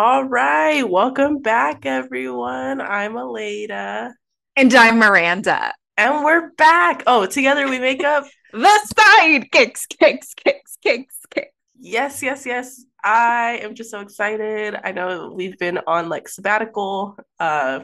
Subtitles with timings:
[0.00, 2.80] All right, welcome back, everyone.
[2.80, 4.12] I'm Aleda.
[4.54, 5.74] And I'm Miranda.
[5.96, 7.02] And we're back.
[7.08, 11.52] Oh, together we make up the side kicks, kicks, kicks, kicks, kicks.
[11.80, 12.84] Yes, yes, yes.
[13.02, 14.76] I am just so excited.
[14.84, 17.80] I know we've been on like sabbatical, uh,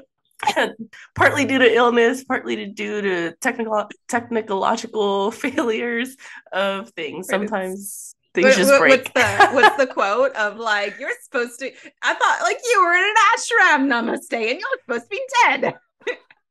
[1.16, 6.16] partly due to illness, partly due to technical technological failures
[6.52, 7.26] of things.
[7.26, 9.10] Sometimes things what, just what, break.
[9.14, 11.70] What's the what's the quote of like you're supposed to?
[12.02, 15.74] I thought like you were in an ashram, namaste, and you're supposed to be dead.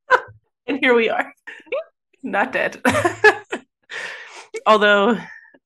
[0.68, 1.34] and here we are,
[2.24, 2.82] not dead.
[4.66, 5.18] Although,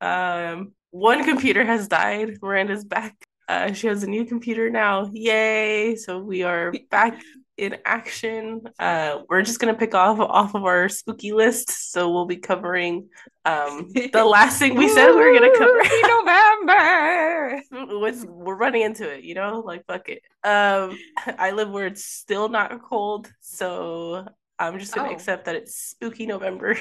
[0.02, 2.38] um, one computer has died.
[2.42, 3.16] Miranda's back.
[3.48, 5.10] Uh, she has a new computer now.
[5.14, 5.96] Yay!
[5.96, 7.22] So we are back
[7.58, 8.62] in action.
[8.78, 11.92] Uh, we're just gonna pick off off of our spooky list.
[11.92, 13.10] So we'll be covering
[13.46, 15.82] um, the last thing we said we were gonna cover.
[16.08, 17.62] November.
[18.28, 20.22] We're running into it, you know, like fuck it.
[20.44, 20.98] Um,
[21.38, 24.26] I live where it's still not cold, so
[24.60, 25.14] I'm just gonna oh.
[25.14, 26.78] accept that it's spooky November.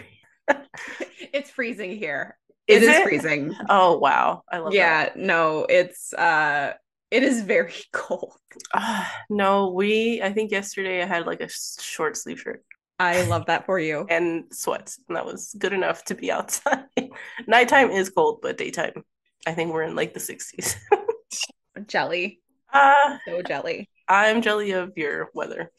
[1.33, 2.37] it's freezing here.
[2.69, 3.03] Is it is it?
[3.05, 3.55] freezing.
[3.69, 4.73] Oh wow, I love.
[4.73, 4.77] That.
[4.77, 5.17] Yeah, that.
[5.17, 6.73] no, it's uh
[7.11, 8.35] it is very cold.
[8.75, 10.21] Uh, no, we.
[10.23, 12.65] I think yesterday I had like a short sleeve shirt.
[12.99, 14.07] I love that for you.
[14.11, 16.85] and sweats, and that was good enough to be outside.
[17.47, 19.05] Nighttime is cold, but daytime,
[19.47, 20.77] I think we're in like the sixties.
[21.87, 22.41] jelly.
[22.73, 23.89] Uh, so jelly.
[24.09, 25.71] I'm jelly of your weather.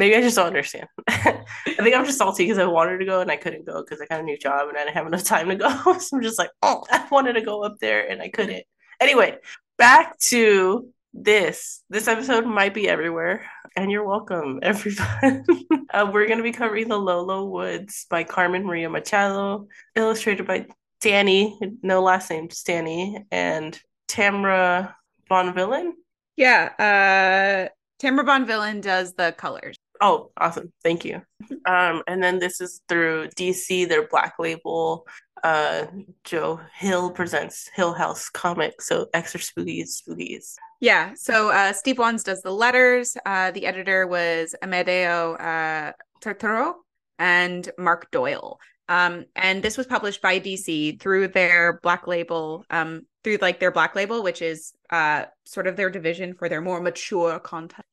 [0.00, 0.86] Maybe I just don't understand.
[1.08, 1.44] I
[1.76, 4.06] think I'm just salty because I wanted to go and I couldn't go because I
[4.06, 5.68] got a new job and I didn't have enough time to go.
[5.98, 8.64] so I'm just like, oh, I wanted to go up there and I couldn't.
[8.98, 9.36] Anyway,
[9.76, 11.82] back to this.
[11.90, 13.44] This episode might be everywhere,
[13.76, 15.44] and you're welcome, everyone.
[15.90, 20.64] uh, we're going to be covering The Low Woods by Carmen Maria Machado, illustrated by
[21.02, 23.78] Dani, no last name, just Dani, and
[24.08, 24.94] Tamra
[25.30, 25.90] Bonvillain.
[26.38, 27.68] Yeah, uh,
[28.02, 29.76] Tamra Bonvillain does the colors.
[30.00, 30.72] Oh, awesome.
[30.82, 31.22] Thank you.
[31.66, 35.06] Um, and then this is through DC, their black label.
[35.44, 35.86] Uh,
[36.24, 38.88] Joe Hill presents Hill House Comics.
[38.88, 40.54] So extra spookies, spookies.
[40.80, 41.12] Yeah.
[41.16, 43.16] So uh, Steve Wands does the letters.
[43.26, 46.72] Uh, the editor was Amedeo uh,
[47.18, 48.58] and Mark Doyle.
[48.88, 53.70] Um, and this was published by DC through their black label, um, through like their
[53.70, 57.84] black label, which is uh, sort of their division for their more mature content.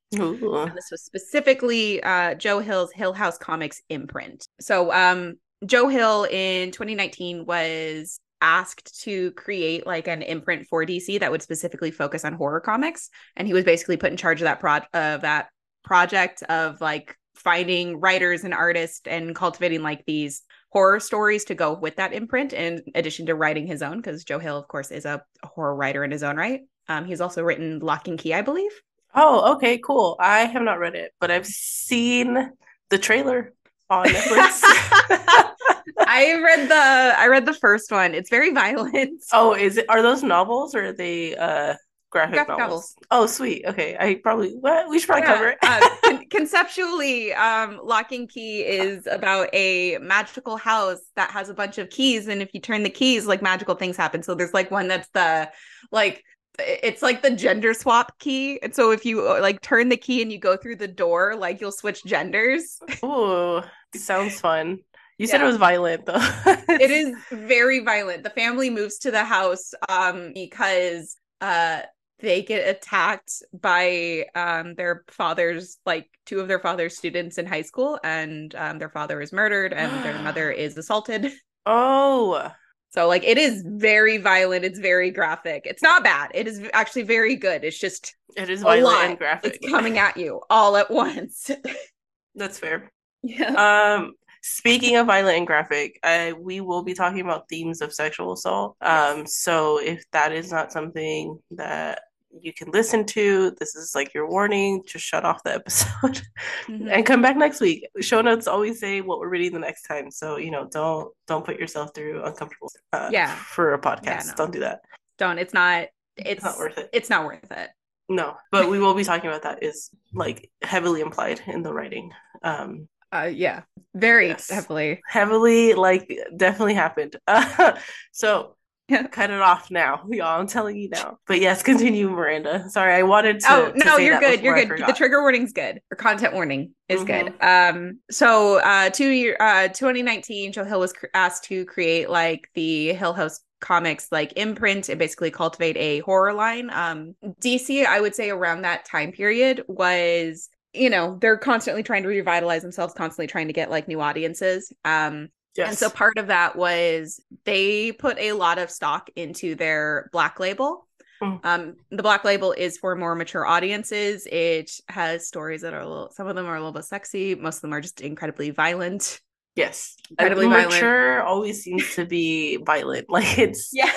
[0.73, 4.47] This was specifically uh, Joe Hill's Hill House Comics imprint.
[4.59, 5.35] So um,
[5.65, 11.41] Joe Hill in 2019 was asked to create like an imprint for DC that would
[11.41, 14.77] specifically focus on horror comics, and he was basically put in charge of that pro
[14.93, 15.47] of that
[15.83, 21.73] project of like finding writers and artists and cultivating like these horror stories to go
[21.73, 25.05] with that imprint in addition to writing his own because joe hill of course is
[25.05, 26.61] a, a, horror writer in his own right.
[26.89, 28.71] Um, he's also written locke and key i believe
[29.17, 32.51] oh okay cool i have not read it but i've seen
[32.89, 33.53] the trailer
[33.89, 34.61] on netflix
[35.99, 40.01] i read the i read the first one it's very violent oh is it are
[40.01, 41.73] those novels or are they uh
[42.09, 42.69] graphic, graphic novels.
[42.69, 42.95] novels.
[43.11, 43.65] Oh, sweet.
[43.65, 45.33] Okay, I probably what we should probably yeah.
[45.33, 45.57] cover it.
[45.61, 51.53] uh, con- conceptually, um, Locke and Key is about a magical house that has a
[51.53, 54.23] bunch of keys, and if you turn the keys, like magical things happen.
[54.23, 55.49] So there's like one that's the
[55.91, 56.23] like
[56.59, 58.59] it's like the gender swap key.
[58.61, 61.35] And so if you uh, like turn the key and you go through the door,
[61.35, 62.79] like you'll switch genders.
[63.03, 63.61] Ooh,
[63.95, 64.79] sounds fun.
[65.17, 65.31] You yeah.
[65.31, 66.15] said it was violent though.
[66.45, 68.23] it is very violent.
[68.23, 71.81] The family moves to the house um because uh
[72.19, 77.61] they get attacked by um, their father's like two of their father's students in high
[77.61, 81.31] school and um, their father is murdered and their mother is assaulted
[81.65, 82.51] oh
[82.89, 87.03] so like it is very violent it's very graphic it's not bad it is actually
[87.03, 90.91] very good it's just it is violent and graphic it's coming at you all at
[90.91, 91.49] once.
[92.35, 92.91] That's fair.
[93.23, 93.95] Yeah.
[93.97, 94.13] Um
[94.49, 98.77] Speaking of violent and graphic, I, we will be talking about themes of sexual assault.
[98.79, 101.99] Um, so if that is not something that
[102.31, 103.51] you can listen to.
[103.59, 104.83] This is like your warning.
[104.87, 106.21] Just shut off the episode
[106.67, 106.87] mm-hmm.
[106.89, 107.87] and come back next week.
[108.01, 110.11] Show notes always say what we're reading the next time.
[110.11, 112.71] So you know, don't don't put yourself through uncomfortable.
[112.93, 114.33] Uh, yeah, for a podcast, yeah, no.
[114.35, 114.81] don't do that.
[115.17, 115.39] Don't.
[115.39, 115.87] It's not.
[116.17, 116.89] It's, it's not worth it.
[116.93, 117.69] It's not worth it.
[118.09, 119.63] No, but we will be talking about that.
[119.63, 122.11] Is like heavily implied in the writing.
[122.43, 123.61] Um, uh, yeah,
[123.93, 124.49] very yes.
[124.49, 127.15] heavily, heavily, like definitely happened.
[127.27, 127.77] Uh,
[128.11, 128.53] so.
[128.89, 130.39] Yeah, cut it off now, y'all.
[130.39, 131.19] I'm telling you now.
[131.27, 132.69] But yes, continue, Miranda.
[132.69, 133.47] Sorry, I wanted to.
[133.49, 136.73] oh to no say you're good you're good the trigger warning's good or content warning
[136.89, 137.05] is Mhm.
[137.07, 142.09] good um so uh two year uh 2019 joe hill was cr- asked to create
[142.09, 147.85] like the hill house comics like imprint and basically cultivate a horror line um dc
[147.85, 152.61] i would say around that time period was you know they're constantly trying to revitalize
[152.61, 155.27] themselves constantly trying to get like new audiences um
[155.57, 155.69] Yes.
[155.69, 160.39] and so part of that was they put a lot of stock into their black
[160.39, 160.87] label.
[161.21, 161.39] Mm.
[161.43, 164.27] Um, the black label is for more mature audiences.
[164.31, 167.33] It has stories that are a little, some of them are a little bit sexy.
[167.33, 169.19] Most of them are just incredibly violent.
[169.55, 169.95] yes.
[170.11, 170.69] incredibly violent.
[170.73, 173.07] mature always seems to be violent.
[173.09, 173.89] Like it's Yeah.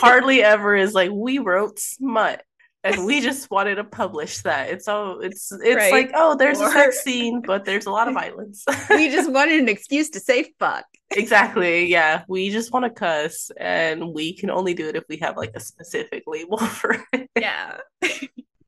[0.00, 2.44] hardly ever is like we wrote smut
[2.84, 4.70] and we just wanted to publish that.
[4.70, 5.92] It's all it's it's Right.
[5.92, 8.64] like oh there's a sex scene, but there's a lot of violence.
[8.90, 10.84] we just wanted an excuse to say fuck.
[11.10, 11.86] exactly.
[11.86, 15.36] Yeah, we just want to cuss, and we can only do it if we have
[15.36, 17.28] like a specific label for it.
[17.38, 17.78] yeah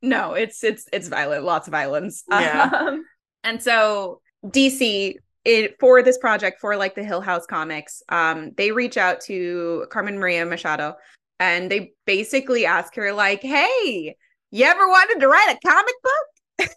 [0.02, 2.70] no it's it's it's violent lots of violence Yeah.
[2.72, 3.04] um,
[3.42, 5.14] and so dc
[5.46, 9.86] it for this project for like the hill house comics um they reach out to
[9.90, 10.94] carmen maria machado
[11.40, 14.14] and they basically ask her like hey
[14.50, 16.70] you ever wanted to write a comic book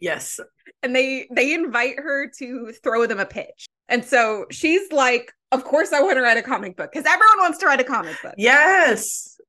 [0.00, 0.38] Yes.
[0.82, 5.64] and they they invite her to throw them a pitch and so she's like of
[5.64, 8.20] course i want to write a comic book because everyone wants to write a comic
[8.22, 9.36] book Yes.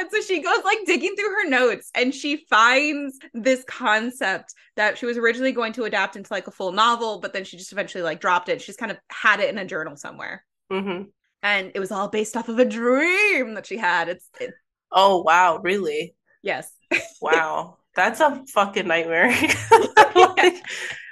[0.00, 4.96] And so she goes like digging through her notes and she finds this concept that
[4.96, 7.72] she was originally going to adapt into like a full novel, but then she just
[7.72, 8.62] eventually like dropped it.
[8.62, 10.44] She's kind of had it in a journal somewhere.
[10.70, 11.02] hmm
[11.42, 14.08] And it was all based off of a dream that she had.
[14.08, 14.50] It's it,
[14.90, 16.14] Oh wow, really?
[16.42, 16.72] yes.
[17.20, 17.78] Wow.
[17.96, 19.34] That's a fucking nightmare.
[20.14, 20.62] Like,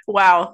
[0.07, 0.53] wow.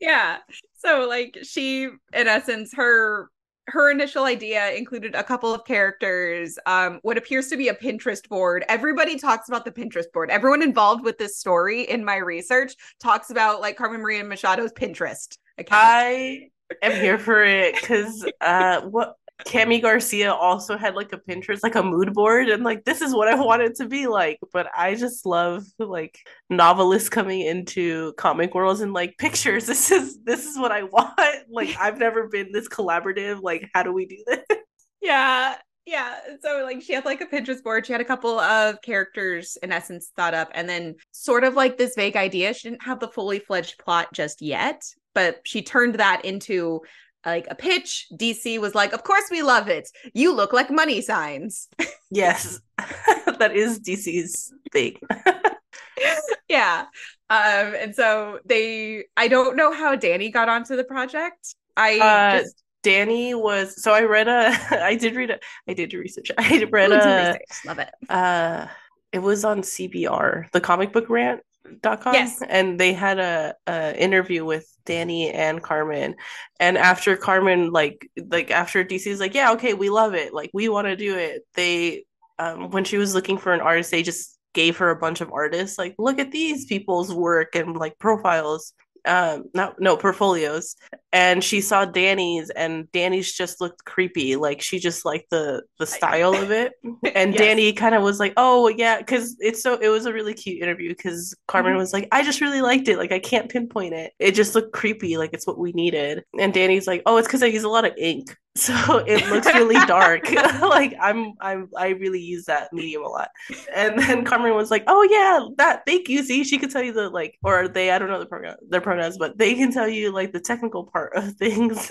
[0.00, 0.38] Yeah.
[0.78, 3.30] So like she in essence her
[3.68, 8.26] her initial idea included a couple of characters, um, what appears to be a Pinterest
[8.28, 8.62] board.
[8.68, 10.30] Everybody talks about the Pinterest board.
[10.30, 15.38] Everyone involved with this story in my research talks about like Carmen Maria Machado's Pinterest
[15.56, 15.82] account.
[15.82, 16.50] I
[16.82, 21.74] am here for it because uh what Kami Garcia also had like a Pinterest, like
[21.74, 24.38] a mood board, and like this is what I want it to be like.
[24.52, 26.18] But I just love like
[26.50, 29.66] novelists coming into comic worlds and like pictures.
[29.74, 31.18] This is this is what I want.
[31.50, 33.42] Like I've never been this collaborative.
[33.42, 34.58] Like how do we do this?
[35.02, 35.56] yeah.
[35.86, 36.14] Yeah.
[36.42, 37.86] So like she had like a Pinterest board.
[37.86, 41.76] She had a couple of characters in essence thought up and then sort of like
[41.76, 42.54] this vague idea.
[42.54, 44.82] She didn't have the fully fledged plot just yet,
[45.14, 46.80] but she turned that into
[47.26, 48.06] like a pitch.
[48.14, 49.88] DC was like, "Of course we love it.
[50.14, 51.68] You look like money signs."
[52.10, 54.98] Yes, that is DC's thing.
[56.48, 56.86] yeah.
[57.30, 61.54] Um and so they I don't know how Dani got onto the project.
[61.76, 65.38] I Uh, just Dani was so I read a I did read a
[65.68, 66.30] I did do research.
[66.38, 67.64] I read Ooh, a research.
[67.64, 67.90] love it.
[68.08, 68.66] uh
[69.12, 72.14] it was on CBR, the comic book rant.com.
[72.14, 72.42] Yes.
[72.48, 76.16] And they had a, a interview with Dani and Carmen.
[76.58, 80.34] And after Carmen like like after DC's like, yeah, okay, we love it.
[80.34, 81.42] Like we want to do it.
[81.54, 82.04] They
[82.38, 85.30] um when she was looking for an artist, they just gave her a bunch of
[85.32, 88.72] artists, like, look at these people's work and like profiles.
[89.06, 90.76] Um no no portfolios
[91.12, 95.86] and she saw Dani's and Dani's just looked creepy like she just liked the the
[95.86, 96.72] style of it
[97.14, 97.42] and Yes.
[97.42, 100.62] Dani kind of was like, "Oh yeah," because it's so it was a really cute
[100.62, 101.78] interview because Carmen Mhm.
[101.78, 102.96] was like, "I just really liked it.
[102.98, 104.12] Like I can't pinpoint it.
[104.18, 105.16] It just looked creepy.
[105.18, 107.84] Like it's what we needed." And Dani's like, "Oh, it's because I use a lot
[107.84, 110.30] of ink, so it looks really dark.
[110.62, 113.28] like I'm I'm I really use that medium a lot."
[113.74, 115.82] And then Carmen was like, "Oh yeah, that.
[115.86, 116.22] Thank you.
[116.24, 118.80] See, she could tell you the like, or they I don't know the pronoun their
[118.94, 121.90] pronouns, but they can tell you like the technical part of things,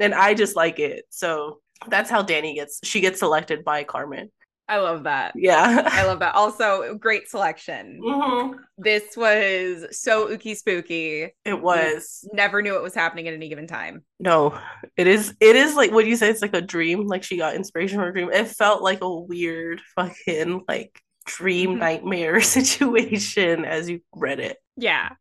[0.00, 1.04] and I just like it.
[1.10, 4.32] So." That's how Dani gets she gets selected by Carmen.
[4.68, 5.34] I love that.
[5.36, 5.84] Yeah.
[5.86, 6.34] I love that.
[6.34, 8.00] Also, great selection.
[8.04, 8.54] Mhm.
[8.76, 11.32] This was so ooky spooky.
[11.44, 12.28] It was.
[12.32, 14.02] Never knew what was happening at any given time.
[14.18, 14.58] No,
[14.96, 17.06] it is it is like what do you say, it's like a dream.
[17.06, 18.32] Like she got inspiration from a dream.
[18.32, 21.78] It felt like a weird fucking like dream Mhm.
[21.78, 24.56] nightmare situation as you read it.
[24.78, 25.10] Yeah.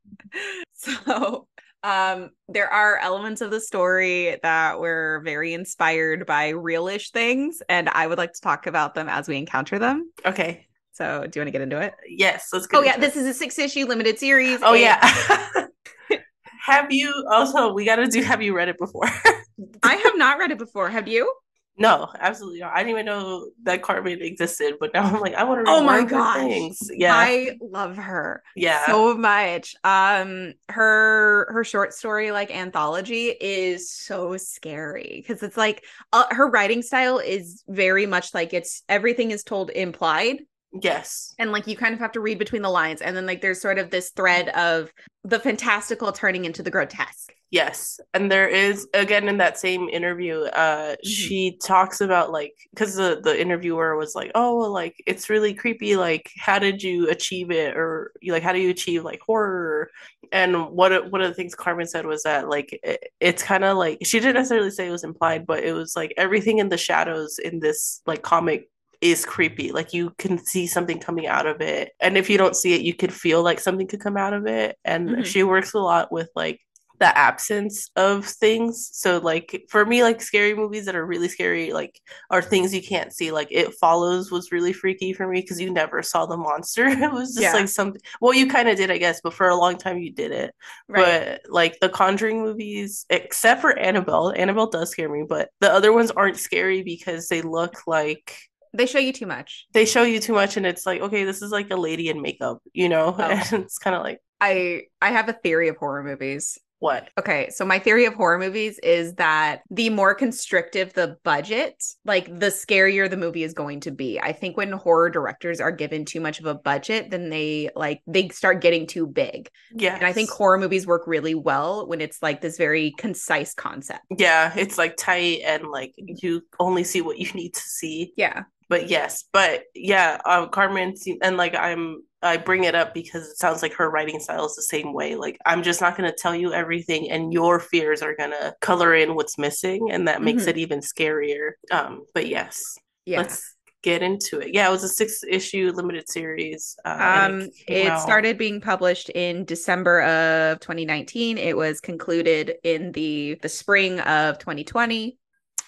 [0.73, 1.47] So,
[1.83, 7.89] um, there are elements of the story that were very inspired by realish things, and
[7.89, 10.11] I would like to talk about them as we encounter them.
[10.25, 10.67] Okay.
[10.93, 11.93] So, do you want to get into it?
[12.07, 13.01] Yes, let's get Oh yeah, it.
[13.01, 14.59] this is a six issue limited series.
[14.61, 15.67] Oh and yeah.
[16.65, 19.05] have you also we gotta do have you read it before?
[19.83, 20.89] I have not read it before.
[20.89, 21.33] Have you?
[21.79, 22.73] No, absolutely not.
[22.73, 25.83] I didn't even know that Carmen existed, but now I'm like, I want to Oh
[25.83, 26.33] my more of her gosh.
[26.33, 26.89] things.
[26.93, 29.75] Yeah, I love her yeah, so much.
[29.83, 36.49] Um her her short story like anthology is so scary because it's like uh, her
[36.49, 40.39] writing style is very much like it's everything is told implied
[40.81, 43.41] yes, and like you kind of have to read between the lines and then like
[43.41, 44.91] there's sort of this thread of
[45.23, 47.33] the fantastical turning into the grotesque.
[47.51, 47.99] yes.
[48.13, 53.19] And there is again in that same interview, uh, she talks about like because the
[53.23, 55.95] the interviewer was like, oh, well, like it's really creepy.
[55.95, 59.89] Like, how did you achieve it, or like how do you achieve like horror?
[60.31, 63.77] And what one of the things Carmen said was that like it, it's kind of
[63.77, 66.77] like she didn't necessarily say it was implied, but it was like everything in the
[66.77, 68.69] shadows in this like comic
[69.01, 69.71] is creepy.
[69.71, 71.91] Like you can see something coming out of it.
[71.99, 74.47] And if you don't see it, you could feel like something could come out of
[74.47, 74.77] it.
[74.85, 75.25] And Mhm.
[75.25, 76.59] she works a lot with like
[76.99, 78.89] the absence of things.
[78.91, 82.01] So like for me, like scary movies that are really scary, like
[82.31, 83.31] are things you can't see.
[83.31, 86.87] Like It Follows was really freaky for me because you never saw the monster.
[86.87, 87.53] it was just Yeah.
[87.53, 90.11] like something well, you kind of did, I guess, but for a long time you
[90.11, 90.55] did it.
[90.89, 95.93] But like the Conjuring movies, except for Annabelle, Annabelle does scare me, but the other
[95.93, 98.35] ones aren't scary because they look like
[98.73, 99.65] they show you too much.
[99.73, 102.21] they show you too much and it's like, okay, this is like a lady in
[102.21, 103.15] makeup, you know?
[103.17, 103.23] Oh.
[103.51, 106.57] And it's kind of like, I I have a theory of horror movies.
[106.79, 107.09] what?
[107.17, 111.73] Okay, so my theory of horror movies is that the more constrictive the budget,
[112.05, 114.19] like the scarier the movie is going to be.
[114.19, 118.01] I think when horror directors are given too much of a budget, then they like
[118.05, 119.49] they start getting too big.
[119.73, 119.95] Yeah.
[119.95, 124.05] And I think horror movies work really well when it's like this very concise concept.
[124.15, 128.13] yeah, it's like tight and like you only see what you need to see.
[128.17, 128.43] Yeah.
[128.69, 133.37] But yes, but yeah, um, Carmen and like I'm I bring it up because it
[133.37, 135.15] sounds like her writing style is the same way.
[135.15, 138.55] Like I'm just not going to tell you everything and your fears are going to
[138.59, 140.47] color in what's missing and that makes Mhm.
[140.49, 141.51] it even scarier.
[141.71, 142.61] Um but yes,
[143.05, 143.19] Yeah.
[143.19, 144.53] let's get into it.
[144.53, 146.75] Yeah, it was a six issue limited series.
[146.83, 151.37] Uh, Um, it out- started being published in December of 2019.
[151.37, 155.17] It was concluded in the the spring of 2020.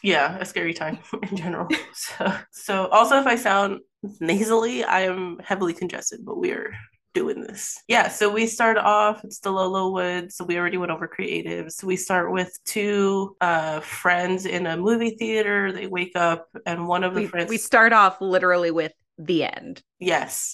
[0.04, 1.68] Yeah, a scary time in general.
[1.94, 3.80] So, so also if I sound
[4.20, 6.74] nasally, I am heavily congested, but we're
[7.14, 7.78] doing this.
[7.88, 10.36] Yeah, so we start off, it's the Low Low Woods.
[10.36, 11.84] So we already went over creatives.
[11.84, 15.72] We start with two uh friends in a movie theater.
[15.72, 19.44] They wake up and one of the We, friends we start off literally with the
[19.46, 19.82] end.
[20.00, 20.54] Yes.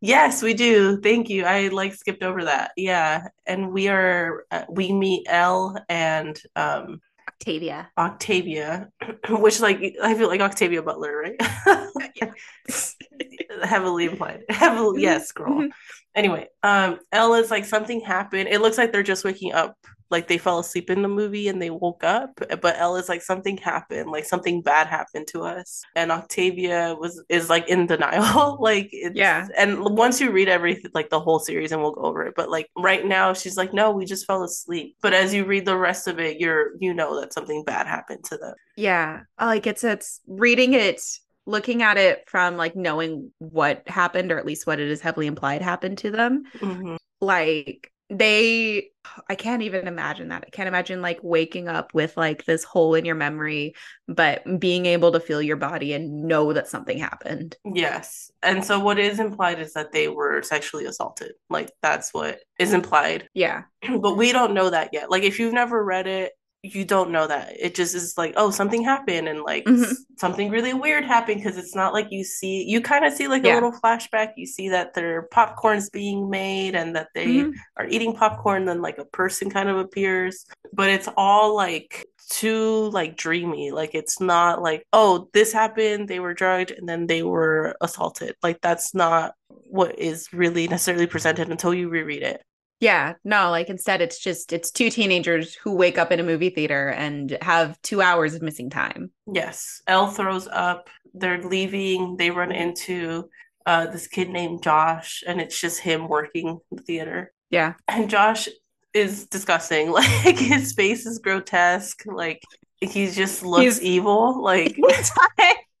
[0.00, 1.00] Yes, we do.
[1.00, 1.44] Thank you.
[1.44, 2.72] I like skipped over that.
[2.76, 3.28] Yeah.
[3.46, 7.00] And we are uh, we meet Elle and um
[7.40, 7.90] Octavia.
[7.98, 8.88] Octavia,
[9.28, 12.32] which like I feel like Octavia Butler, right?
[13.62, 14.44] Heavily implied.
[14.48, 15.60] Heavily, yes, girl.
[15.60, 15.70] Mhm.
[16.14, 18.48] Anyway, um, Elle is like something happened.
[18.48, 19.76] It looks like they're just waking up,
[20.10, 22.30] like they fell asleep in the movie and they woke up.
[22.60, 25.82] But Elle is like something happened, like something bad happened to us.
[25.94, 29.48] And Octavia was is like in denial, like it's, Yeah.
[29.56, 32.34] And once you read everything, like the whole series, and we'll go over it.
[32.36, 34.96] But like right now, she's like, no, we just fell asleep.
[35.02, 38.24] But as you read the rest of it, you're you know that something bad happened
[38.24, 38.54] to them.
[38.76, 39.22] Yeah.
[39.40, 41.00] Like it's it's reading it,
[41.46, 45.26] looking at it from like knowing what happened, or at least what it is heavily
[45.26, 46.44] implied happened to them.
[46.58, 46.96] Mhm.
[47.20, 48.90] Like they
[49.28, 50.44] I can't even imagine that.
[50.46, 53.74] I can't imagine like waking up with like this hole in your memory,
[54.08, 57.56] but being able to feel your body and know that something happened.
[57.64, 58.30] Yes.
[58.42, 61.32] And so what is implied is that they were sexually assaulted.
[61.48, 63.28] Like that's what is implied.
[63.34, 63.64] Yeah.
[64.00, 65.10] But we don't know that yet.
[65.10, 66.32] Like if you've never read it,
[66.74, 67.52] you don't know that.
[67.58, 69.84] It just is like, oh, something happened and like Mhm.
[69.84, 73.28] s- something really weird happened because it's not like you see you kind of see
[73.28, 74.32] like a little flashback.
[74.36, 77.52] You see that their popcorn's being made and that they Mhm.
[77.76, 80.46] are eating popcorn, then like a person kind of appears.
[80.72, 83.70] But it's all like too like dreamy.
[83.70, 88.34] Like it's not like, oh, this happened, they were drugged, and then they were assaulted.
[88.42, 89.34] Like that's not
[89.68, 92.42] what is really necessarily presented until you reread it.
[92.80, 96.50] Yeah, no, like instead it's just it's two teenagers who wake up in a movie
[96.50, 99.10] theater and have 2 hours of missing time.
[99.32, 99.80] Yes.
[99.86, 103.30] Elle throws up, they're leaving, they run into
[103.64, 107.32] uh this kid named Josh, and it's just him working the theater.
[107.50, 107.74] Yeah.
[107.88, 108.48] And Josh
[108.92, 109.90] is disgusting.
[109.92, 112.02] Like his face is grotesque.
[112.06, 112.42] Like
[112.82, 114.42] he just looks He's- evil.
[114.42, 115.10] Like he's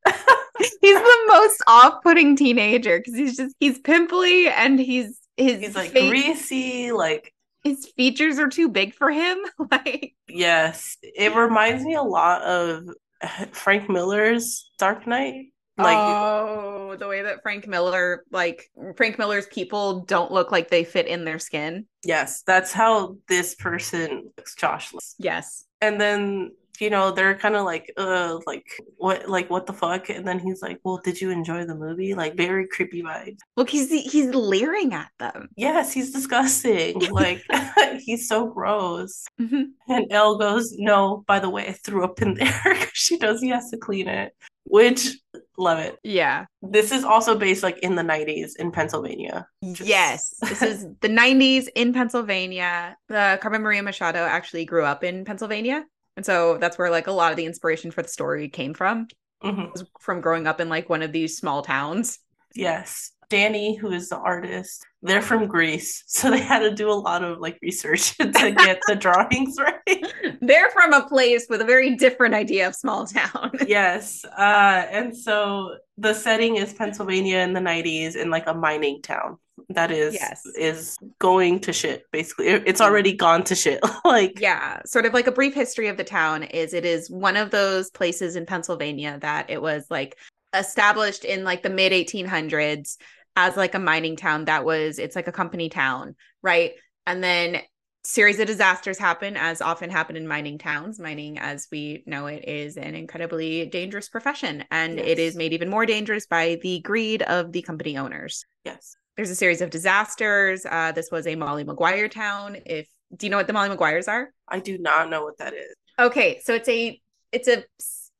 [0.80, 6.08] the most off-putting teenager because he's just he's pimply and he's his he's like fa-
[6.08, 6.92] greasy.
[6.92, 9.38] Like his features are too big for him.
[9.70, 12.88] like yes, it reminds me a lot of
[13.52, 15.46] Frank Miller's Dark Knight.
[15.78, 20.84] Like oh, the way that Frank Miller like Frank Miller's people don't look like they
[20.84, 21.86] fit in their skin.
[22.02, 24.54] yes, that's how this person looks.
[24.54, 25.14] Josh looks.
[25.18, 25.66] Yes.
[25.82, 28.66] And then you know, they're kind of like, uh, like
[28.96, 30.08] what, like what the fuck?
[30.10, 33.38] And then he's like, "Well, did you enjoy the movie?" Like very creepy vibes.
[33.56, 35.48] Look, he's he's leering at them.
[35.56, 36.98] Yes, he's disgusting.
[37.10, 37.42] like
[38.00, 39.24] he's so gross.
[39.40, 39.70] Mhm.
[39.88, 43.40] And Elle goes, "No, by the way, I threw up in there." she does.
[43.40, 44.32] He has to clean it.
[44.68, 45.16] Which
[45.58, 45.96] love it.
[46.02, 46.46] Yeah.
[46.60, 49.46] This is also based like in the 90s in Pennsylvania.
[49.62, 50.34] Just- Yes.
[50.42, 52.96] This is the 90s in Pennsylvania.
[53.08, 55.84] The Carmen Maria Machado actually grew up in Pennsylvania.
[56.16, 59.08] And so that's where like a lot of the inspiration for the story came from.
[59.42, 59.72] Mhm.
[59.72, 62.18] was From growing up in like one of these small towns.
[62.54, 63.12] Yes.
[63.30, 66.02] Dani, who is the artist, they're from Greece.
[66.16, 70.06] So they had to do a lot of like research to get the drawings right.
[70.40, 73.50] They're from a place with a very different idea of small town.
[73.66, 74.24] yes.
[74.24, 79.38] Uh, and so the setting is Pennsylvania in the 90s in like a mining town
[79.70, 80.42] that is Yes.
[80.58, 82.46] is going to shit basically.
[82.48, 83.80] It's already gone to shit.
[84.04, 87.36] like yeah, sort of like a brief history of the town is it is one
[87.36, 90.16] of those places in Pennsylvania that it was like
[90.54, 92.96] established in like the mid 1800s
[93.36, 96.72] as like a mining town that was it's like a company town, right?
[97.06, 97.60] And then
[98.02, 100.98] series of disasters happen as often happen in mining towns.
[100.98, 105.32] Mining as we know it is an incredibly dangerous profession and it Yes.
[105.32, 108.44] is made even more dangerous by the greed of the company owners.
[108.64, 108.96] yes.
[109.16, 110.66] There's a series of disasters.
[110.66, 112.58] Uh, this was a Molly Maguire town.
[112.66, 114.30] If do you know what the Molly Maguires are?
[114.46, 115.74] I do not know what that is.
[115.98, 117.00] Okay, so it's a
[117.32, 117.64] it's a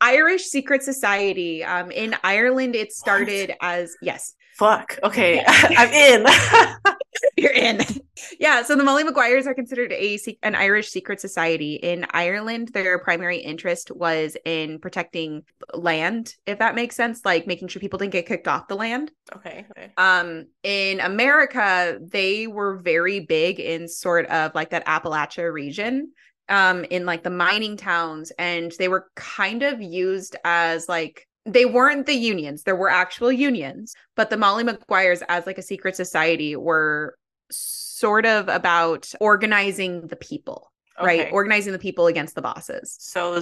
[0.00, 1.62] Irish secret society.
[1.62, 4.98] Um, in Ireland, it started as yes, Fuck.
[5.02, 5.44] Okay.
[5.46, 6.26] I'm in.
[7.36, 7.80] you're in.
[8.40, 11.74] yeah, so the Molly Maguires are considered a an Irish secret society.
[11.74, 15.42] In Ireland, their primary interest was in protecting
[15.74, 19.10] land, if that makes sense, like making sure people didn't get kicked off the land.
[19.34, 19.66] okay.
[19.70, 19.92] Okay.
[19.98, 26.12] um in america they were very big in sort of like that appalachia region
[26.48, 31.64] um in like the mining towns and they were kind of used as like they
[31.64, 35.94] weren't the unions there were actual unions but the molly maguires as like a secret
[35.96, 37.16] society were
[37.50, 40.72] sort of about organizing the people
[41.02, 43.40] right organizing the people against the bosses So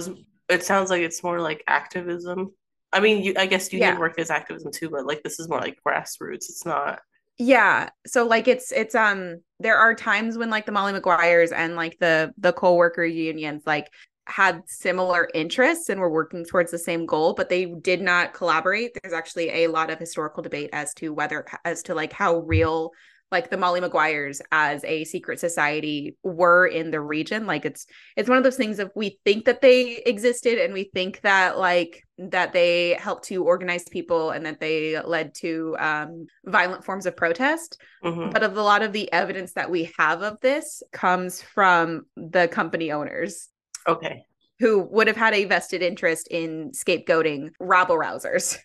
[0.49, 2.51] it sounds like it's more like activism.
[2.93, 3.99] I mean, you, I guess union Yeah.
[3.99, 6.47] work is activism too, but like this is more like grassroots.
[6.49, 6.99] It's not.
[7.39, 7.89] Yeah.
[8.05, 11.97] So like it's it's um there are times when like the Molly Maguires and like
[11.99, 13.89] the the co-worker unions like
[14.27, 18.91] had similar interests and were working towards the same goal, but they did not collaborate.
[19.01, 22.91] There's actually a lot of historical debate as to whether as to like how real
[23.31, 27.45] like the Molly Maguires as a secret society were in the region.
[27.47, 30.89] Like it's it's one of those things of we think that they existed and we
[30.93, 36.27] think that like that they helped to organize people and that they led to um
[36.45, 38.31] violent forms of protest Mhm.
[38.31, 42.47] but of a lot of the evidence that we have of this comes from the
[42.47, 43.49] company owners
[43.87, 44.25] Okay.
[44.59, 48.57] who would have had a vested interest in scapegoating rabble rousers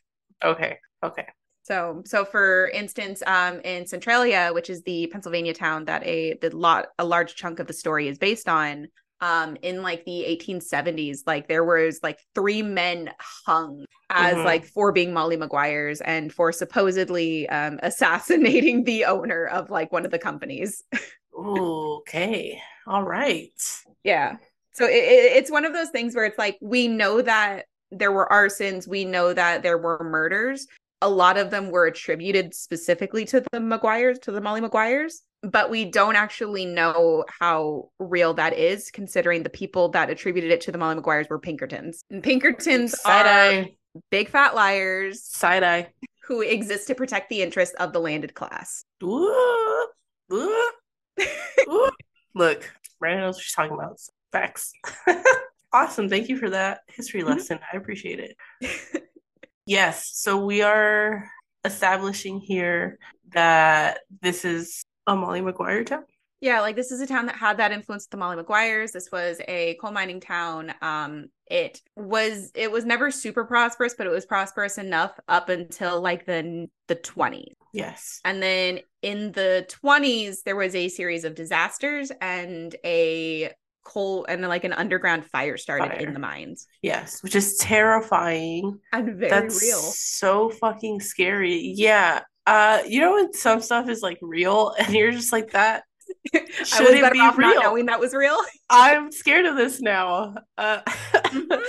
[0.42, 0.78] Okay.
[1.02, 1.26] Okay.
[1.62, 6.54] so so for instance um in centralia which is the pennsylvania town that a the
[6.56, 8.87] lot a large chunk of the story is based on
[9.20, 13.11] um in like the 1870s like there was like three men
[13.46, 14.44] hung as Mhm.
[14.44, 20.04] like for being molly maguires and for supposedly um assassinating the owner of like one
[20.04, 20.83] of the companies
[21.37, 22.61] okay.
[22.87, 23.52] All right.
[24.04, 24.37] yeah
[24.72, 28.12] so it, it, it's one of those things where it's like we know that there
[28.12, 30.66] were arsons we know that there were murders
[31.02, 35.70] a lot of them were attributed specifically to the maguires to the molly maguires but
[35.70, 40.70] we don't actually know how real that is considering the people that attributed it to
[40.72, 43.74] the molly maguires were pinkertons and pinkertons Side are eye.
[44.11, 45.88] big fat liars Side eye.
[46.28, 49.87] who exist to protect the interests of the landed class Ooh.
[50.33, 50.70] Ooh.
[51.68, 51.90] Ooh.
[52.35, 53.98] Look, Brandon knows what she's talking about.
[54.32, 54.72] Facts.
[55.72, 56.08] awesome.
[56.08, 57.28] Thank you for that history Mhm.
[57.28, 57.58] lesson.
[57.72, 58.20] I appreciate
[58.60, 59.06] it.
[59.66, 60.10] yes.
[60.14, 61.28] So we are
[61.64, 62.98] establishing here
[63.32, 66.04] that this is a Molly Maguire town.
[66.42, 68.92] Yeah, like this is a town that had that influence with the Molly Maguires.
[68.92, 70.72] This was a coal mining town.
[70.80, 76.00] Um, it was it was never super prosperous, but it was prosperous enough up until
[76.00, 77.52] like the the 20s.
[77.74, 78.20] Yes.
[78.24, 83.52] And then in the 20s, there was a series of disasters and a
[83.84, 85.98] coal and like an underground fire started Fire.
[86.00, 86.66] in the mines.
[86.82, 87.22] Yes.
[87.22, 88.78] Which is terrifying.
[88.92, 89.78] And very That's real.
[89.78, 91.72] so fucking scary.
[91.76, 92.22] Yeah.
[92.46, 95.84] Uh, you know when some stuff is like real and you're just like that
[96.34, 97.62] I should was it be off not real?
[97.62, 98.36] knowing that was real.
[98.70, 100.34] I'm scared of this now.
[100.58, 101.60] Uh, Mhm.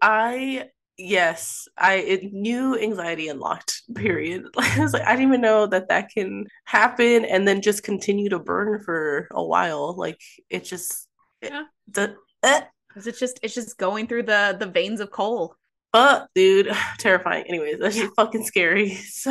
[0.00, 3.82] I yes, I it, new anxiety unlocked.
[3.94, 4.44] Period.
[4.56, 8.28] I was like, I didn't even know that that can happen, and then just continue
[8.30, 9.94] to burn for a while.
[9.96, 10.20] Like
[10.50, 11.08] it just,
[11.42, 11.64] Yeah.
[11.88, 12.62] the, eh.
[12.92, 15.56] 'Cause it's just it's just going through the the veins of coal.
[15.94, 17.44] But dude, terrifying.
[17.48, 18.98] Anyways, that's just fucking scary.
[19.10, 19.30] So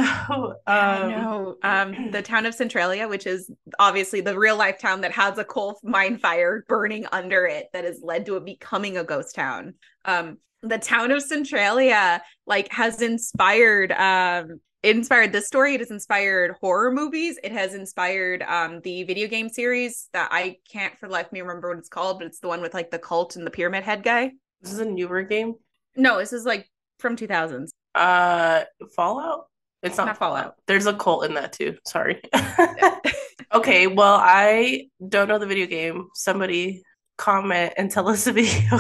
[0.67, 5.12] um no, um, the town of Centralia, which is obviously the real life town that
[5.12, 9.04] has a coal mine fire burning under it, that has led to it becoming a
[9.04, 9.76] ghost town.
[10.06, 15.75] Um, the town of Centralia like has inspired um inspired this story.
[15.75, 17.37] It has inspired horror movies.
[17.43, 21.31] It has inspired um the video game series that I can't for the life of
[21.33, 23.51] me remember what it's called, but it's the one with like the cult and the
[23.51, 24.31] pyramid head guy.
[24.61, 25.55] this is a newer game.
[25.95, 26.67] No, this is like
[26.99, 27.69] from 2000s.
[27.95, 28.63] Uh
[28.95, 29.47] Fallout?
[29.83, 30.55] It's not, Not Fallout.
[30.67, 31.75] There's a cult in that too.
[31.87, 32.21] Sorry.
[33.53, 36.07] okay, well, I don't know the video game.
[36.13, 36.83] Somebody
[37.17, 38.79] comment and tell us the video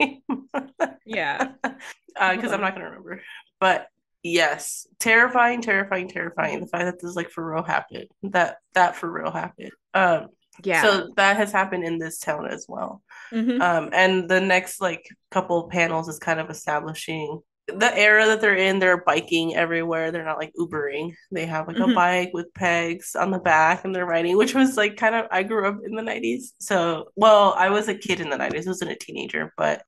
[0.00, 0.22] game.
[1.04, 1.52] Yeah.
[1.62, 3.22] because I'm not gonna remember.
[3.60, 3.88] But
[4.22, 6.60] yes, terrifying, terrifying, terrifying.
[6.60, 8.06] The fact that this like for real happened.
[8.22, 9.70] That that for real happened.
[9.94, 10.28] Um,
[10.64, 10.82] Yeah.
[10.82, 13.02] so that has happened in this town as well.
[13.32, 13.60] Mhm.
[13.60, 18.40] Um, and the next like couple of panels is kind of establishing the era that
[18.40, 18.78] they're in.
[18.78, 20.10] They're biking everywhere.
[20.10, 21.12] They're not like Ubering.
[21.30, 21.90] They have like Mhm.
[21.92, 25.26] a bike with pegs on the back, and they're riding, which was like kind of.
[25.30, 28.66] I grew up in the '90s, so well, I was a kid in the '90s.
[28.66, 29.82] I wasn't a teenager, but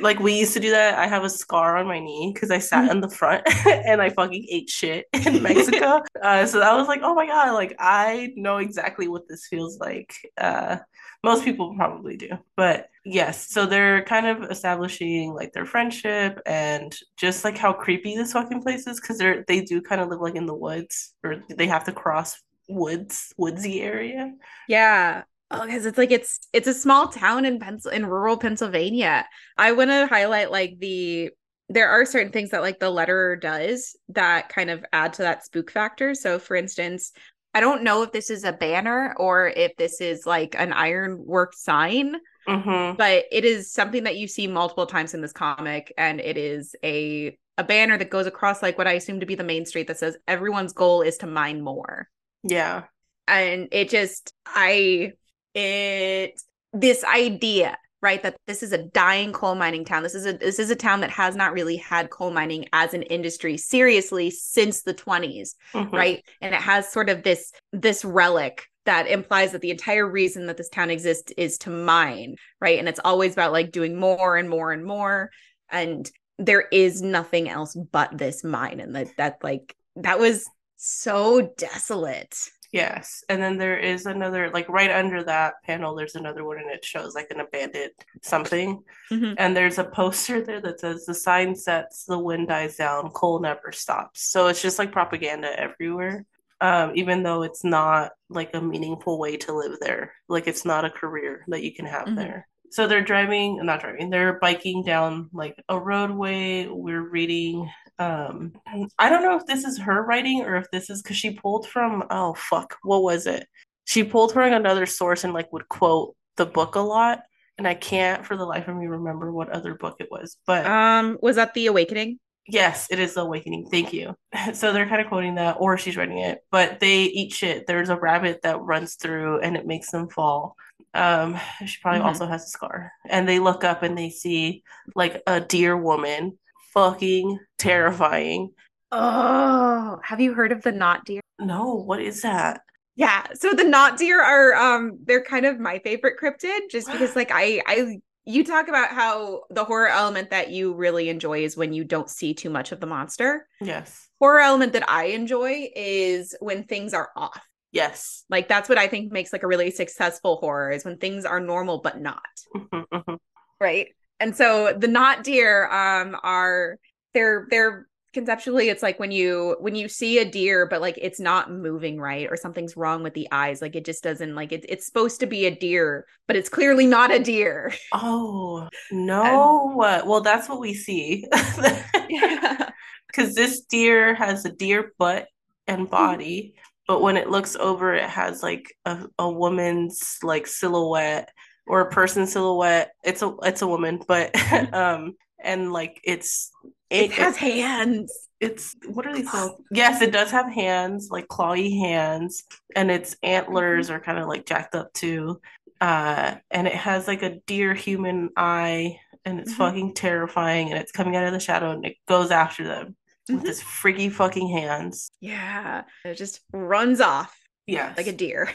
[0.00, 0.98] like we used to do that.
[0.98, 2.90] I have a scar on my knee because I sat Mhm.
[2.90, 6.00] in the front and I fucking ate shit in Mexico.
[6.22, 9.78] uh, so I was like, oh my god, like I know exactly what this feels
[9.78, 10.14] like.
[10.38, 10.78] Uh,
[11.22, 13.48] most people probably do, but yes.
[13.50, 18.62] So they're kind of establishing like their friendship and just like how creepy this fucking
[18.62, 21.66] place is because they're they do kind of live like in the woods or they
[21.66, 24.32] have to cross woods woodsy area.
[24.68, 25.24] Yeah.
[25.50, 29.26] Oh, because it's like it's it's a small town in Pencil in rural Pennsylvania.
[29.58, 31.30] I want to highlight like the
[31.68, 35.44] there are certain things that like the letterer does that kind of add to that
[35.44, 36.14] spook factor.
[36.14, 37.12] So for instance,
[37.54, 41.54] I don't know if this is a banner or if this is like an ironwork
[41.54, 42.16] sign,
[42.48, 42.96] Mm-hmm.
[42.96, 46.74] but it is something that you see multiple times in this comic and it is
[46.82, 49.86] a a banner that goes across like what I assume to be the main street
[49.88, 52.08] that says everyone's goal is to mine more
[52.42, 52.84] Yeah.
[53.28, 55.12] and it just i
[55.54, 56.40] it
[56.72, 60.02] this idea right that this is a dying coal mining town.
[60.02, 62.94] This is a this is a town that has not really had coal mining as
[62.94, 65.92] an industry seriously since the 20s Mhm.
[65.92, 66.24] right?
[66.40, 70.56] And it has sort of this this relic that implies that the entire reason that
[70.56, 72.78] this town exists is to mine right?
[72.78, 75.30] And it's always about like doing more and more and more.
[75.70, 78.80] And there is nothing else but this mine.
[78.80, 82.34] And that that like that was so desolate
[82.72, 83.24] Yes.
[83.28, 86.84] And then there is another, like right under that panel, there's another one and it
[86.84, 87.90] shows like an abandoned
[88.22, 88.82] something.
[89.10, 89.34] Mhm.
[89.38, 93.40] And there's a poster there that says, The sign sets, the wind dies down, coal
[93.40, 94.30] never stops.
[94.30, 96.24] So it's just like propaganda everywhere.
[96.60, 100.84] Um, even though it's not like a meaningful way to live there, like it's not
[100.84, 102.16] a career that you can have Mhm.
[102.16, 102.46] there.
[102.70, 106.68] So they're driving, not driving, they're biking down like a roadway.
[106.68, 107.68] We're reading
[108.00, 108.52] um
[108.98, 111.68] I don't know if this is her writing or if this is because she pulled
[111.68, 113.46] from oh fuck, what was it?
[113.84, 117.20] She pulled from another source and like would quote the book a lot.
[117.58, 120.36] And I can't for the life of me remember what other book it was.
[120.46, 122.18] But Um, was that the awakening?
[122.46, 123.68] yes, it is the awakening.
[123.70, 124.16] Thank you.
[124.54, 127.66] So they're kind of quoting that, or she's writing it, but they eat shit.
[127.66, 130.56] There's a rabbit that runs through and it makes them fall.
[130.94, 132.06] Um, she probably Mhm.
[132.06, 132.92] also has a scar.
[133.08, 134.62] And they look up and they see
[134.96, 136.38] like a deer woman,
[136.72, 138.52] fucking terrifying.
[138.92, 141.20] Oh, have you heard of the not deer?
[141.38, 142.62] No, what is that?
[142.96, 147.16] Yeah, so the not deer are um they're kind of my favorite cryptid just because
[147.16, 151.56] like I I you talk about how the horror element that you really enjoy is
[151.56, 153.48] when you don't see too much of the monster.
[153.60, 154.08] Yes.
[154.20, 157.40] Horror element that I enjoy is when things are off.
[157.72, 158.24] Yes.
[158.28, 161.40] Like that's what I think makes like a really successful horror is when things are
[161.40, 162.20] normal but not.
[162.54, 163.18] Mhm, mhm.
[163.60, 163.88] right
[164.20, 166.76] and so the not deer um are
[167.14, 171.20] they're they're conceptually it's like when you when you see a deer but like it's
[171.20, 174.64] not moving right or something's wrong with the eyes like it just doesn't like it,
[174.68, 179.72] it's supposed to be a deer but it's clearly not a deer Oh, no.
[180.06, 181.26] well, that's what we see.
[182.08, 182.70] yeah
[183.08, 185.26] Because this deer has a deer butt
[185.66, 186.54] and body,
[186.86, 191.30] but when it looks over, it has like a, a woman's like silhouette
[191.70, 192.90] or a person silhouette.
[193.04, 194.30] It's a it's a woman, but
[194.74, 196.50] um and like it's
[196.90, 199.62] it has hands it's what are they called?
[199.70, 204.46] Yes, it does have hands, like clawy hands, and its antlers are kind of like
[204.46, 205.40] jacked up too.
[205.80, 209.56] Uh, and it has like a deer human eye, and it's Mhm.
[209.58, 210.70] fucking terrifying.
[210.70, 212.96] And it's coming out of the shadow, and it goes after them
[213.28, 213.48] with Mhm.
[213.48, 215.10] its freaky fucking hands.
[215.20, 218.50] yeah it just runs off Yeah, like a deer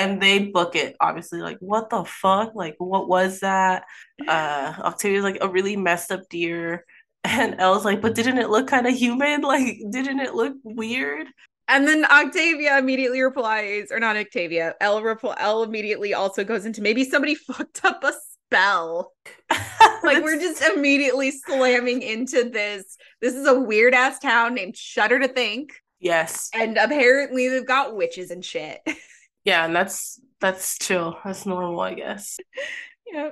[0.00, 3.84] and they book it obviously like what the fuck like what was that
[4.26, 6.84] uh octavia's like a really messed up deer
[7.24, 11.26] and elle's like but didn't it look kind of human like didn't it look weird
[11.72, 16.82] and then Octavia immediately replies, or not Octavia, Elle repl- Elle immediately also goes into
[16.82, 19.12] maybe somebody fucked up a spell.
[20.02, 22.96] like we're just immediately slamming into this.
[23.20, 25.74] This is a weird ass town named Shudder to Think.
[26.00, 26.50] Yes.
[26.52, 28.80] And apparently they've got witches and shit.
[29.50, 31.18] Yeah, and that's that's chill.
[31.24, 32.38] That's normal, I guess.
[33.12, 33.30] yeah.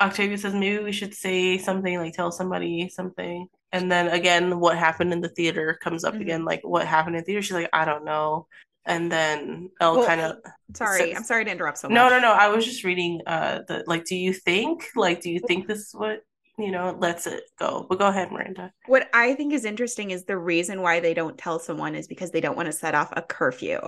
[0.00, 3.46] Octavia says maybe we should say something like tell somebody something.
[3.70, 6.22] And then again, what happened in the theater comes up mm-hmm.
[6.22, 7.42] again, like what happened in the theater.
[7.42, 8.48] She's like, I don't know.
[8.84, 10.38] And then Elle well, kind of
[10.74, 11.94] sorry, says, I'm sorry to interrupt so much.
[11.94, 12.32] No, no, no.
[12.32, 14.88] I was just reading uh the like, do you think?
[14.96, 16.22] Like, do you think this is what
[16.58, 17.86] you know, lets it go.
[17.88, 18.72] But go ahead, Miranda.
[18.86, 22.30] What I think is interesting is the reason why they don't tell someone is because
[22.30, 23.80] they don't want to set off a curfew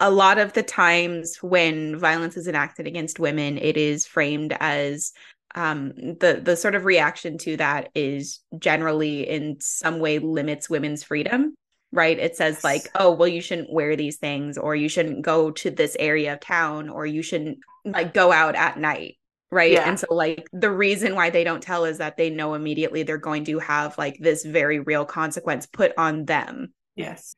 [0.00, 5.12] a lot of the times when violence is enacted against women, it is framed as
[5.54, 11.02] um, the the sort of reaction to that is generally in some way limits women's
[11.02, 11.54] freedom
[11.92, 12.18] right?
[12.18, 15.70] It says like oh well you shouldn't wear these things or you shouldn't go to
[15.70, 19.16] this area of town or you shouldn't like go out at night
[19.50, 19.72] right?
[19.72, 19.88] Yeah.
[19.88, 23.16] and so like the reason why they don't tell is that they know immediately they're
[23.16, 26.72] going to have like this very real consequence put on them.
[26.96, 27.34] Yes.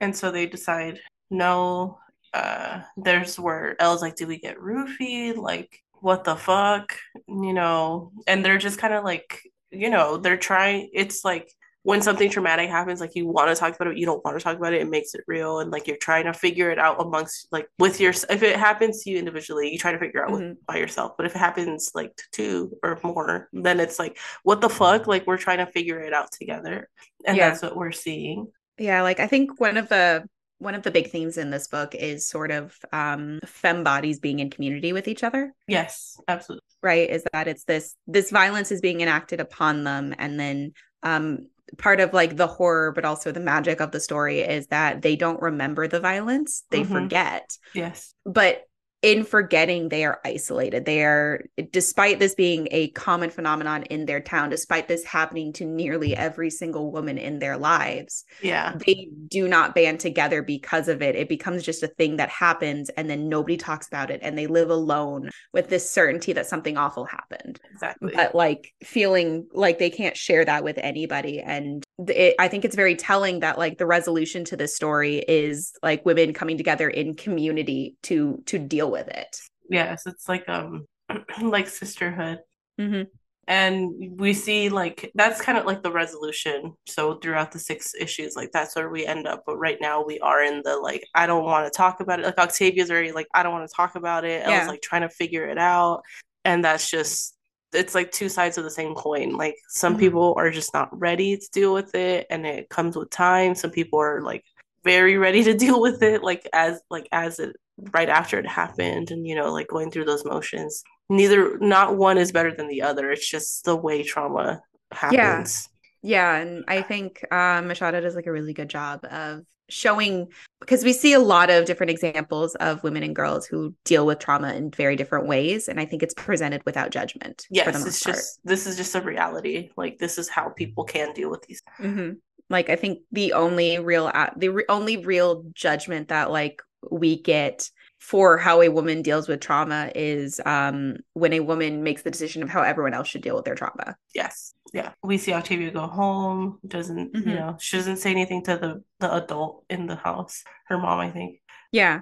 [0.00, 0.98] And so they decide
[1.32, 1.98] no
[2.34, 5.36] uh there's where Elle's like, did we get roofied?
[5.36, 6.96] Like, what the fuck?
[7.26, 11.52] You know, and they're just kind of like, you know, they're trying it's like
[11.84, 14.42] when something traumatic happens, like you want to talk about it, you don't want to
[14.42, 15.58] talk about it, it makes it real.
[15.58, 19.02] And like you're trying to figure it out amongst like with your if it happens
[19.02, 20.50] to you individually, you try to figure out mm-hmm.
[20.50, 21.12] with, by yourself.
[21.16, 25.08] But if it happens like to two or more, then it's like, what the fuck?
[25.08, 26.88] Like we're trying to figure it out together.
[27.26, 27.50] And yeah.
[27.50, 28.46] that's what we're seeing.
[28.78, 30.24] Yeah, like I think one of the
[30.62, 34.38] one of the big themes in this book is sort of um femme bodies being
[34.38, 35.52] in community with each other.
[35.66, 36.64] Yes absolutely.
[36.82, 40.72] Right is that it's this this violence is being enacted upon them and then
[41.02, 41.46] um
[41.78, 45.16] part of like the horror but also the magic of the story is that they
[45.16, 46.92] don't remember the violence they mm-hmm.
[46.92, 47.56] forget.
[47.74, 48.14] Yes.
[48.24, 48.64] But
[49.02, 50.84] in forgetting they are isolated.
[50.84, 55.64] They are despite this being a common phenomenon in their town despite this happening to
[55.64, 58.76] nearly every single woman in their lives yeah.
[58.86, 61.16] they do not band together because of it.
[61.16, 64.46] It becomes just a thing that happens and then nobody talks about it and they
[64.46, 67.60] live alone with this certainty that something awful happened.
[67.72, 68.12] Exactly.
[68.14, 72.76] But like feeling like they can't share that with anybody and it, i think it's
[72.76, 77.14] very telling that like the resolution to this story is like women coming together in
[77.14, 79.40] community to to deal with it.
[79.68, 80.86] Yes, it's like um
[81.42, 82.38] like sisterhood.
[82.80, 83.02] Mm-hmm.
[83.48, 86.74] And we see like that's kind of like the resolution.
[86.86, 89.42] So throughout the six issues, like that's where we end up.
[89.44, 92.24] But right now we are in the like I don't want to talk about it.
[92.24, 94.42] Like Octavia's already like I don't want to talk about it.
[94.46, 94.50] Yeah.
[94.50, 96.02] I was like trying to figure it out,
[96.44, 97.36] and that's just
[97.72, 99.36] it's like two sides of the same coin.
[99.36, 100.00] Like some mm-hmm.
[100.00, 103.56] people are just not ready to deal with it, and it comes with time.
[103.56, 104.44] Some people are like
[104.84, 107.56] very ready to deal with it, like as like as it
[107.92, 110.82] right after it happened and you know like going through those motions.
[111.08, 113.10] Neither not one is better than the other.
[113.10, 115.68] It's just the way trauma happens.
[115.68, 115.68] Yeah,
[116.02, 120.26] yeah and i think um machado does like a really good job of showing
[120.60, 124.18] because we see a lot of different examples of women and girls who deal with
[124.18, 128.16] trauma in very different ways and i think it's presented without judgment yes it's part.
[128.16, 129.70] just this is just a reality.
[129.76, 132.12] Like this is how people can deal with these mm-hmm.
[132.52, 137.68] Like i think the only real the re- only real judgment that like we get
[138.02, 142.42] for how a woman deals with trauma is um, when a woman makes the decision
[142.42, 143.96] of how everyone else should deal with their trauma.
[144.12, 144.54] Yes.
[144.72, 144.90] Yeah.
[145.04, 147.28] We see Octavia go home, doesn't, mm-hmm.
[147.28, 150.98] you know, she doesn't say anything to the the adult in the house, her mom,
[150.98, 151.40] I think.
[151.70, 152.00] Yeah.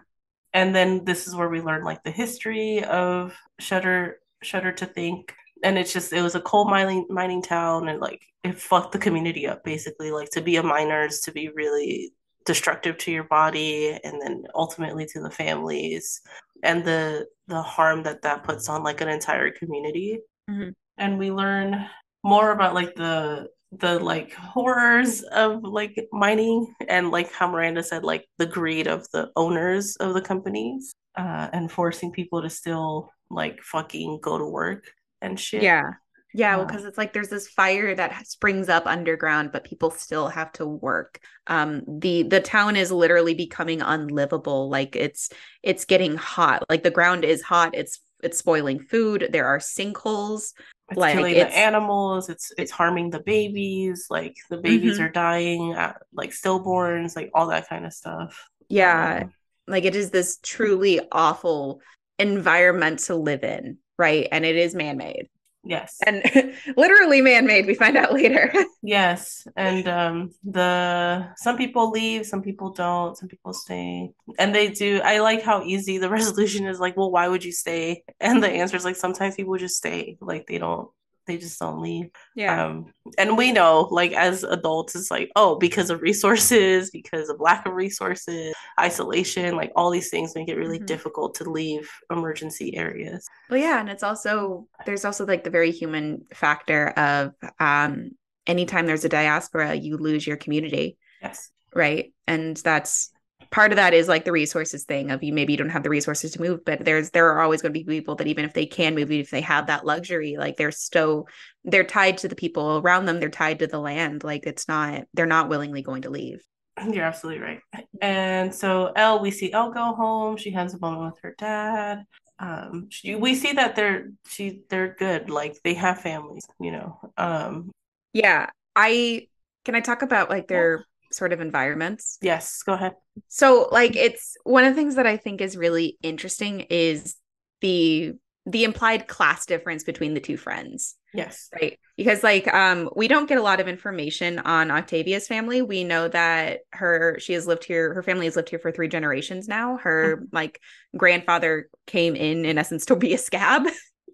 [0.55, 5.35] And then this is where we learn like the history of Shudder Shudder to Think.
[5.63, 8.99] And it's just it was a coal mining mining town and like it fucked the
[8.99, 10.11] community up basically.
[10.11, 12.13] Like to be a miner is to be really
[12.47, 16.21] destructive to your body and then ultimately to the families
[16.63, 20.71] and the the harm that that puts on like an entire community mm-hmm.
[20.99, 21.87] and we learn
[22.25, 28.05] more about like the the like horrors of like mining and like how Miranda said
[28.05, 33.11] like the greed of the owners of the companies uh and forcing people to still
[33.31, 35.63] like fucking go to work and shit.
[35.63, 35.93] Yeah.
[36.33, 40.29] Yeah, well, because it's like there's this fire that springs up underground, but people still
[40.29, 41.19] have to work.
[41.49, 44.71] Um, the the town is literally becoming unlivable.
[44.71, 45.31] Like it's
[45.65, 46.63] it's getting hot.
[46.71, 47.75] Like the ground is hot.
[47.75, 49.31] It's it's spoiling food.
[49.33, 50.53] There are sinkholes.
[50.91, 52.29] It's like killing it's, the animals.
[52.29, 54.07] It's it's harming the babies.
[54.09, 55.05] Like the babies mm-hmm.
[55.05, 58.49] are dying, at, like stillborns, like all that kind of stuff.
[58.69, 59.23] Yeah.
[59.25, 59.33] Um,
[59.67, 61.81] like it is this truly awful
[62.19, 64.27] environment to live in, right?
[64.33, 65.29] And it is man-made.
[65.63, 65.99] Yes.
[66.07, 66.23] And
[66.77, 68.51] literally man-made, we find out later.
[68.83, 69.47] yes.
[69.57, 74.11] And um the some people leave, some people don't, some people stay.
[74.39, 77.53] And they do I like how easy the resolution is like, well, why would you
[77.53, 78.03] stay?
[78.21, 80.17] And the answer is like sometimes people just stay.
[80.21, 80.89] Like they don't
[81.31, 82.11] they just don't leave.
[82.35, 82.67] Yeah.
[82.67, 87.41] Um, and we know, like as adults, it's like, oh, because of resources, because of
[87.41, 90.87] lack of resources, isolation, like all these things make it really Mhm.
[90.87, 93.27] difficult to leave emergency areas.
[93.49, 98.11] Well, yeah, and it's also there's also like the very human factor of um
[98.47, 101.51] anytime there's a diaspora, you lose your community, Yes.
[101.75, 102.13] right?
[102.27, 103.13] And that's
[103.51, 105.91] part of that is like the resources thing of you maybe you don't have the
[105.91, 108.53] resources to move, but there's there are always going to be people that even if
[108.55, 111.27] they can move, even if they have that luxury, like they're so
[111.65, 114.25] they're tied to the people around them, they're tied to the land.
[114.25, 116.45] Like it's not they're not willingly going to leave.
[116.91, 117.61] You're absolutely right.
[118.01, 120.37] And so l we see l go home.
[120.37, 122.05] She has a moment with her dad.
[122.39, 125.29] Um, she, we see that they're she they're good.
[125.29, 126.99] Like they have families, you know.
[127.19, 127.71] Um,
[128.13, 128.51] Yeah.
[128.77, 129.29] I
[129.65, 132.19] can I talk about like their sort of environments?
[132.21, 132.93] yes, go ahead.
[133.29, 137.17] So like it's one of the things that I think is really interesting is
[137.61, 138.15] the
[138.47, 141.51] the implied class difference between the two friends, Yes.
[141.53, 141.79] right?
[141.97, 145.61] Because like um we don't get a lot of information on Octavia's family.
[145.61, 148.89] We know that her she has lived here her family has lived here for 3
[148.89, 149.77] generations now.
[149.77, 150.61] Her like
[150.97, 153.67] grandfather came in in essence to be a scab,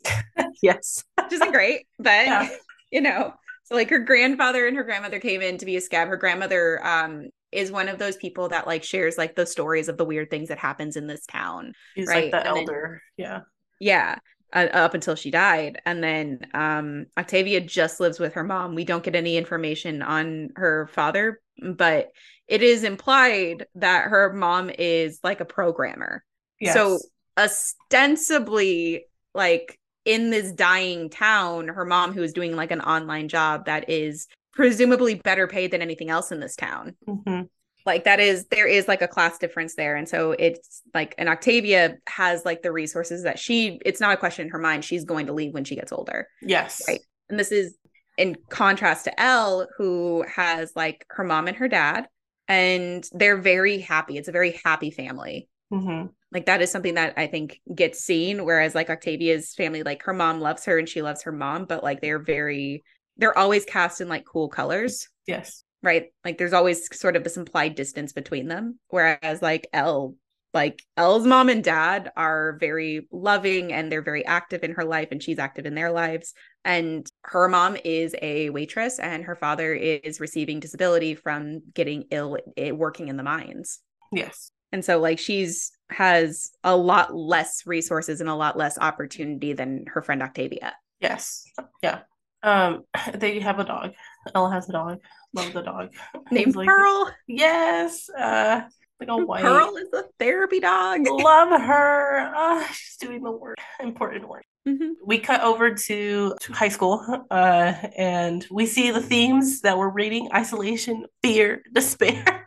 [0.63, 1.05] Yes.
[1.23, 2.49] which isn't great, but Yeah.
[2.91, 3.35] you know,
[3.66, 6.09] so like her grandfather and her grandmother came in to be a scab.
[6.09, 9.96] Her grandmother um is one of those people that like shares like the stories of
[9.98, 11.72] the weird things that happens in this town.
[11.96, 13.02] She's Right, like the and then- elder.
[13.16, 13.40] Yeah.
[13.79, 14.18] Yeah,
[14.52, 18.74] uh, up until she died, and then um Octavia just lives with her mom.
[18.74, 21.40] We don't get any information on her father,
[21.74, 22.09] but
[22.48, 26.24] it is implied that her mom is like a programmer.
[26.61, 26.74] Yes.
[26.74, 26.98] So
[27.37, 33.66] ostensibly, like in this dying town, her mom, who is doing like an online job
[33.66, 36.97] that is presumably better paid than anything else in this town.
[37.07, 37.49] Mhm.
[37.85, 39.97] Like that is there is like a class difference there.
[39.97, 44.16] And so it's like and Octavia has like the resources that she it's not a
[44.16, 44.85] question in her mind.
[44.85, 46.27] She's going to leave when she gets older.
[46.40, 46.83] Yes.
[46.88, 47.01] Right.
[47.29, 47.77] And this is
[48.16, 52.07] in contrast to Elle, who has like her mom and her dad,
[52.49, 54.16] and they're very happy.
[54.16, 58.45] It's a very happy family hmm like that is something that i think gets seen
[58.45, 61.83] whereas like octavia's family like her mom loves her and she loves her mom but
[61.85, 62.83] like they're very
[63.17, 65.65] they're always cast in like cool colors Yes.
[65.83, 70.15] right like there's always sort of this implied distance between them whereas like elle
[70.55, 75.09] like elle's mom and dad are very loving and they're very active in her life
[75.11, 76.33] and she's active in their lives
[76.65, 82.39] and her mom is a waitress and her father is receiving disability from getting ill
[82.57, 83.81] eh, working in the mines
[84.12, 84.51] Yes.
[84.73, 89.85] and so like she's has a lot less resources and a lot less opportunity than
[89.88, 90.75] her friend Octavia.
[91.01, 91.44] Yes.
[91.83, 92.01] Yeah.
[92.42, 93.92] Um, they have a dog.
[94.35, 94.99] Elle has a dog.
[95.33, 95.90] Love the dog.
[96.31, 97.12] Named like- Pearl.
[97.27, 98.09] Yes.
[98.11, 98.62] Uh,
[98.99, 99.42] like a white.
[99.42, 101.01] Pearl is a therapy dog.
[101.07, 102.33] Love her.
[102.35, 104.44] Uh, she's doing the work, important work.
[104.66, 104.92] Mhm.
[105.05, 109.90] We cut over to, to high school, uh, and we see the themes that we're
[109.90, 112.44] reading: isolation, fear, despair.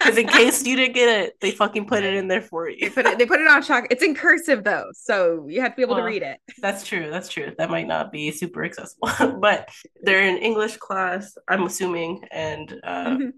[0.00, 2.78] Because in case you didn't get it, they fucking put it in there for you.
[2.80, 3.86] They put it they put it on chalk.
[3.90, 6.38] It's in cursive though, so you have to be able Well, to read it.
[6.58, 7.10] That's true.
[7.10, 7.52] That's true.
[7.58, 9.68] That might not be super accessible, but
[10.02, 13.32] they're in English class, I'm assuming, and uh, Mhm.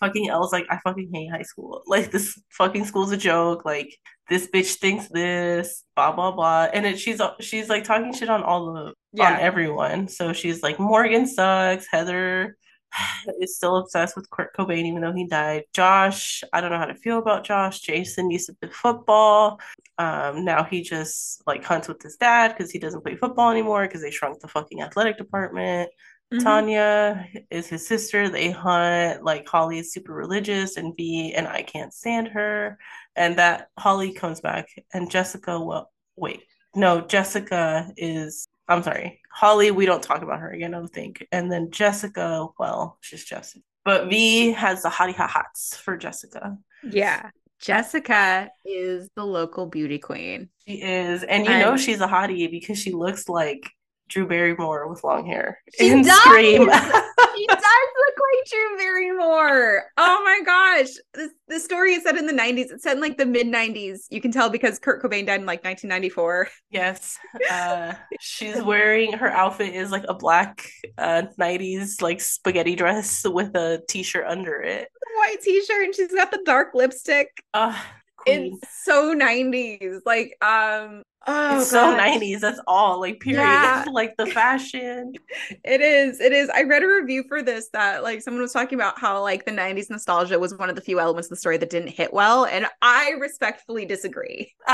[0.00, 1.82] fucking Elle's like, I fucking hate high school.
[1.86, 3.64] Like this fucking school's a joke.
[3.66, 3.94] Like
[4.30, 6.68] this bitch thinks this, blah blah blah.
[6.72, 9.34] And it, she's she's like talking shit on all the Yeah.
[9.34, 10.08] on everyone.
[10.08, 11.86] So she's like, Morgan sucks.
[11.90, 12.56] Heather
[13.40, 15.64] is still obsessed with Kurt Cobain even though he died.
[15.72, 17.80] Josh, I don't know how to feel about Josh.
[17.80, 19.60] Jason used to play football.
[19.98, 23.86] Um, now he just like hunts with his dad because he doesn't play football anymore
[23.86, 25.90] because they shrunk the fucking athletic department.
[26.32, 26.42] Mhm.
[26.42, 28.28] Tanya is his sister.
[28.28, 29.24] They hunt.
[29.24, 32.78] Like Holly is super religious, and V and I can't stand her.
[33.16, 35.60] And that Holly comes back, and Jessica.
[35.60, 36.42] Well, wait,
[36.74, 38.46] no, Jessica is.
[38.70, 39.70] I'm sorry, Holly.
[39.70, 40.74] We don't talk about her again.
[40.74, 41.26] I don't think.
[41.32, 42.46] And then Jessica.
[42.58, 43.64] Well, she's Jessica.
[43.84, 46.56] But V has the hottie hot hots for Jessica.
[46.82, 47.30] Yeah.
[47.60, 50.48] Jessica is the local beauty queen.
[50.66, 53.68] She is, and you know she's a hottie because she looks like
[54.08, 56.18] Drew Barrymore with long hair She in does!
[56.20, 56.70] Scream.
[57.36, 59.84] She does look like Drew Barrymore.
[59.96, 60.90] Oh my gosh.
[61.14, 62.72] This the story is set in the 90s.
[62.72, 64.06] It's set in like the mid 90s.
[64.10, 66.48] You can tell because Kurt Cobain died in like 1994.
[66.70, 67.18] Yes.
[67.50, 70.66] Uh, she's wearing her outfit is like a black
[70.98, 74.88] uh 90s like spaghetti dress with a t-shirt under it.
[75.16, 77.28] White t-shirt and she's got the dark lipstick.
[77.54, 77.76] Uh
[78.20, 78.58] queen.
[78.62, 80.00] It's so 90s.
[80.04, 82.40] Like, um, oh, it's so 90s.
[82.40, 83.00] That's all.
[83.00, 83.40] Like, period.
[83.40, 83.84] Yeah.
[83.92, 85.14] like the fashion.
[85.64, 86.20] It is.
[86.20, 86.48] It is.
[86.50, 89.50] I read a review for this that like someone was talking about how like the
[89.52, 92.46] 90s nostalgia was one of the few elements of the story that didn't hit well.
[92.46, 94.54] And I respectfully disagree.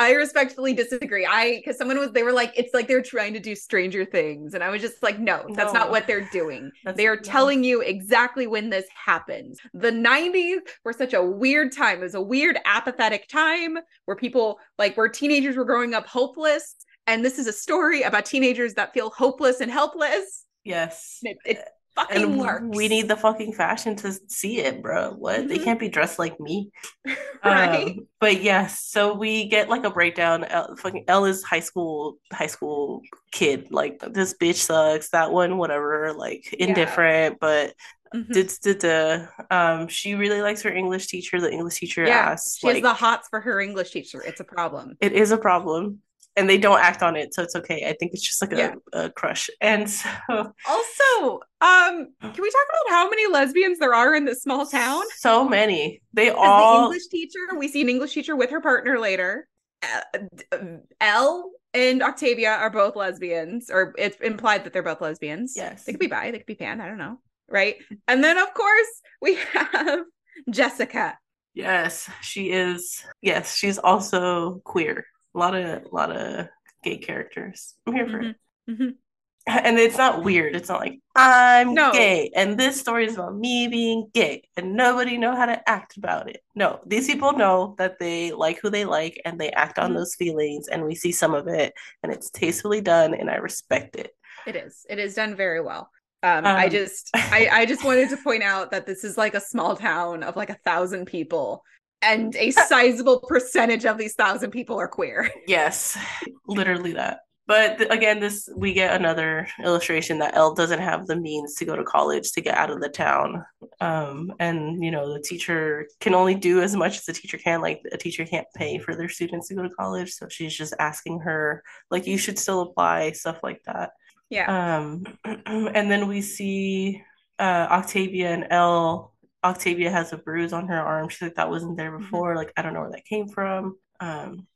[0.00, 1.26] I respectfully disagree.
[1.26, 4.54] I because someone was they were like, it's like they're trying to do stranger things.
[4.54, 5.80] And I was just like, no, that's No.
[5.80, 6.70] not what they're doing.
[6.84, 7.22] That's- they are no.
[7.22, 9.58] telling you exactly when this happens.
[9.74, 11.98] The 90s were such a weird time.
[12.00, 13.76] It was a weird, apathetic time
[14.06, 16.76] where people like where teenagers were growing up hopeless.
[17.06, 20.46] And this is a story about teenagers that feel hopeless and helpless.
[20.64, 21.18] yes.
[21.22, 21.58] It, it
[21.96, 22.64] fucking And works.
[22.76, 25.12] we need the fucking fashion to see it, bro.
[25.12, 25.48] What?
[25.48, 25.64] They Mhm.
[25.64, 26.70] can't be dressed like me.
[27.44, 27.88] right.
[27.96, 30.44] Um, but yes, so we get like a breakdown.
[30.44, 33.68] El, fucking Elle is high school, high school kid.
[33.70, 35.10] Like this bitch sucks.
[35.10, 36.12] That one, whatever.
[36.12, 37.74] Like indifferent, but
[38.14, 38.32] Mhm.
[38.32, 39.86] did did um.
[39.88, 41.40] She really likes her English teacher.
[41.40, 44.20] The English teacher yeah, asks, she has the hots for her English teacher.
[44.20, 44.96] It's a problem.
[45.00, 46.00] it is a problem,
[46.40, 47.86] and they don't act on it, so it's okay.
[47.88, 48.74] I think it's just like a, Yeah.
[48.92, 54.14] a crush, and so Also, um, can we talk about how many lesbians there are
[54.14, 55.02] in this small town?
[55.16, 56.00] so many.
[56.12, 59.46] They all the English teacher, we see an English teacher with her partner later.
[59.82, 60.58] Uh,
[61.00, 65.54] Elle and Octavia are both lesbians, or it's implied that they're both lesbians.
[65.56, 65.84] Yes.
[65.84, 67.20] They could be bi, they could be pan, I don't know.
[67.48, 67.76] Right.
[68.08, 68.88] And then, of course,
[69.20, 70.00] we have
[70.50, 71.18] Jessica.
[71.54, 73.04] Yes, she is.
[73.22, 75.04] Yes, she's also queer.
[75.34, 76.48] A lot of, a lot of
[76.82, 77.74] gay characters.
[77.86, 78.36] I'm here for it.
[78.68, 78.94] Mhm.
[79.46, 80.54] And it's not weird.
[80.54, 81.92] It's not like I'm No.
[81.92, 85.96] gay, and this story is about me being gay, and nobody know how to act
[85.96, 86.42] about it.
[86.54, 89.94] No, these people know that they like who they like, and they act on Mhm.
[89.94, 91.72] those feelings, and we see some of it,
[92.02, 94.14] and it's tastefully done, and I respect it.
[94.46, 94.84] It is.
[94.90, 95.90] It is done very well.
[96.22, 99.34] Um, I Um, just I, I just wanted to point out that this is like
[99.34, 101.64] a small town of like a thousand people.
[102.02, 105.30] And a sizable percentage of these thousand people are queer.
[105.46, 105.98] Yes,
[106.46, 107.20] literally that.
[107.50, 111.64] But th- again, this we get another illustration that Elle doesn't have the means to
[111.64, 113.44] go to college to get out of the town.
[113.80, 117.60] Um, and you know, the teacher can only do as much as the teacher can.
[117.60, 120.74] Like a teacher can't pay for their students to go to college, so she's just
[120.78, 123.90] asking her, like, you should still apply, stuff like that.
[124.28, 124.76] Yeah.
[124.78, 127.02] Um, and then we see
[127.40, 129.09] uh, Octavia and Elle.
[129.42, 131.08] Octavia has a bruise on her arm.
[131.08, 132.00] She's like, that wasn't there Mhm.
[132.00, 132.36] before.
[132.36, 133.76] Like, I don't know where that came from.
[134.00, 134.46] Um,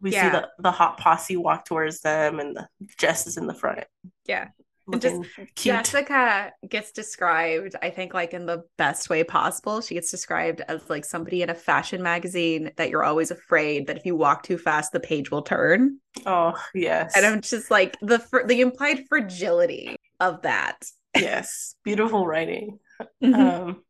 [0.00, 2.68] we see the, the hot posse walk towards them, and the,
[2.98, 3.84] Jess is in the front.
[4.26, 4.48] Yeah.
[4.92, 5.20] And just.
[5.56, 9.80] Jessica gets described, I think, like in the best way possible.
[9.80, 13.96] She gets described as like somebody in a fashion magazine that you're always afraid that
[13.96, 15.98] if you walk too fast, the page will turn.
[16.24, 17.16] Oh, yes.
[17.16, 20.76] And I'm just like the the implied fragility of that.
[21.16, 21.74] yes.
[21.84, 22.78] Beautiful writing.
[23.22, 23.34] Mhm.
[23.34, 23.82] Um,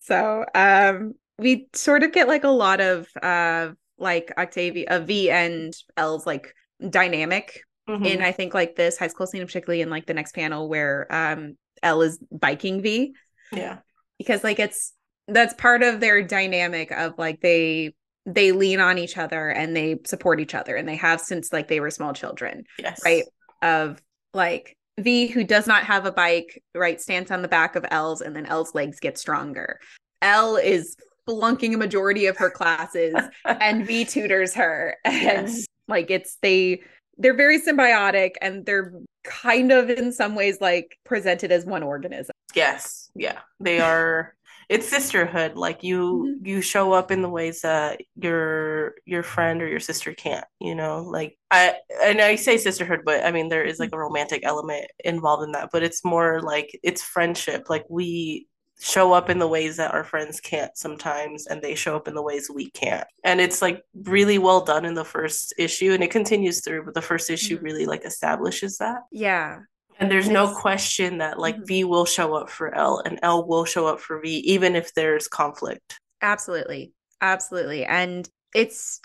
[0.00, 5.30] So um we sort of get like a lot of uh like Octavia uh, V
[5.30, 6.54] and L's like
[6.88, 8.06] dynamic mhm.
[8.06, 11.06] in I think like this high school scene, particularly in like the next panel where
[11.10, 13.14] um L is biking V
[13.52, 13.78] yeah.
[14.18, 14.92] because like it's
[15.28, 17.94] that's part of their dynamic of like they
[18.26, 21.68] they lean on each other and they support each other and they have since like
[21.68, 23.00] they were small children Yes.
[23.04, 23.24] right
[23.62, 24.00] of
[24.34, 28.20] like V who does not have a bike right stands on the back of L's
[28.20, 29.80] and then L's legs get stronger
[30.22, 30.96] L is
[31.26, 35.66] flunking a majority of her classes and V tutors her and Yes.
[35.88, 36.80] like it's they
[37.18, 38.94] they're very symbiotic and they're
[39.24, 43.10] kind of in some ways like presented as one organism Yes.
[43.14, 43.38] Yeah.
[43.60, 44.34] They are
[44.70, 45.56] it's sisterhood.
[45.56, 50.14] Like you you show up in the ways that your your friend or your sister
[50.14, 51.02] can't, you know?
[51.02, 54.86] Like I and I say sisterhood, but I mean there is like a romantic element
[55.04, 57.68] involved in that, but it's more like it's friendship.
[57.70, 58.46] Like we
[58.82, 62.14] show up in the ways that our friends can't sometimes and they show up in
[62.14, 63.06] the ways we can't.
[63.24, 66.94] And it's like really well done in the first issue and it continues through, but
[66.94, 67.62] the first issue Mhm.
[67.62, 69.00] really like establishes that.
[69.10, 69.58] yeah
[70.00, 71.66] And there's no question that like Mhm.
[71.66, 74.94] V will show up for L and L will show up for V, even if
[74.94, 75.98] there's conflict.
[76.22, 76.92] Absolutely.
[77.20, 77.84] Absolutely.
[77.84, 79.00] And it's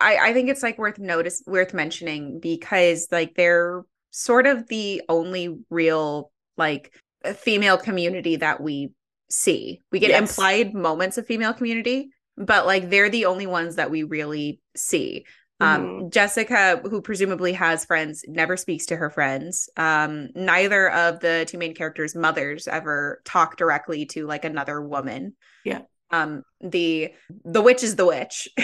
[0.00, 5.02] I, I think it's like worth notice worth mentioning because like they're sort of the
[5.08, 6.92] only real like
[7.36, 8.90] female community that we
[9.30, 9.80] see.
[9.90, 10.30] We get Yes.
[10.30, 15.24] implied moments of female community, but like they're the only ones that we really see.
[15.62, 16.10] Um, Mhm.
[16.12, 19.68] Jessica, who presumably has friends, never speaks to her friends.
[19.76, 25.34] Um, neither of the two main characters' mothers ever talk directly to like another woman.
[25.64, 25.82] Yeah.
[26.10, 27.12] Um, the
[27.44, 28.48] the witch is the witch.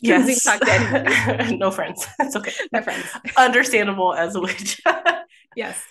[0.00, 0.46] Yes.
[1.58, 2.06] No friends.
[2.20, 2.52] It's okay.
[2.72, 3.04] No friends.
[3.36, 4.80] Understandable as a witch.
[5.56, 5.82] yes.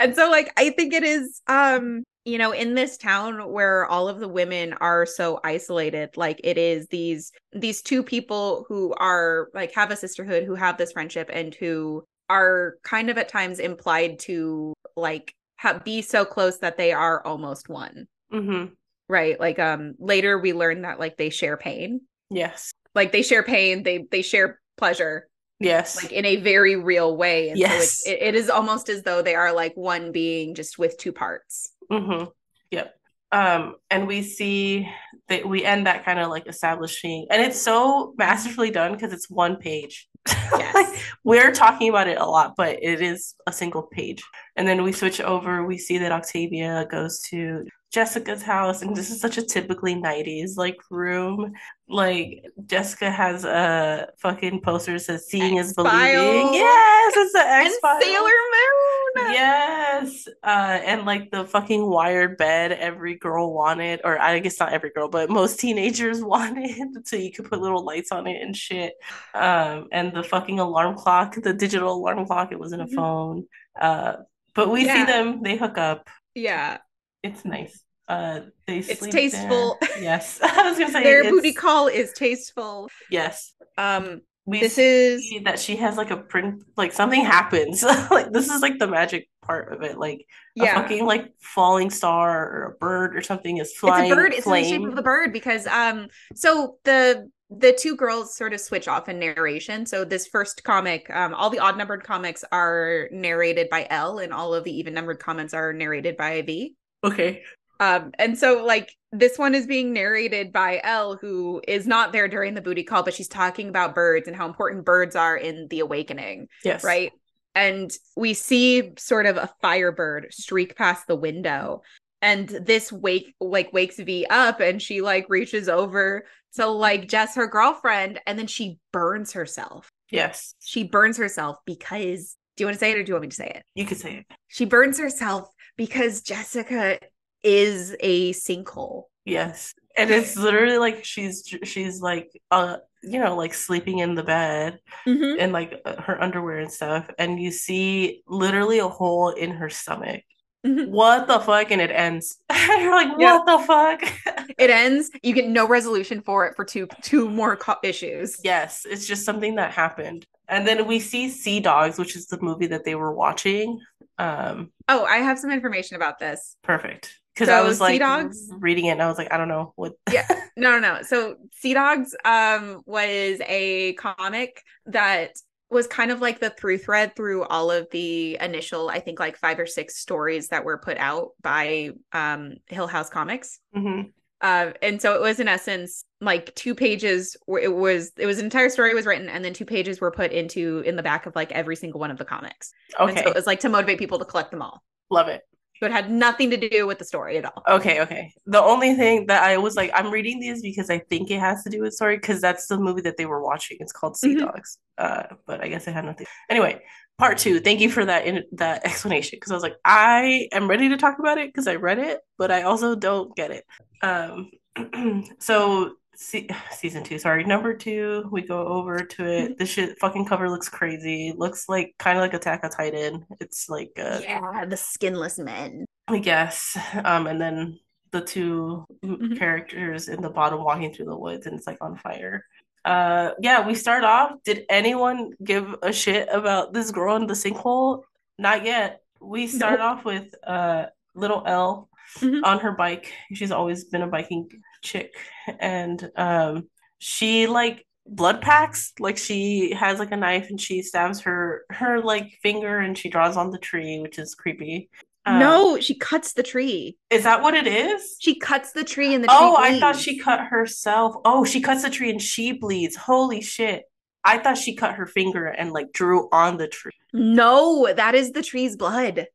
[0.00, 4.08] and so like I think it is um you know, in this town where all
[4.08, 9.48] of the women are so isolated, like it is these these two people who are
[9.54, 13.60] like have a sisterhood, who have this friendship, and who are kind of at times
[13.60, 18.08] implied to like ha- be so close that they are almost one.
[18.32, 18.74] Mm-hmm.
[19.08, 19.38] Right?
[19.38, 22.00] Like um later we learn that like they share pain.
[22.28, 22.72] Yes.
[22.96, 25.28] Like they share pain, they they share pleasure
[25.60, 26.02] Yes.
[26.02, 28.02] like in a very real way and Yes.
[28.04, 31.12] so it, it is almost as though they are like one being just with two
[31.12, 32.24] parts Mm-hmm.
[32.70, 32.94] Yep.
[33.32, 34.88] Um, and we see
[35.28, 39.30] that we end that kind of like establishing, and it's so masterfully done because it's
[39.30, 40.08] one page.
[40.56, 40.74] Yes.
[40.74, 44.22] Like, we're talking about it a lot, but it is a single page.
[44.54, 49.10] And then we switch over, we see that Octavia goes to Jessica's house, and this
[49.10, 51.52] is such a typically 90s like room.
[51.88, 56.52] Like Jessica has a fucking poster that says seeing is believing.
[56.52, 58.02] Yes, it's the X Files.
[58.04, 60.28] sailor moon Yes.
[60.42, 60.46] Uh,
[60.84, 65.08] and like the fucking wired bed every girl wanted, or I guess not every girl,
[65.08, 68.94] but most teenagers wanted, so you could put little lights on it and shit.
[69.34, 72.94] Um, and the fucking alarm clock, the digital alarm clock, it wasn't a Mhm.
[72.94, 73.46] phone.
[73.80, 74.16] Uh,
[74.54, 76.08] but we see them, they hook up.
[76.34, 76.78] yeah
[77.22, 77.82] It's nice.
[78.08, 79.78] Uh, they It's tasteful.
[79.80, 80.00] there.
[80.02, 80.38] Yes.
[80.42, 83.52] I was gonna say their it's- booty call is tasteful Yes.
[83.76, 87.82] um We this is that she has like a print, like something happens.
[88.10, 89.98] like this is like the magic part of it.
[89.98, 90.20] Like
[90.58, 94.16] a yeah fucking like falling star or a bird or something is flying it's a
[94.16, 98.34] bird it's in the shape of the bird because um so the the two girls
[98.34, 102.02] sort of switch off in narration so this first comic um all the odd numbered
[102.02, 106.40] comics are narrated by l and all of the even numbered comments are narrated by
[106.40, 106.74] v
[107.06, 107.42] Okay.
[107.78, 112.28] Um, and so like this one is being narrated by Elle, who is not there
[112.28, 115.66] during the booty call, but she's talking about birds and how important birds are in
[115.68, 116.84] the awakening, Yes.
[116.84, 117.12] right?
[117.54, 121.82] And we see sort of a firebird streak past the window.
[122.22, 127.34] And this wake like wakes V up and she like reaches over to like Jess,
[127.34, 129.90] her girlfriend, and then she burns herself.
[130.10, 130.54] Yes.
[130.60, 133.28] She burns herself because do you want to say it or do you want me
[133.28, 133.62] to say it?
[133.74, 134.36] You can say it.
[134.48, 136.98] She burns herself because Jessica
[137.42, 139.04] is a sinkhole.
[139.24, 139.74] Yes.
[139.96, 144.78] And it's literally like she's she's like uh you know like sleeping in the bed
[145.06, 145.40] Mm-hmm.
[145.40, 149.70] in like uh, her underwear and stuff and you see literally a hole in her
[149.70, 150.22] stomach.
[150.66, 150.88] Mhm.
[150.88, 151.70] What the fuck?
[151.70, 152.38] And it ends.
[152.68, 153.38] You're like, Yeah.
[153.38, 154.46] what the fuck?
[154.58, 155.10] It ends.
[155.22, 158.38] You get no resolution for it for two two more co- issues.
[158.42, 160.26] Yes, it's just something that happened.
[160.48, 163.80] And then we see Sea Dogs, which is the movie that they were watching.
[164.18, 166.56] Um, Oh, I have some information about this.
[166.62, 167.12] perfect.
[167.36, 168.48] Because So, I was Sea like Dogs?
[168.48, 169.92] reading it and I was like, I don't know what.
[170.10, 170.26] Yeah.
[170.56, 171.02] No, no, no.
[171.02, 175.32] So Sea Dogs um was a comic that
[175.68, 179.36] was kind of like the through thread through all of the initial, I think like
[179.36, 183.58] five or six stories that were put out by um Hill House Comics.
[183.74, 184.12] Mhm.
[184.40, 188.38] Uh, and so it was in essence like two pages where it was it was
[188.38, 191.26] an entire story was written and then two pages were put into in the back
[191.26, 192.70] of like every single one of the comics.
[193.06, 194.82] And Okay, so it was like to motivate people to collect them all.
[195.10, 195.42] love it.
[195.82, 197.62] It had nothing to do with the story at all.
[197.68, 198.32] Okay, okay.
[198.46, 201.62] The only thing that I was like, I'm reading these because I think it has
[201.64, 203.76] to do with story because that's the movie that they were watching.
[203.80, 204.40] It's called Sea Mhm.
[204.40, 204.78] Dogs.
[204.96, 206.26] Uh, but I guess it had nothing.
[206.48, 206.80] Anyway,
[207.18, 207.60] part two.
[207.60, 210.96] Thank you for that in that explanation because I was like, I am ready to
[210.96, 213.64] talk about it because I read it, but I also don't get it.
[214.02, 214.50] Um,
[215.40, 218.28] so se- season two, sorry, number two.
[218.30, 219.58] We go over to it.
[219.58, 221.32] The shit fucking cover looks crazy.
[221.36, 223.26] Looks like kind of like Attack on Titan.
[223.40, 225.84] It's like uh, yeah, the skinless men.
[226.08, 226.76] I guess.
[227.04, 227.78] Um, and then
[228.12, 229.38] the two m- Mhm.
[229.38, 232.44] characters in the bottom walking through the woods, and it's like on fire.
[232.84, 234.32] Uh, yeah, we start off.
[234.44, 238.02] Did anyone give a shit about this girl in the sinkhole?
[238.38, 239.00] Not yet.
[239.20, 239.98] We start Nope.
[239.98, 241.88] off with uh little Elle
[242.20, 242.44] Mhm.
[242.44, 243.12] on her bike.
[243.34, 244.48] She's always been a biking
[244.82, 245.14] chick,
[245.60, 248.92] and um, she like blood packs.
[248.98, 253.08] Like she has like a knife, and she stabs her her like finger, and she
[253.10, 254.88] draws on the tree, which is creepy.
[255.26, 256.96] Um, no, she cuts the tree.
[257.10, 258.16] is that what it is?
[258.20, 259.36] She cuts the tree and the tree.
[259.36, 261.16] Oh, I thought she cut herself.
[261.24, 262.94] Oh, she cuts the tree and she bleeds.
[262.94, 263.82] Holy shit.
[264.22, 266.92] I thought she cut her finger and like drew on the tree.
[267.12, 269.26] No, that is the tree's blood.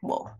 [0.00, 0.30] Whoa.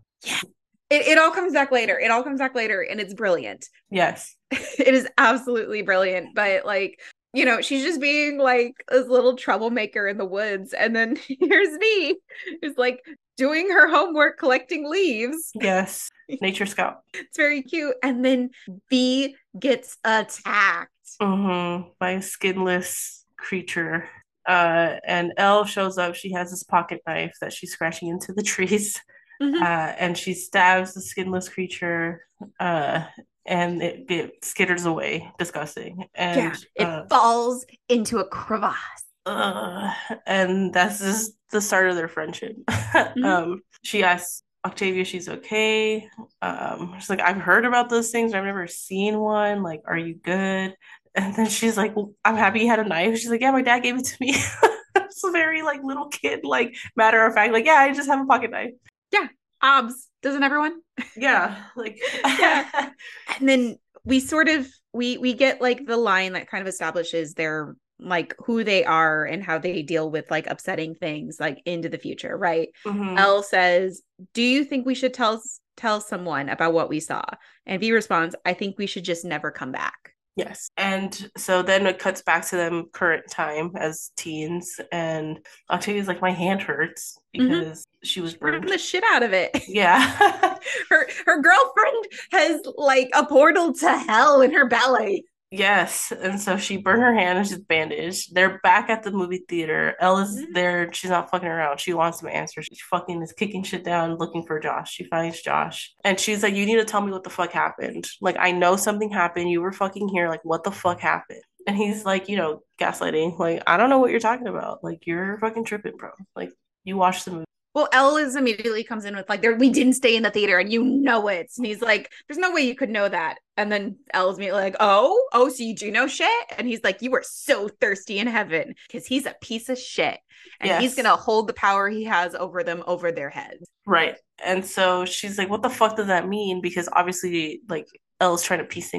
[0.93, 1.99] It, it all comes back later.
[1.99, 3.67] It all comes back later, and it's brilliant.
[3.89, 4.35] Yes.
[4.51, 6.33] it is absolutely brilliant.
[6.33, 6.99] But like,
[7.31, 11.77] you know, she's just being like this little troublemaker in the woods, and then here's
[11.77, 12.15] me,
[12.61, 13.03] who's like
[13.37, 15.51] doing her homework, collecting leaves.
[15.55, 16.09] Yes.
[16.41, 17.01] Nature Scout.
[17.13, 17.95] It's very cute.
[18.03, 18.49] And then
[18.89, 20.91] V gets attacked.
[21.21, 21.89] Mm-hmm.
[21.99, 24.09] By a skinless creature.
[24.47, 26.15] Uh, and Elle shows up.
[26.15, 28.99] She has this pocket knife that she's scratching into the trees.
[29.41, 29.61] Mhm.
[29.61, 32.21] uh, and she stabs the skinless creature,
[32.59, 33.05] uh,
[33.45, 36.05] and it, it skitters away, disgusting.
[36.15, 39.03] And yeah, it uh, falls into a crevasse.
[39.25, 39.91] uh,
[40.25, 42.55] and that's just the start of their friendship.
[43.23, 46.07] um, she asks Octavia she's okay.
[46.41, 49.61] Um, she's like, I've heard about those things, I've never seen one.
[49.63, 50.75] Like, are you good?
[51.15, 53.17] And then she's like, well, I'm happy you had a knife.
[53.19, 54.35] She's like, yeah, my dad gave it to me.
[54.95, 58.21] it's a very like little kid, like matter of fact, like, yeah, I just have
[58.21, 58.71] a pocket knife.
[59.13, 59.27] Yeah,
[59.61, 60.81] obs, doesn't everyone?
[61.15, 62.89] Yeah, like Yeah.
[63.39, 67.33] And then we sort of we we get like the line that kind of establishes
[67.35, 71.87] their like who they are and how they deal with like upsetting things like into
[71.89, 72.69] the future, right?
[72.85, 73.17] Mhm.
[73.17, 74.01] Elle says,
[74.33, 75.41] "Do you think we should tell
[75.77, 77.23] tell someone about what we saw?"
[77.65, 80.71] And V responds, "I think we should just never come back." Yes.
[80.77, 84.79] And so then it cuts back to them current time as teens.
[84.91, 87.49] And Octavia's like, my hand hurts Mhm.
[87.49, 88.67] because she was burned.
[88.67, 89.51] the shit out of it.
[89.67, 89.99] Yeah.
[90.89, 95.25] her her girlfriend has like a portal to hell in her belly.
[95.53, 96.11] Yes.
[96.11, 98.33] And so she burned her hand and she's bandaged.
[98.33, 99.95] They're back at the movie theater.
[99.99, 100.53] Ella's Mhm.
[100.53, 100.91] there.
[100.93, 101.79] She's not fucking around.
[101.79, 102.65] She wants some answers.
[102.65, 104.91] She fucking is kicking shit down looking for Josh.
[104.91, 105.93] She finds Josh.
[106.03, 108.07] And she's like, You need to tell me what the fuck happened.
[108.21, 109.49] Like, I know something happened.
[109.49, 110.27] You were fucking here.
[110.29, 111.41] Like, what the fuck happened?
[111.67, 113.39] And he's like, you know, gaslighting.
[113.39, 114.83] Like, I don't know what you're talking about.
[114.83, 116.09] Like, you're fucking tripping, bro.
[116.35, 116.51] Like,
[116.83, 117.45] you watched the movie.
[117.73, 120.59] Well, Elle is immediately comes in with like, "There, we didn't stay in the theater,
[120.59, 123.71] and you know it." And he's like, "There's no way you could know that." And
[123.71, 127.11] then Elle's immediately like, "Oh, oh, so you do know shit?" And he's like, "You
[127.11, 130.19] were so thirsty in heaven because he's a piece of shit,
[130.59, 134.15] and he's gonna hold the power he has over them over their heads." Right.
[134.43, 136.61] And so she's like, what the fuck does that mean?
[136.61, 137.87] Because obviously, like,
[138.19, 138.93] Elle's trying to piece,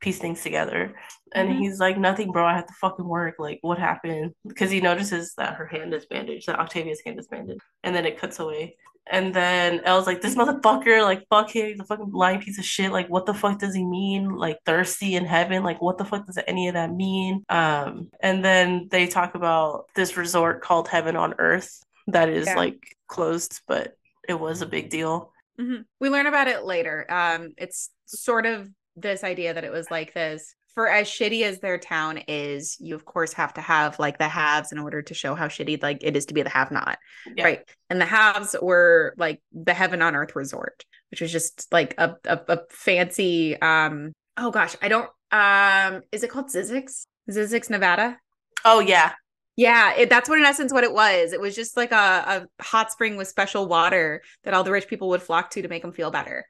[0.00, 0.94] piece things together.
[1.34, 1.58] And Mhm.
[1.58, 2.44] he's like, nothing, bro.
[2.46, 3.36] I have to fucking work.
[3.38, 4.34] Like, what happened?
[4.46, 7.60] Because he notices that her hand is bandaged, that Octavia's hand is bandaged.
[7.84, 8.76] And then it cuts away.
[9.10, 11.68] And then Elle's like, this motherfucker, like, fuck him.
[11.68, 12.92] He's a fucking lying piece of shit.
[12.92, 14.30] Like, what the fuck does he mean?
[14.36, 15.62] Like, thirsty in heaven?
[15.64, 17.44] Like, what the fuck does any of that mean?
[17.48, 22.56] Um, and then they talk about this resort called Heaven on Earth that is, Yeah.
[22.56, 23.94] like, closed, but
[24.28, 25.32] it was a big deal.
[25.58, 25.84] Mhm.
[25.98, 27.06] We learn about it later.
[27.08, 28.68] Um, it's sort of
[29.00, 30.54] this idea that it was like this.
[30.74, 34.28] For as shitty as their town is, you of course have to have like the
[34.28, 36.98] haves in order to show how shitty like it is to be the have not.
[37.34, 37.44] Yeah.
[37.44, 37.60] Right.
[37.88, 42.16] And the haves were like the heaven on earth resort, which was just like a,
[42.24, 47.06] a, a fancy um oh gosh, I don't um is it called Zzyzx?
[47.28, 48.18] Zzyzx, Nevada?
[48.64, 49.12] Oh yeah.
[49.56, 51.32] Yeah, it, that's what in essence what it was.
[51.32, 54.88] It was just like a, a hot spring with special water that all the rich
[54.88, 56.46] people would flock to to make them feel better.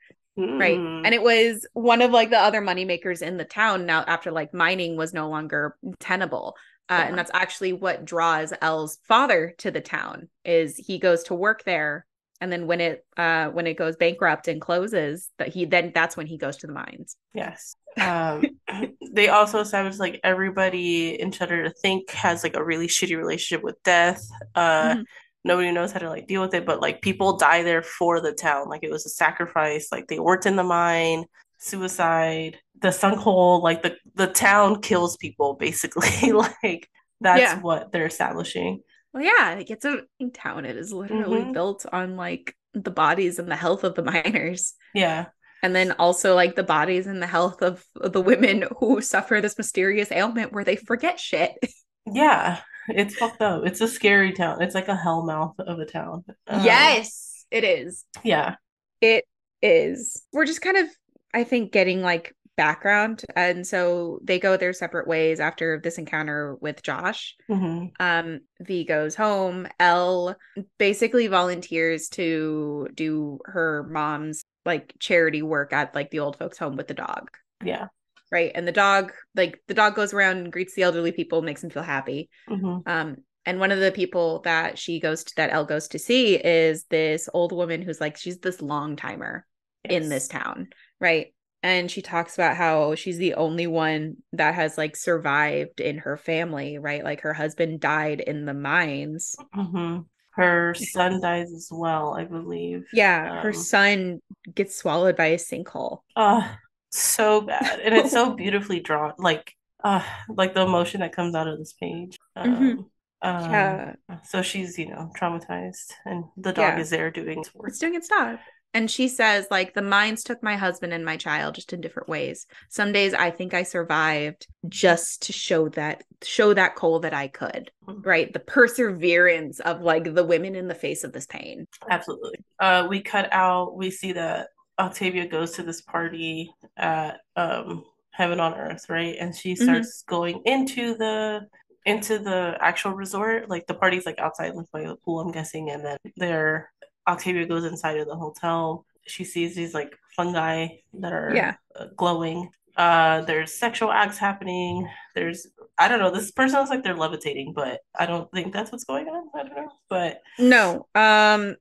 [0.59, 0.79] Right.
[0.79, 1.03] Mm.
[1.05, 4.55] And it was one of like the other moneymakers in the town now after like
[4.55, 6.57] mining was no longer tenable.
[6.89, 7.05] Uh.
[7.07, 11.65] And that's actually what draws Elle's father to the town is he goes to work
[11.65, 12.07] there.
[12.41, 16.17] And then when it uh when it goes bankrupt and closes, that he then that's
[16.17, 17.17] when he goes to the mines.
[17.35, 17.77] yes.
[18.01, 18.45] Um,
[19.13, 23.63] they also established like everybody in Shudder to Think has like a really shitty relationship
[23.63, 24.27] with death.
[24.55, 25.05] Uh, Mhm.
[25.45, 28.33] Nobody knows how to like deal with it, but like people die there for the
[28.33, 28.69] town.
[28.69, 29.89] Like it was a sacrifice.
[29.93, 31.25] Like they worked in the mine,
[31.59, 33.63] suicide, the sunk hole.
[33.63, 36.33] Like the the town kills people basically.
[36.33, 36.89] like
[37.21, 37.61] that's Yeah.
[37.61, 38.81] what they're establishing.
[39.13, 40.03] Well, yeah, like it's a
[40.35, 40.65] town.
[40.65, 41.53] It is literally Mhm.
[41.53, 44.75] built on like the bodies and the health of the miners.
[44.95, 45.27] Yeah.
[45.63, 49.59] And then also like the bodies and the health of the women who suffer this
[49.59, 51.53] mysterious ailment where they forget shit.
[52.11, 52.61] Yeah.
[52.89, 53.67] It's fucked up.
[53.67, 54.63] It's a scary town.
[54.63, 56.25] It's like a hellmouth of a town.
[56.47, 58.05] Um, yes, it is.
[58.23, 58.57] Yeah.
[59.01, 59.25] It
[59.63, 60.23] is.
[60.33, 60.89] We're just kind of,
[61.33, 63.23] I think, getting like background.
[63.37, 67.37] And so they go their separate ways after this encounter with Josh.
[67.49, 69.67] hmm Um, V goes home.
[69.79, 70.37] Elle
[70.79, 76.77] basically volunteers to do her mom's like charity work at like the old folks' home
[76.77, 77.31] with the dog.
[77.65, 77.87] Yeah.
[78.31, 78.53] Right.
[78.55, 81.71] And the dog, like the dog goes around and greets the elderly people, makes them
[81.71, 82.31] feel happy.
[82.49, 85.99] hmm Um, and one of the people that she goes to that Elle goes to
[85.99, 89.47] see is this old woman who's like, she's this long timer
[89.89, 90.69] in this town,
[91.01, 91.35] right?
[91.63, 96.17] And she talks about how she's the only one that has like survived in her
[96.17, 97.05] family, right?
[97.05, 99.37] Like her husband died in the mines.
[99.53, 99.99] hmm
[100.31, 102.85] Her son dies as well, I believe.
[102.93, 104.21] Yeah, her Um, son
[104.55, 106.01] gets swallowed by a sinkhole.
[106.17, 106.57] Uh,
[106.91, 107.81] so bad.
[107.81, 109.13] And it's so beautifully drawn.
[109.19, 112.19] Like, uh, like the emotion that comes out of this page.
[112.37, 112.79] Um, Mhm.
[113.23, 116.81] um, Yeah, So she's, you know, traumatized, and the dog Yeah.
[116.81, 117.69] is there doing its work.
[117.69, 118.39] it's doing its job.
[118.73, 122.09] And she says, like, the mines took my husband and my child just in different
[122.09, 122.47] ways.
[122.69, 127.27] Some days I think I survived just to show that, show that coal that I
[127.27, 128.07] could, Mhm.
[128.07, 128.33] right?
[128.33, 131.67] The perseverance of like the women in the face of this pain.
[131.91, 132.45] Absolutely.
[132.61, 133.75] Uh, we cut out.
[133.77, 134.51] We see that
[134.81, 139.17] Octavia goes to this party at um, Heaven on Earth, right?
[139.21, 139.63] And she Mhm.
[139.63, 141.47] starts going into the
[141.87, 143.49] into the actual resort.
[143.49, 145.71] Like the party's like outside, like by the pool, I'm guessing.
[145.71, 146.71] And then there,
[147.09, 148.85] Octavia goes inside of the hotel.
[149.07, 151.55] She sees these like fungi that are Yeah.
[151.77, 152.51] uh, glowing.
[152.77, 154.89] Uh, there's sexual acts happening.
[155.15, 155.47] There's
[155.79, 156.11] I don't know.
[156.11, 159.31] This person looks like they're levitating, but I don't think that's what's going on.
[159.35, 161.57] I don't know, but No, um,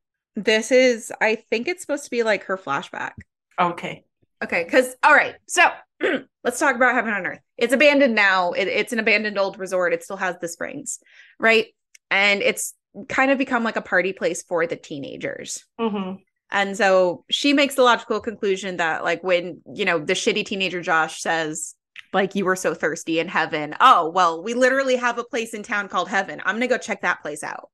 [0.46, 3.12] this is, I think it's supposed to be like her flashback.
[3.60, 4.04] okay.
[4.42, 5.64] Okay, because all right, so
[6.46, 7.42] let's talk about Heaven on Earth.
[7.58, 8.54] It's abandoned now.
[8.54, 9.92] It, it's an abandoned old resort.
[9.94, 11.00] It still has the springs,
[11.42, 11.66] right?
[12.10, 12.74] And it's
[13.10, 15.66] kind of become like a party place for the teenagers.
[15.78, 16.14] hmm
[16.52, 20.82] And so she makes the logical conclusion that, like, when you know the shitty teenager
[20.82, 21.76] Josh says,
[22.14, 23.76] like, you were so thirsty in heaven.
[23.82, 26.40] Oh, well, we literally have a place in town called Heaven.
[26.46, 27.70] I'm gonna go check that place out.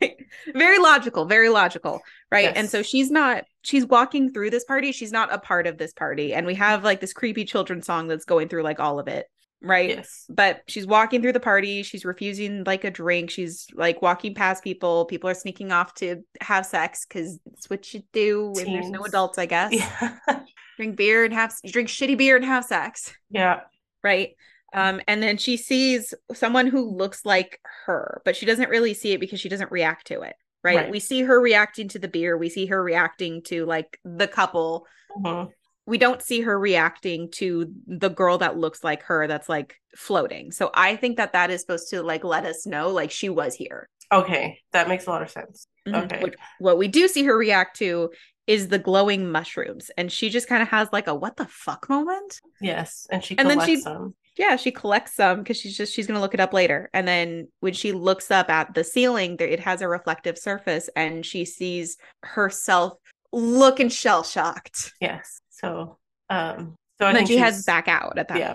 [0.54, 2.00] Very logical, very logical.
[2.30, 2.44] Right.
[2.44, 2.56] Yes.
[2.56, 4.92] And so she's not, she's walking through this party.
[4.92, 6.32] She's not a part of this party.
[6.32, 9.26] And we have like this creepy children's song that's going through like all of it.
[9.62, 9.90] Right.
[9.90, 10.24] Yes.
[10.30, 11.82] But she's walking through the party.
[11.82, 13.30] She's refusing like a drink.
[13.30, 15.04] She's like walking past people.
[15.04, 19.04] People are sneaking off to have sex because it's what you do when there's no
[19.04, 19.72] adults, I guess.
[19.72, 20.16] Yeah.
[20.78, 23.12] Drink beer and have you drink shitty beer and have sex.
[23.28, 23.60] Yeah.
[24.02, 24.30] Right.
[24.72, 29.12] Um, and then she sees someone who looks like her, but she doesn't really see
[29.12, 30.34] it because she doesn't react to it.
[30.62, 30.76] Right?
[30.76, 30.90] Right.
[30.90, 32.36] We see her reacting to the beer.
[32.36, 34.86] We see her reacting to like the couple.
[35.16, 35.50] Mhm.
[35.86, 40.52] We don't see her reacting to the girl that looks like her that's like floating.
[40.52, 43.54] So I think that that is supposed to like let us know like she was
[43.54, 43.88] here.
[44.12, 44.58] Okay.
[44.72, 45.66] That makes a lot of sense.
[45.88, 46.04] Mhm.
[46.04, 46.20] Okay.
[46.20, 48.10] What, what we do see her react to
[48.46, 49.90] is the glowing mushrooms.
[49.96, 52.40] And she just kind of has like a what the fuck moment.
[52.60, 53.06] Yes.
[53.10, 54.14] And she And then she- them.
[54.36, 56.88] Yeah, she collects some because she's just she's gonna look it up later.
[56.94, 60.88] And then when she looks up at the ceiling, there it has a reflective surface,
[60.96, 62.94] and she sees herself
[63.32, 64.92] looking shell shocked.
[65.00, 65.40] Yes.
[65.50, 65.98] So,
[66.30, 68.52] um, so I And then think she heads back out at that yeah,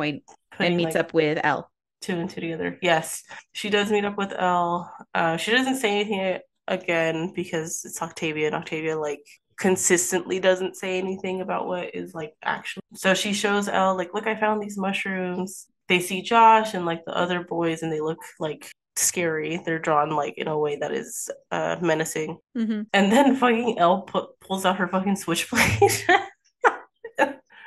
[0.60, 1.70] and meets like, up with Elle.
[2.02, 2.78] two and two together.
[2.82, 3.24] Yes.
[3.54, 4.92] She does meet up with Elle.
[5.14, 9.26] Uh, she doesn't say anything again because it's Octavia, and Octavia like
[9.58, 12.82] consistently doesn't say anything about what is like actual.
[12.95, 15.68] So she shows Elle like, look, I found these mushrooms.
[15.88, 19.62] They see Josh and like the other boys, and they look like scary.
[19.66, 22.38] They're drawn like in a way that is uh menacing.
[22.58, 22.82] Mm-hmm.
[22.93, 25.91] And then fucking Elle pu- pulls out her fucking switchblade.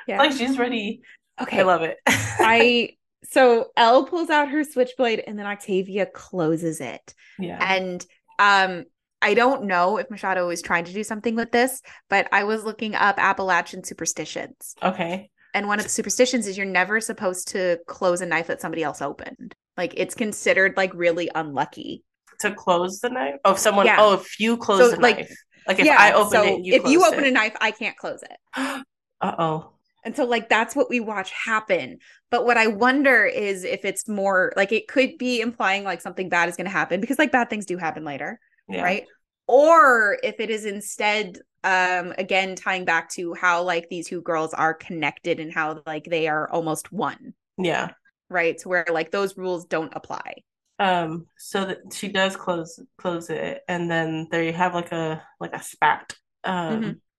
[0.07, 0.17] Yeah.
[0.17, 1.01] Like she's ready.
[1.39, 1.59] Okay.
[1.59, 1.97] I love it.
[2.07, 2.95] I
[3.31, 7.13] so Elle pulls out her switchblade and then Octavia closes it.
[7.37, 7.59] yeah.
[7.61, 8.03] And
[8.39, 8.85] um
[9.21, 12.63] I don't know if Machado is trying to do something with this, but I was
[12.63, 14.75] looking up Appalachian superstitions.
[14.81, 15.29] Okay.
[15.53, 18.83] And one of the superstitions is you're never supposed to close a knife that somebody
[18.83, 19.55] else opened.
[19.77, 22.03] Like it's considered like really unlucky.
[22.41, 23.35] To close the knife?
[23.43, 23.85] Oh, if someone.
[23.85, 23.97] Yeah.
[23.99, 25.35] Oh, if you close So, the like- knife.
[25.67, 25.97] Like if yeah.
[25.99, 27.27] I open so it, you if you open it.
[27.27, 28.85] a knife, I can't close it.
[29.21, 29.73] Uh oh.
[30.05, 31.97] And so like that's what we watch happen.
[32.31, 36.29] But what I wonder is if it's more like it could be implying like something
[36.29, 38.39] bad is going to happen because like bad things do happen later,
[38.69, 38.83] Yeah.
[38.83, 39.05] right?
[39.47, 44.53] Or if it is instead um again tying back to how like these two girls
[44.53, 47.89] are connected and how like they are almost one, Yeah.
[48.29, 48.59] right?
[48.59, 50.35] So where like those rules don't apply.
[50.77, 51.25] Um.
[51.37, 55.53] So that she does close close it, and then there you have like a like
[55.53, 56.15] a spat.
[56.43, 57.01] Um.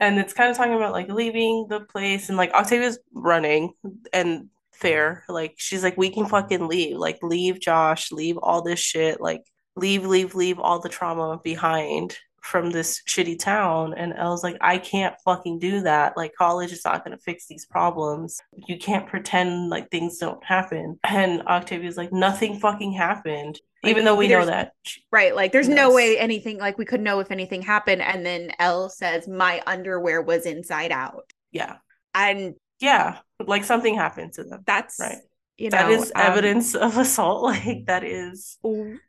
[0.00, 3.74] And it's kind of talking about like leaving the place, and like Octavia's running,
[4.12, 5.24] and fair.
[5.28, 6.96] Like she's like, we can fucking leave.
[6.96, 9.20] Like leave Josh, leave all this shit.
[9.20, 9.42] Like
[9.76, 13.94] leave, leave, leave all the trauma behind from this shitty town.
[13.94, 16.16] And Elle's like, I can't fucking do that.
[16.16, 18.40] Like college is not gonna fix these problems.
[18.66, 20.98] You can't pretend like things don't happen.
[21.04, 23.60] And Octavia's like, nothing fucking happened.
[23.82, 24.72] Like, Even though we know that.
[25.10, 25.34] Right.
[25.34, 28.02] Like there's no way anything like we could know if anything happened.
[28.02, 31.30] And then Elle says, My underwear was inside out.
[31.52, 31.76] Yeah.
[32.14, 33.18] And Yeah.
[33.38, 34.62] Like something happened to them.
[34.66, 35.18] that's Right.
[35.60, 37.42] You know That is um, evidence of assault.
[37.50, 38.58] Like that is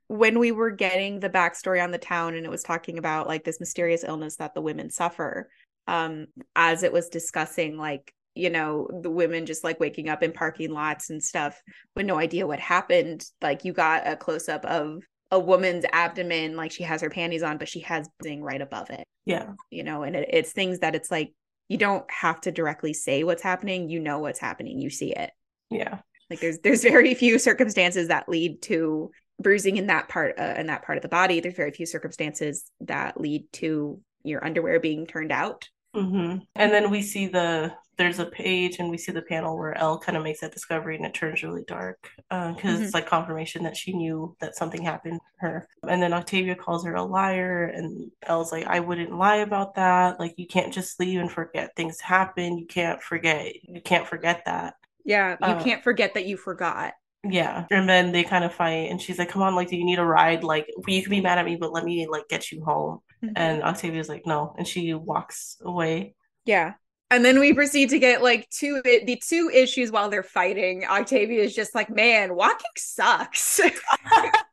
[0.07, 3.43] when we were getting the backstory on the town and it was talking about like
[3.43, 5.49] this mysterious illness that the women suffer
[5.87, 10.31] um as it was discussing like you know the women just like waking up in
[10.31, 11.61] parking lots and stuff
[11.95, 16.55] with no idea what happened like you got a close up of a woman's abdomen
[16.55, 19.51] like she has her panties on but she has thing right above it yeah.
[19.69, 21.33] you know and it, it's things that it's like
[21.69, 25.31] you don't have to directly say what's happening you know what's happening you see it
[25.69, 25.99] Yeah.
[26.31, 29.11] Like there's there's very few circumstances that lead to
[29.41, 32.65] bruising in that part uh, in that part of the body there's very few circumstances
[32.81, 35.67] that lead to your underwear being turned out.
[35.93, 39.77] hmm And then we see the there's a page and we see the panel where
[39.77, 42.83] Elle kind of makes that discovery and it turns really dark because Mhm.
[42.85, 45.67] it's like confirmation that she knew that something happened to her.
[45.87, 50.19] And then Octavia calls her a liar and Elle's like, I wouldn't lie about that.
[50.19, 52.57] Like you can't just leave and forget things happen.
[52.57, 53.53] You can't forget.
[53.63, 54.75] You can't forget that.
[55.05, 56.93] Yeah, you Uh, can't forget that you forgot.
[57.23, 57.65] Yeah.
[57.69, 59.99] And then they kind of fight and she's like, Come on, like, do you need
[59.99, 60.43] a ride?
[60.43, 62.99] Like, you can be mad at me, but let me like get you home.
[63.23, 63.33] Mhm.
[63.35, 64.55] And Octavia's like, No.
[64.57, 66.15] And she walks away.
[66.45, 66.73] Yeah.
[67.11, 70.85] And then we proceed to get like two the two issues while they're fighting.
[70.85, 73.59] Octavia is just like, man, walking sucks.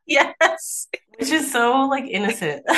[0.07, 0.87] Yes.
[1.19, 2.65] Which is so like innocent.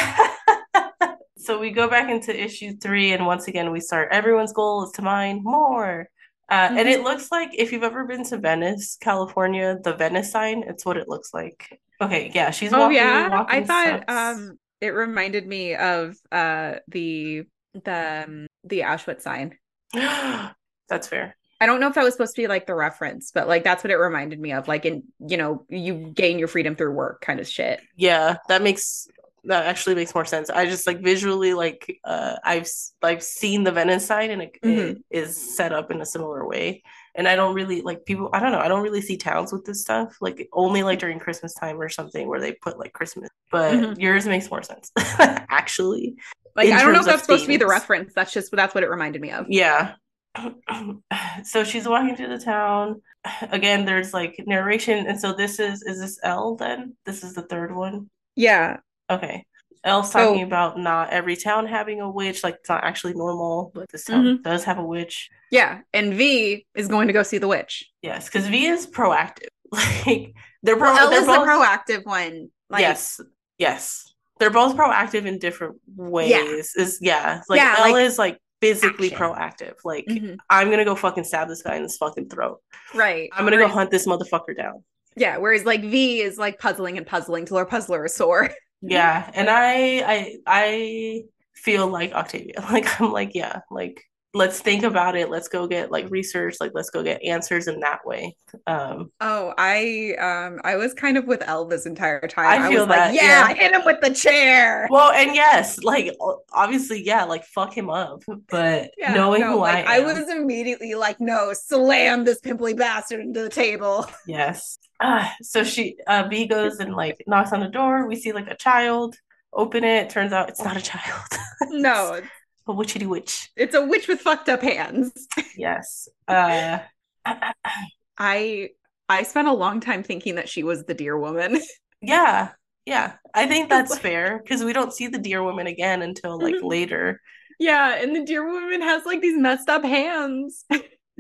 [1.37, 4.11] So we go back into issue three, and once again, we start.
[4.13, 6.07] Everyone's goal is to mine more.
[6.51, 10.65] Uh, and it looks like if you've ever been to Venice, California, the Venice sign,
[10.67, 11.81] it's what it looks like.
[12.01, 12.97] Okay, yeah, she's oh walking.
[12.97, 13.45] yeah.
[13.49, 14.13] I thought steps.
[14.13, 17.45] um it reminded me of uh the
[17.85, 19.57] the um, the Auschwitz sign.
[19.93, 21.37] That's fair.
[21.61, 23.85] I don't know if that was supposed to be like the reference, but like that's
[23.85, 24.67] what it reminded me of.
[24.67, 27.81] Like in you know, you gain your freedom through work kind of shit.
[27.97, 29.07] Yeah, that makes
[29.45, 30.51] that actually makes more sense.
[30.51, 32.69] I just like visually like uh I've
[33.03, 35.03] I've seen the Venice sign and it, it Mhm.
[35.11, 36.83] is set up in a similar way.
[37.15, 39.65] And I don't really like people I don't know, I don't really see towns with
[39.65, 40.17] this stuff.
[40.21, 43.29] Like only like during Christmas time or something where they put like Christmas.
[43.51, 43.99] But Mhm.
[44.01, 44.91] yours makes more sense.
[45.19, 46.17] actually.
[46.57, 48.13] Like I don't know if that's supposed to be the reference.
[48.15, 49.47] That's just that's what it reminded me of.
[49.49, 49.95] Yeah.
[51.45, 53.03] so she's walking through the town.
[53.51, 55.07] Again, there's like narration.
[55.07, 56.97] And so this is is this L then?
[57.07, 58.11] This is the third one.
[58.37, 58.79] Yeah.
[59.11, 59.45] Okay.
[59.83, 63.73] Elle's So- talking about not every town having a witch, like it's not actually normal,
[63.75, 64.43] but this town Mm-hmm.
[64.43, 65.31] does have a witch.
[65.51, 65.81] Yeah.
[65.95, 67.91] And V is going to go see the witch.
[68.03, 69.49] Yes, because V is proactive.
[69.73, 72.49] Like they're pro- Well, Elle they're is both the proactive one.
[72.69, 73.21] Like yes,
[73.57, 74.13] yes.
[74.39, 76.75] They're both proactive in different ways.
[76.77, 79.27] Is yeah, like Yeah, Elle like is like physically action.
[79.27, 79.75] proactive.
[79.85, 80.37] Like Mhm.
[80.51, 82.61] I'm gonna go fucking stab this guy in his fucking throat.
[82.95, 83.31] right.
[83.33, 84.83] I'm gonna go hunt this motherfucker down.
[85.17, 85.37] Yeah.
[85.39, 88.51] Whereas like V is like puzzling and puzzling till her puzzler is sore.
[88.83, 91.23] Yeah, and I I I
[91.55, 92.55] feel like Octavia.
[92.71, 94.03] Like I'm like, yeah, like
[94.33, 95.29] let's think about it.
[95.29, 98.37] Let's go get like research, like let's go get answers in that way.
[98.67, 102.63] Um Oh, I um I was kind of with Elle this entire time.
[102.63, 103.55] I feel was like, that, yeah, yeah.
[103.55, 104.87] hit him with the chair.
[104.89, 106.17] well, and yes, like
[106.53, 108.23] obviously, yeah, like fuck him up.
[108.49, 112.41] But Yeah, knowing no, who like, I am, I was immediately like, no, slam this
[112.41, 114.07] pimply bastard into the table.
[114.27, 114.79] yes.
[115.01, 118.07] Ah, so she uh V goes and like knocks on the door.
[118.07, 119.17] We see like a child.
[119.53, 120.11] Open it.
[120.11, 121.25] Turns out it's not a child.
[121.71, 122.27] No, it's,
[122.67, 123.51] a witchy witch.
[123.57, 125.13] it's a witch with fucked up hands.
[125.57, 126.09] Yes.
[126.29, 126.79] Uh
[128.19, 128.71] I
[129.09, 131.61] I spent a long time thinking that she was the deer woman.
[132.03, 132.53] Yeah,
[132.87, 133.17] yeah.
[133.35, 136.65] I think that's fair because we don't see the deer woman again until like Mhm.
[136.65, 137.21] later.
[137.59, 140.65] yeah, and the deer woman has like these messed up hands.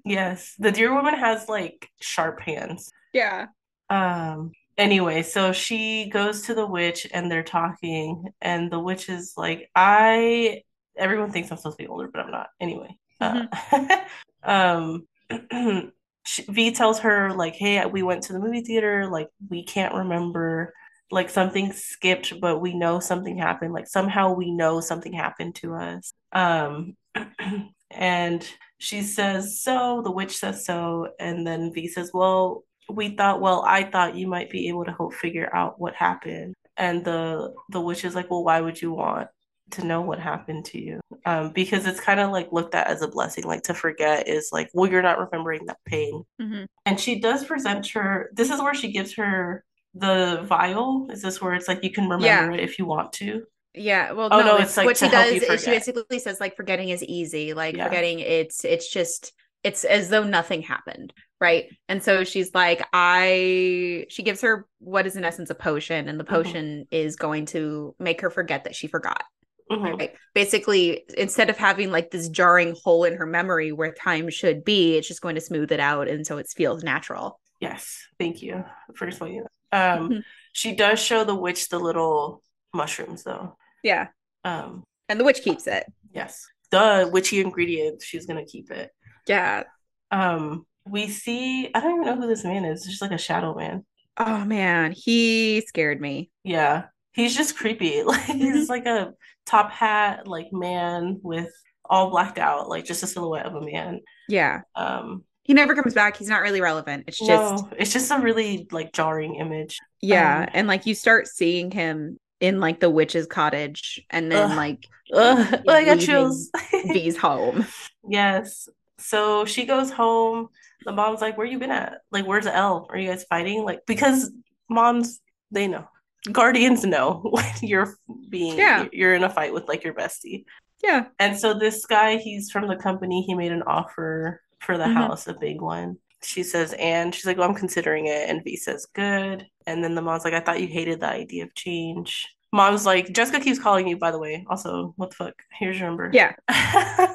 [0.02, 2.90] Yes, the deer woman has like sharp hands.
[3.12, 3.48] yeah.
[3.90, 9.34] Um, anyway, so she goes to the witch and they're talking, and the witch is
[9.36, 10.62] like, I,
[10.96, 12.48] everyone thinks I'm supposed to be older, but I'm not.
[12.60, 13.46] Anyway, uh,
[14.42, 15.06] um,
[16.24, 19.94] she, V tells her, like, hey, we went to the movie theater, like, we can't
[19.94, 20.72] remember,
[21.10, 23.74] like, something skipped, but we know something happened.
[23.74, 26.12] Like, somehow we know something happened to us.
[26.32, 26.96] Um,
[27.90, 33.40] and she says, so, the witch says so, and then V says, well, we thought,
[33.40, 36.54] well, I thought you might be able to help figure out what happened.
[36.76, 39.28] And the the witch is like, well, why would you want
[39.72, 41.00] to know what happened to you?
[41.26, 44.48] Um, because it's kind of like looked at as a blessing, like to forget is
[44.52, 46.24] like, well, you're not remembering that pain.
[46.40, 46.66] Mhm.
[46.86, 48.30] And she does present her.
[48.32, 49.64] This is where she gives her
[49.94, 51.08] the vial.
[51.10, 52.52] Is this where it's like you can remember Yeah.
[52.52, 53.44] it if you want to?
[53.74, 56.40] Yeah, well, Oh, no, no, it's, it's, like, what she does is she basically says
[56.40, 57.54] like forgetting is easy.
[57.54, 57.84] Like Yeah.
[57.84, 61.66] forgetting it's it's just it's as though nothing happened, right?
[61.88, 66.18] And so she's like, I she gives her what is in essence a potion, and
[66.20, 66.28] the Mhm.
[66.28, 69.24] potion is going to make her forget that she forgot.
[69.70, 69.98] Mhm.
[69.98, 70.14] Right.
[70.34, 74.96] Basically, instead of having like this jarring hole in her memory where time should be,
[74.96, 77.40] it's just going to smooth it out, and so it feels natural.
[77.60, 78.64] Yes, thank you
[78.96, 79.96] for explaining that.
[80.00, 80.24] Um, Mhm.
[80.52, 82.42] she does show the witch the little
[82.74, 83.56] mushrooms, though.
[83.84, 84.08] Yeah,
[84.44, 85.86] Um, and the witch keeps it.
[86.12, 88.02] yes, the witchy ingredient.
[88.02, 88.90] She's gonna keep it.
[89.26, 89.64] Yeah.
[90.10, 91.70] Um, we see.
[91.74, 92.80] I don't even know who this man is.
[92.80, 93.84] It's just like a shadow man.
[94.16, 96.30] Oh man, he scared me.
[96.44, 98.02] Yeah, he's just creepy.
[98.04, 99.12] Like he's like a
[99.46, 101.50] top hat, like man with
[101.84, 104.00] all blacked out, like just a silhouette of a man.
[104.28, 104.62] Yeah.
[104.76, 106.16] Um, He never comes back.
[106.16, 107.04] He's not really relevant.
[107.08, 109.78] It's just no, it's just a really like jarring image.
[110.00, 114.50] Yeah, Um, and like you start seeing him in like the witch's cottage and then
[114.50, 114.56] Ugh.
[114.56, 116.50] like Ugh, I got chills.
[116.72, 117.66] V's home.
[118.08, 118.68] Yes.
[118.98, 120.48] So she goes home.
[120.84, 122.00] The mom's like, Where you been at?
[122.10, 122.86] Like, where's L?
[122.90, 123.64] Are you guys fighting?
[123.64, 124.30] Like, because
[124.68, 125.20] moms,
[125.50, 125.86] they know.
[126.32, 127.94] Guardians know when you're
[128.28, 128.86] being Yeah.
[128.92, 130.44] you're in a fight with like your bestie.
[130.82, 131.06] Yeah.
[131.18, 134.94] And so this guy, he's from the company, he made an offer for the Mhm.
[134.94, 135.98] house, a big one.
[136.22, 138.28] She says, and she's like, Well, I'm considering it.
[138.28, 139.46] And V says, Good.
[139.66, 142.26] And then the mom's like, I thought you hated the idea of change.
[142.52, 144.44] Mom's like, Jessica keeps calling you, by the way.
[144.50, 145.34] Also, what the fuck?
[145.58, 146.10] Here's your number.
[146.12, 146.34] Yeah.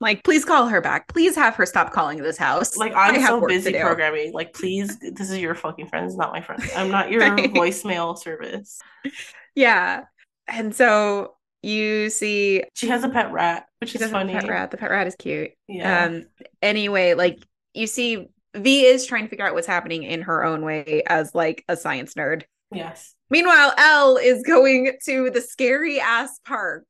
[0.00, 1.08] Like, please call her back.
[1.08, 2.76] Please have her stop calling this house.
[2.76, 4.32] Like I I'm have so busy programming.
[4.32, 6.62] Like, please, this is your fucking friend, it's not my friend.
[6.76, 7.52] I'm not your Right.
[7.52, 8.78] voicemail service.
[9.54, 10.04] Yeah.
[10.48, 14.32] And so you see She has a pet rat, which is does have a funny.
[14.34, 14.70] pet rat.
[14.70, 15.52] The pet rat is cute.
[15.66, 16.04] Yeah.
[16.04, 16.26] Um
[16.62, 17.38] anyway, like
[17.74, 21.34] you see V is trying to figure out what's happening in her own way as
[21.34, 22.42] like a science nerd.
[22.72, 23.14] yes.
[23.28, 26.84] Meanwhile, Elle is going to the scary ass park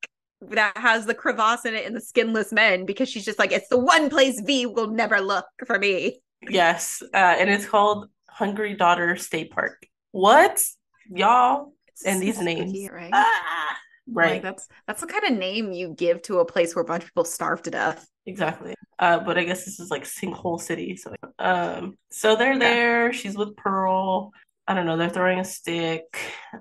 [0.50, 3.68] that has the crevasse in it and the skinless men because she's just like, it's
[3.68, 6.20] the one place V will never look for me.
[6.48, 7.02] Yes.
[7.14, 9.86] Uh, and it's called Hungry Daughter State Park.
[10.12, 10.62] What?
[11.10, 11.72] Y'all?
[12.04, 12.70] And these So names.
[12.70, 13.10] spooky, right?
[13.12, 13.76] Ah!
[14.08, 14.34] Right.
[14.34, 17.02] Like that's that's the kind of name you give to a place where a bunch
[17.02, 18.08] of people starve to death.
[18.24, 18.74] Exactly.
[19.00, 20.96] Uh, but I guess this is like Sinkhole City.
[20.96, 22.58] So, um, so they're Yeah.
[22.58, 23.12] there.
[23.12, 24.30] She's with Pearl.
[24.68, 24.96] I don't know.
[24.96, 26.18] They're throwing a stick.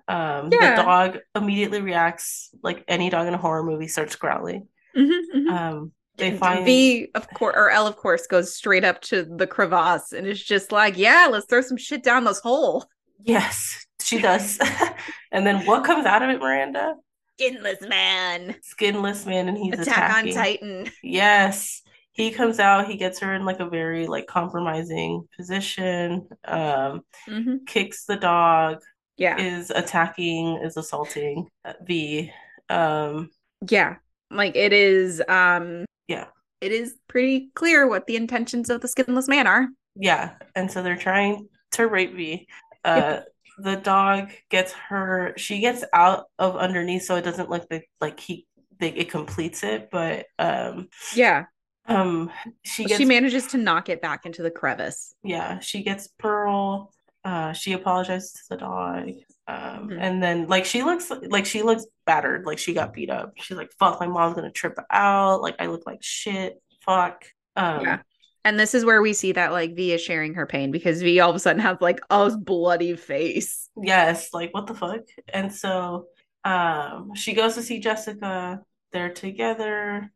[0.07, 0.75] Um, Yeah.
[0.75, 4.67] the dog immediately reacts like any dog in a horror movie, starts growling.
[5.49, 9.47] Um, they find V, of course, or L, of course, goes straight up to the
[9.47, 12.85] crevasse and is just like, "Yeah, let's throw some shit down this hole."
[13.23, 14.59] yes, she does.
[15.31, 16.95] and then what comes out of it, Miranda?
[17.37, 19.87] Skinless man, Skinless man, and he's Attack
[20.25, 20.37] attacking.
[20.37, 20.91] on Titan.
[21.03, 21.81] Yes.
[22.15, 27.65] He comes out, he gets her in like a very like compromising position, um, Mhm.
[27.67, 28.79] kicks the dog,
[29.17, 32.31] Yeah, is attacking, is assaulting uh, V.
[32.69, 33.29] Um,
[33.69, 33.97] yeah,
[34.31, 35.21] like it is.
[35.27, 36.27] Um, Yeah.
[36.61, 39.67] it is pretty clear what the intentions of the skinless man are.
[39.95, 42.47] yeah, and so they're trying to rape V.
[42.83, 43.21] Uh,
[43.57, 45.33] the dog gets her.
[45.37, 48.45] She gets out of underneath, so it doesn't look like like he
[48.79, 49.89] they, it completes it.
[49.91, 51.45] But um, Yeah,
[51.87, 52.31] um,
[52.63, 55.13] she gets she manages to knock it back into the crevice.
[55.23, 56.91] yeah, she gets Pearl.
[57.23, 59.09] Uh, she apologizes to the dog.
[59.47, 59.97] Um, Mhm.
[59.99, 63.33] and then like she looks like she looks battered, like she got beat up.
[63.37, 65.41] She's like, "Fuck, my mom's gonna trip out.
[65.41, 66.61] Like I look like shit.
[66.83, 67.25] Fuck."
[67.55, 67.99] Um, Yeah.
[68.43, 71.19] And this is where we see that like V is sharing her pain because V
[71.19, 73.69] all of a sudden has like a bloody face.
[73.81, 75.01] Yes, like what the fuck?
[75.33, 76.05] And so
[76.43, 78.61] um she goes to see Jessica.
[78.91, 80.11] They're together.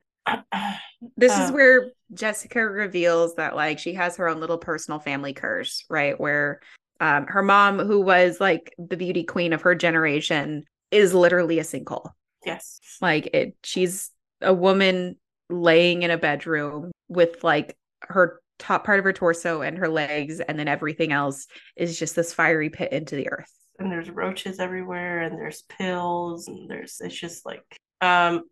[1.15, 5.33] This is Uh, where Jessica reveals that like she has her own little personal family
[5.33, 6.19] curse, right?
[6.19, 6.59] Where
[6.99, 11.63] um her mom, who was like the beauty queen of her generation, is literally a
[11.63, 12.11] sinkhole.
[12.45, 12.79] yes.
[13.01, 14.11] Like it she's
[14.41, 15.15] a woman
[15.49, 20.41] laying in a bedroom with like her top part of her torso and her legs,
[20.41, 23.51] and then everything else is just this fiery pit into the earth.
[23.79, 27.63] And there's roaches everywhere and there's pills and there's it's just like
[28.01, 28.43] um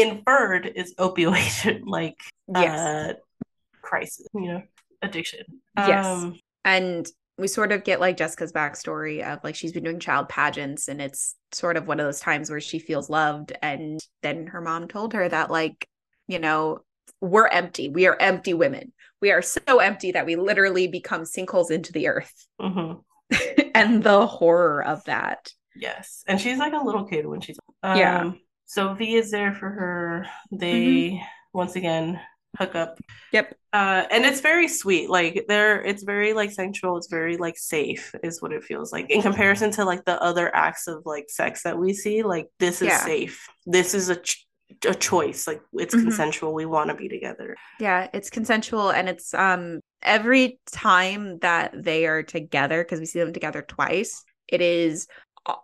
[0.00, 2.16] inferred is opioid like
[2.54, 2.78] Yes.
[2.78, 3.12] uh
[3.82, 4.62] crisis, you know,
[5.02, 5.44] addiction.
[5.76, 6.06] Yes.
[6.06, 7.06] Um and
[7.38, 11.00] we sort of get like Jessica's backstory of like she's been doing child pageants and
[11.02, 14.88] it's sort of one of those times where she feels loved and then her mom
[14.88, 15.86] told her that like
[16.28, 16.80] you know
[17.20, 21.70] we're empty we are empty women we are so empty that we literally become sinkholes
[21.70, 23.00] into the earth mhm.
[23.74, 26.24] and the horror of that Yes.
[26.26, 28.32] And she's like a little kid when she's um Yeah.
[28.66, 30.26] So V is there for her.
[30.50, 32.20] They once again
[32.58, 32.98] hook up.
[33.32, 35.10] yep Uh and it's very sweet.
[35.10, 39.10] Like they're it's very like sensual, it's very like safe is what it feels like.
[39.10, 42.80] In comparison to like the other acts of like sex that we see, like this
[42.82, 43.04] is Yeah.
[43.04, 43.46] safe.
[43.66, 44.46] This is a ch-
[44.88, 45.46] a choice.
[45.46, 46.02] Like it's Mhm.
[46.02, 46.52] consensual.
[46.54, 47.56] We want to be together.
[47.78, 53.20] yeah it's consensual and it's um every time that they are together because we see
[53.20, 55.06] them together twice it is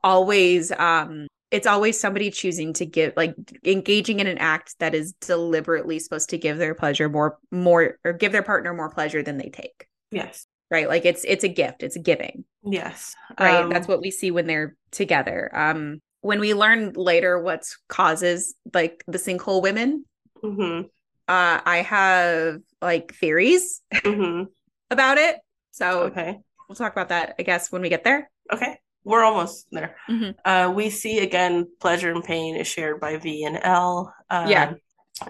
[0.05, 3.35] always um it's always somebody choosing to give like
[3.65, 8.13] engaging in an act that is deliberately supposed to give their pleasure more more or
[8.15, 10.47] give their partner more pleasure than they take Yes.
[10.71, 13.15] right like it's it's a gift it's a giving Yes.
[13.39, 17.65] right Um, that's what we see when they're together um when we learn later what
[17.89, 20.05] causes like the sinkhole women
[20.43, 20.89] mhm,
[21.29, 24.49] uh i have like theories mhm.
[24.91, 25.37] about it.
[25.71, 26.39] So Okay.
[26.69, 28.31] we'll talk about that, I guess, when we get there.
[28.53, 29.97] Okay, we're almost there.
[30.09, 30.35] Mhm.
[30.45, 34.15] Uh, we see again pleasure and pain is shared by V and L.
[34.31, 34.75] Um, Yeah.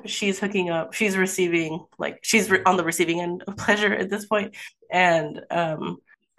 [0.05, 0.93] she's hooking up.
[0.95, 4.55] She's receiving like she's re- on the receiving end of pleasure at this point,
[4.91, 5.99] and um,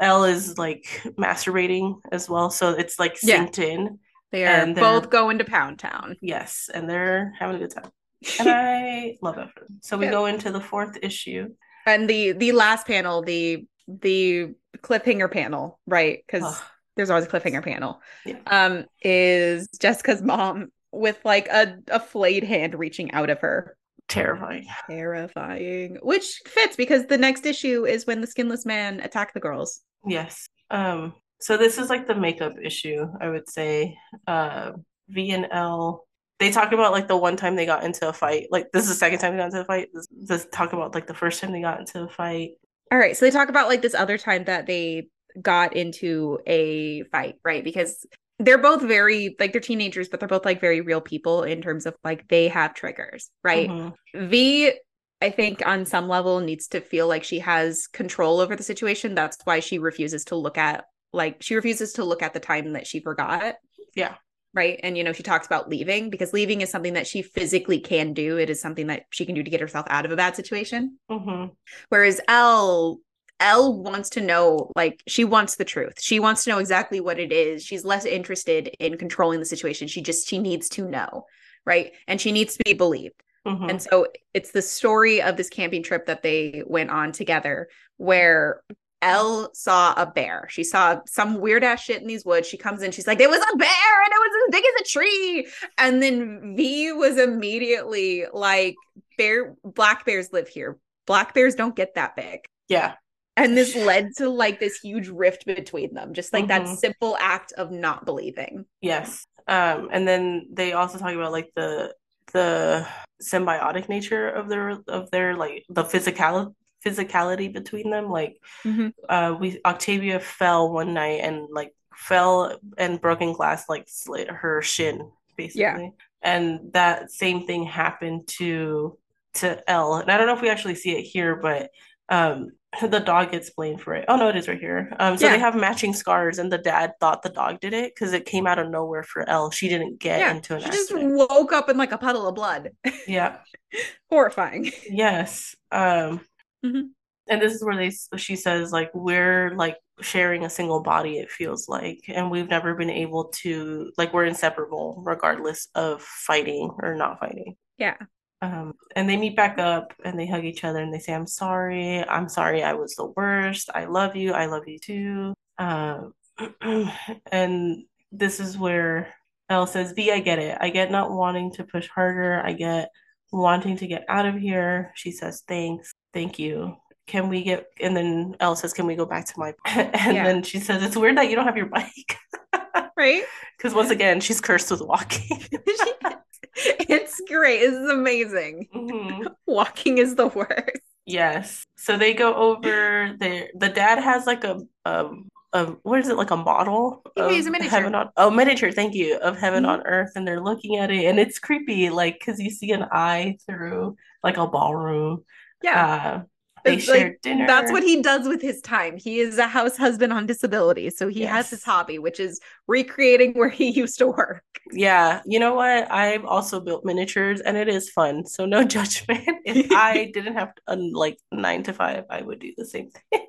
[0.00, 0.84] L is like
[1.18, 2.50] masturbating as well.
[2.50, 3.44] So it's like Yeah.
[3.46, 3.98] synced in.
[4.30, 6.16] They are both going to Pound Town.
[6.22, 7.90] Yes, and they're having a good time.
[8.40, 9.48] And I love it.
[9.82, 10.12] So we Yeah.
[10.12, 11.48] go into the fourth issue.
[11.86, 16.22] And the the last panel, the the cliffhanger panel, right?
[16.26, 16.60] Because.
[16.96, 18.00] There's always a cliffhanger panel.
[18.24, 18.38] Yeah.
[18.46, 23.76] Um, is Jessica's mom with like a, a flayed hand reaching out of her.
[24.08, 24.66] Terrifying.
[24.90, 25.98] Terrifying.
[26.02, 29.80] Which fits because the next issue is when the skinless man attacked the girls.
[30.06, 30.46] Yes.
[30.70, 33.96] Um, so this is like the makeup issue, I would say.
[34.26, 34.72] Uh
[35.08, 36.06] V and L.
[36.38, 38.48] They talk about like the one time they got into a fight.
[38.50, 39.88] Like this is the second time they got into a fight.
[39.94, 42.50] This, this talk about like the first time they got into a fight.
[42.90, 43.16] All right.
[43.16, 45.08] So they talk about like this other time that they
[45.40, 47.64] got into a fight, right?
[47.64, 48.06] Because
[48.38, 51.86] they're both very like they're teenagers, but they're both like very real people in terms
[51.86, 53.68] of like they have triggers, right?
[53.68, 53.94] Mhm.
[54.14, 54.72] V,
[55.20, 59.14] I think on some level needs to feel like she has control over the situation.
[59.14, 62.72] That's why she refuses to look at like she refuses to look at the time
[62.72, 63.56] that she forgot.
[63.94, 64.14] Yeah.
[64.54, 64.80] Right.
[64.82, 68.12] And you know, she talks about leaving because leaving is something that she physically can
[68.12, 68.38] do.
[68.38, 70.98] It is something that she can do to get herself out of a bad situation.
[71.10, 71.52] Mhm.
[71.88, 72.98] Whereas Elle
[73.42, 75.94] Elle wants to know like she wants the truth.
[76.00, 77.64] She wants to know exactly what it is.
[77.64, 79.88] She's less interested in controlling the situation.
[79.88, 81.26] She just she needs to know,
[81.66, 81.92] right?
[82.06, 83.22] And she needs to be believed.
[83.46, 83.68] Mhm.
[83.70, 88.62] And so it's the story of this camping trip that they went on together where
[89.00, 90.46] Elle saw a bear.
[90.48, 92.46] She saw some weird ass shit in these woods.
[92.46, 94.80] She comes in, she's like, there was a bear and it was as big as
[94.80, 95.48] a tree.
[95.76, 98.76] And then V was immediately like,
[99.18, 100.78] bear black bears live here.
[101.06, 102.40] Black bears don't get that big.
[102.68, 102.94] yeah.
[103.36, 106.76] And this led to like this huge rift between them, just like that Mhm.
[106.76, 108.66] simple act of not believing.
[108.80, 109.26] Yes.
[109.48, 111.94] Um, and then they also talk about like the
[112.32, 112.86] the
[113.22, 116.54] symbiotic nature of their of their like the physical
[116.84, 118.10] physicality between them.
[118.10, 118.92] Like Mhm.
[119.08, 124.62] uh we Octavia fell one night and like fell and broken glass like slit her
[124.62, 125.92] shin basically.
[126.22, 128.98] And that same thing happened to
[129.34, 131.70] to l And I don't know if we actually see it here, but
[132.08, 132.50] um
[132.88, 134.06] the dog gets blamed for it.
[134.08, 134.90] Oh no, it is right here.
[134.98, 135.32] Um, so Yeah.
[135.32, 138.46] they have matching scars, and the dad thought the dog did it because it came
[138.46, 139.50] out of nowhere for Elle.
[139.50, 140.30] She didn't get Yeah.
[140.34, 142.70] into an She just woke up in like a puddle of blood.
[143.06, 143.36] Yeah.
[144.10, 144.72] Horrifying.
[144.88, 145.54] Yes.
[145.70, 146.20] Um,
[146.64, 146.90] Mhm.
[147.28, 151.18] and this is where they she says like we're like sharing a single body.
[151.18, 156.70] It feels like, and we've never been able to like we're inseparable regardless of fighting
[156.78, 157.56] or not fighting.
[157.76, 157.96] Yeah.
[158.42, 161.28] Um, and they meet back up and they hug each other and they say, I'm
[161.28, 162.02] sorry.
[162.06, 163.70] I'm sorry I was the worst.
[163.72, 164.32] I love you.
[164.32, 165.34] I love you too.
[165.58, 166.12] Um,
[167.30, 169.14] and this is where
[169.48, 170.58] Elle says, V, I get it.
[170.60, 172.42] I get not wanting to push harder.
[172.44, 172.88] I get
[173.32, 174.92] wanting to get out of here.
[174.96, 175.92] She says, thanks.
[176.12, 176.76] Thank you.
[177.06, 180.24] Can we get, and then Elle says, can we go back to my, and Yeah.
[180.24, 182.18] then she says, it's weird that you don't have your bike.
[182.96, 183.24] Right?
[183.56, 185.42] Because once again, she's cursed with walking.
[186.88, 187.60] it's great.
[187.60, 188.68] This is amazing.
[188.74, 189.34] Mhm.
[189.46, 190.78] Walking is the worst.
[191.06, 191.64] Yes.
[191.76, 193.50] So they go over there.
[193.54, 197.46] The dad has like a um a what is it like a model of he's
[197.46, 197.70] a miniature.
[197.70, 198.70] heaven on oh miniature.
[198.72, 199.68] Thank you of heaven Mhm.
[199.68, 202.84] on earth, and they're looking at it, and it's creepy, like because you see an
[202.92, 205.24] eye through like a ballroom.
[205.66, 206.22] Uh,
[206.64, 207.46] they It's share like, dinner.
[207.46, 208.96] That's what he does with his time.
[208.96, 210.90] He is a house husband on disability.
[210.90, 214.44] So he has his hobby, which is recreating where he used to work.
[214.70, 215.90] Yeah, you know what?
[215.90, 218.26] I've also built miniatures, and it is fun.
[218.26, 219.24] So no judgment.
[219.44, 223.26] If I didn't have a like nine to five, I would do the same thing.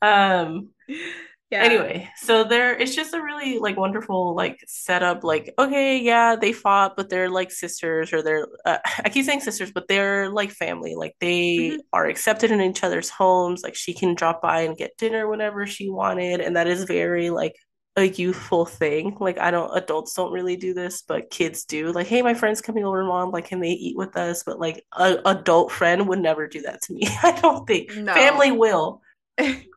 [0.00, 0.68] Um.
[1.50, 1.62] Yeah.
[1.62, 6.52] Anyway, so there it's just a really like wonderful like setup like okay, yeah, they
[6.52, 10.50] fought but they're like sisters or they're uh, I keep saying sisters but they're like
[10.50, 10.94] family.
[10.94, 11.78] Like they Mhm.
[11.92, 13.62] are accepted in each other's homes.
[13.62, 17.30] Like she can drop by and get dinner whenever she wanted and that is very
[17.30, 17.54] like
[17.96, 19.16] a youthful thing.
[19.18, 21.92] Like I don't adults don't really do this, but kids do.
[21.92, 23.30] Like, hey, my friend's coming over, mom.
[23.30, 24.42] Like, can they eat with us?
[24.44, 27.08] But like a adult friend would never do that to me.
[27.22, 27.96] I don't think.
[27.96, 28.12] No.
[28.14, 29.00] Family will.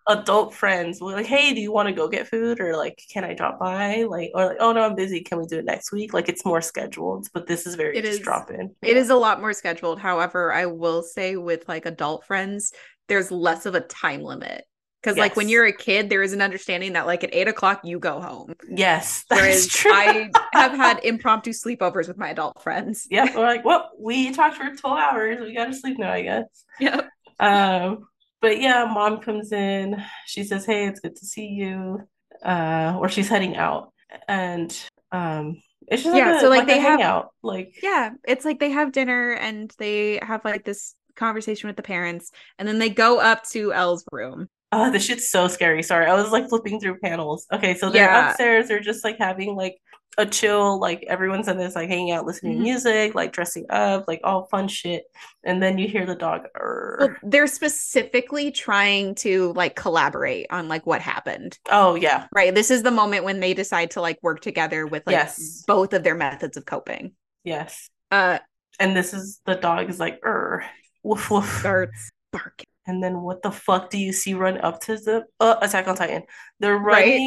[0.08, 2.60] Adult friends will like, hey, do you want to go get food?
[2.60, 4.04] Or like, can I drop by?
[4.04, 5.22] Like, or like, oh no, I'm busy.
[5.22, 6.14] Can we do it next week?
[6.14, 8.76] Like it's more scheduled, but this is very It is- drop in.
[8.82, 10.00] It is a lot more scheduled.
[10.00, 12.74] However, I will say with like adult friends,
[13.08, 14.66] there's less of a time limit.
[15.02, 17.82] Because like when you're a kid, there is an understanding that like at eight o'clock
[17.84, 18.54] you go home.
[18.70, 19.92] Yes, Whereas true.
[19.92, 23.08] I have had impromptu sleepovers with my adult friends.
[23.10, 25.40] yeah, we're like, well, we talked for 12 hours.
[25.42, 26.46] We gotta sleep now, I guess.
[26.80, 27.10] Yep.
[27.40, 28.08] Um,
[28.42, 30.02] but yeah, mom comes in.
[30.26, 32.02] She says, "Hey, it's good to see you."
[32.44, 33.92] Uh, or she's heading out,
[34.28, 34.76] and
[35.12, 37.30] um, it's just like Yeah, a, so, like, like they have- hangout.
[37.44, 41.84] Like, Yeah, it's like they have dinner and they have like this conversation with the
[41.84, 44.48] parents, and then they go up to Elle's room.
[44.72, 45.84] oh, this shit's so scary.
[45.84, 47.46] Sorry, I was like flipping through panels.
[47.54, 48.30] Okay, so they're Yeah.
[48.30, 48.70] upstairs.
[48.70, 49.76] They're just like having like
[50.18, 52.58] a chill, like everyone's in this, like hanging out, listening Mhm.
[52.58, 55.04] to music, like dressing up, like all fun shit.
[55.44, 56.48] And then you hear the dog.
[56.60, 61.58] Well, they're specifically trying to like collaborate on like what happened.
[61.70, 62.54] oh yeah, Right.
[62.54, 65.64] This is the moment when they decide to like work together with like Yes.
[65.66, 67.14] both of their methods of coping.
[67.44, 67.90] yes.
[68.12, 68.40] Uh
[68.80, 70.66] And this is the dog is like, "Arr,
[71.04, 72.66] woof woof." starts barking.
[72.88, 75.96] And then what the fuck do you see run up to the uh, Attack on
[75.96, 76.24] Titan?
[76.60, 77.20] They're Right.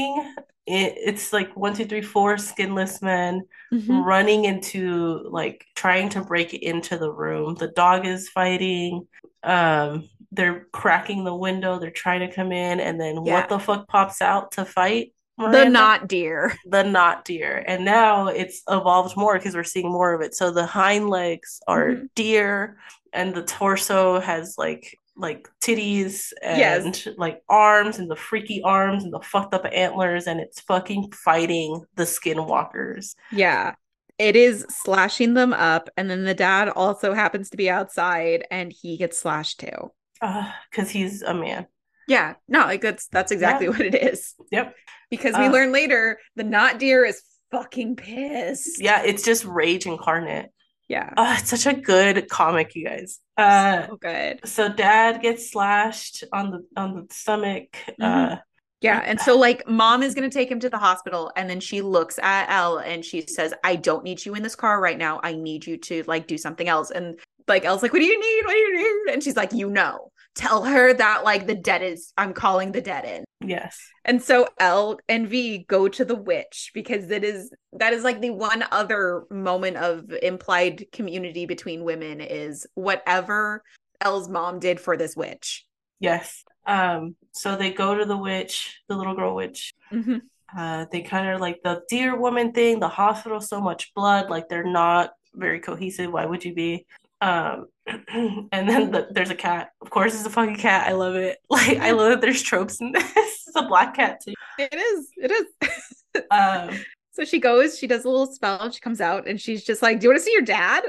[0.67, 3.43] It, it's like one, two, three, four skinless men
[3.73, 4.05] Mhm.
[4.05, 7.55] running into like trying to break into the room.
[7.55, 9.07] The dog is fighting.
[9.43, 11.79] Um, they're cracking the window.
[11.79, 13.35] They're trying to come in, and then Yeah.
[13.35, 15.13] what the fuck pops out to fight?
[15.37, 16.55] The not deer.
[16.67, 17.63] the not deer.
[17.67, 20.35] And now it's evolved more because we're seeing more of it.
[20.35, 22.09] So the hind legs are Mhm.
[22.15, 22.79] deer
[23.13, 27.09] and the torso has like like titties and Yes.
[27.17, 31.85] like arms and the freaky arms and the fucked up antlers and it's fucking fighting
[31.95, 33.15] the skinwalkers.
[33.31, 33.75] Yeah.
[34.19, 35.89] It is slashing them up.
[35.97, 39.93] And then the dad also happens to be outside and he gets slashed too.
[40.21, 41.67] Uh, cuz he's a man.
[42.09, 42.35] Yeah.
[42.49, 43.71] No, like that's that's exactly Yeah.
[43.73, 44.35] what it is.
[44.51, 44.75] Yep.
[45.11, 48.81] Because we Uh, learn later the not deer is fucking pissed.
[48.83, 50.51] Yeah, it's just rage incarnate.
[50.89, 51.11] Yeah.
[51.17, 53.21] Uh, it's such a good comic, you guys.
[53.37, 54.41] Uh so good.
[54.45, 57.77] so dad gets slashed on the on the stomach.
[58.01, 58.37] Uh
[58.81, 59.01] Yeah.
[59.05, 61.33] And so, like, mom is going to take him to the hospital.
[61.37, 64.55] And then she looks at Elle and she says, I don't need you in this
[64.57, 65.21] car right now.
[65.23, 66.91] I need you to, like, do something else.
[66.91, 68.45] And, like, Elle's like, What do you need?
[68.45, 69.15] What do you need?
[69.15, 72.81] And she's like, You know, tell her that, like, the dead is, I'm calling the
[72.81, 73.25] dead in.
[73.49, 73.79] yes.
[74.05, 78.21] And so L and V go to the witch because it is, that is like
[78.21, 83.63] the one other moment of implied community between women is whatever
[84.01, 85.65] L's mom did for this witch.
[86.01, 86.45] Yes.
[86.67, 89.73] Um, so they go to the witch, the little girl witch.
[89.93, 90.21] Mhm.
[90.57, 94.49] Uh, they kind of like the deer woman thing, the hospital, so much blood, like
[94.49, 96.13] they're not very cohesive.
[96.13, 96.87] Why would you be?
[97.25, 97.67] Um,
[98.53, 99.71] and then the, there's a cat.
[99.81, 100.87] Of course, it's a fucking cat.
[100.89, 101.39] I love it.
[101.51, 103.13] Like I love that there's tropes in this.
[103.47, 104.35] It's a black cat too.
[104.59, 106.23] It is, it is.
[106.31, 106.71] Um,
[107.13, 109.99] So she goes, she does a little spell, she comes out, and she's just like,
[110.01, 110.85] Do you want to see your dad?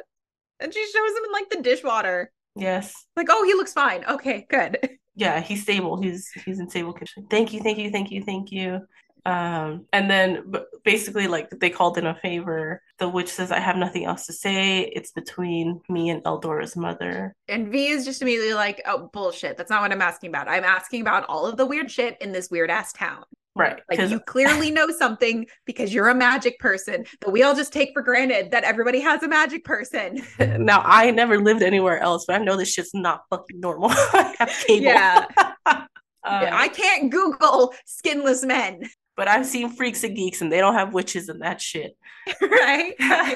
[0.60, 2.32] And she shows him in like the dishwater.
[2.56, 2.94] yes.
[3.16, 4.04] Like, oh, he looks fine.
[4.06, 4.78] Okay, good.
[5.16, 6.02] yeah, he's stable.
[6.02, 7.28] He's he's in stable condition.
[7.30, 8.82] Thank you, thank you, thank you, thank you.
[9.26, 10.54] Um, and then
[10.84, 12.82] basically, like they called in a favor.
[13.00, 14.82] The witch says, "I have nothing else to say.
[14.82, 19.58] It's between me and Eldora's mother." And V is just immediately like, Oh, bullshit.
[19.58, 20.48] That's not what I'm asking about.
[20.48, 23.24] I'm asking about all of the weird shit in this weird ass town.
[23.58, 23.80] Right?
[23.90, 27.92] Like, you clearly know something because you're a magic person, but we all just take
[27.94, 30.22] for granted that everybody has a magic person.
[30.40, 33.90] now I never lived anywhere else, but I know this shit's not fucking normal.
[33.94, 34.84] I have cable.
[34.86, 35.26] Yeah.
[36.26, 38.82] Uh, I can't Google skinless men,
[39.18, 41.96] but I've seen freaks and geeks, and they don't have witches and that shit.
[42.42, 42.94] right?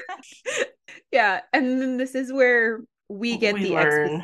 [1.12, 1.42] yeah.
[1.54, 4.24] And then this is where we get We the learn.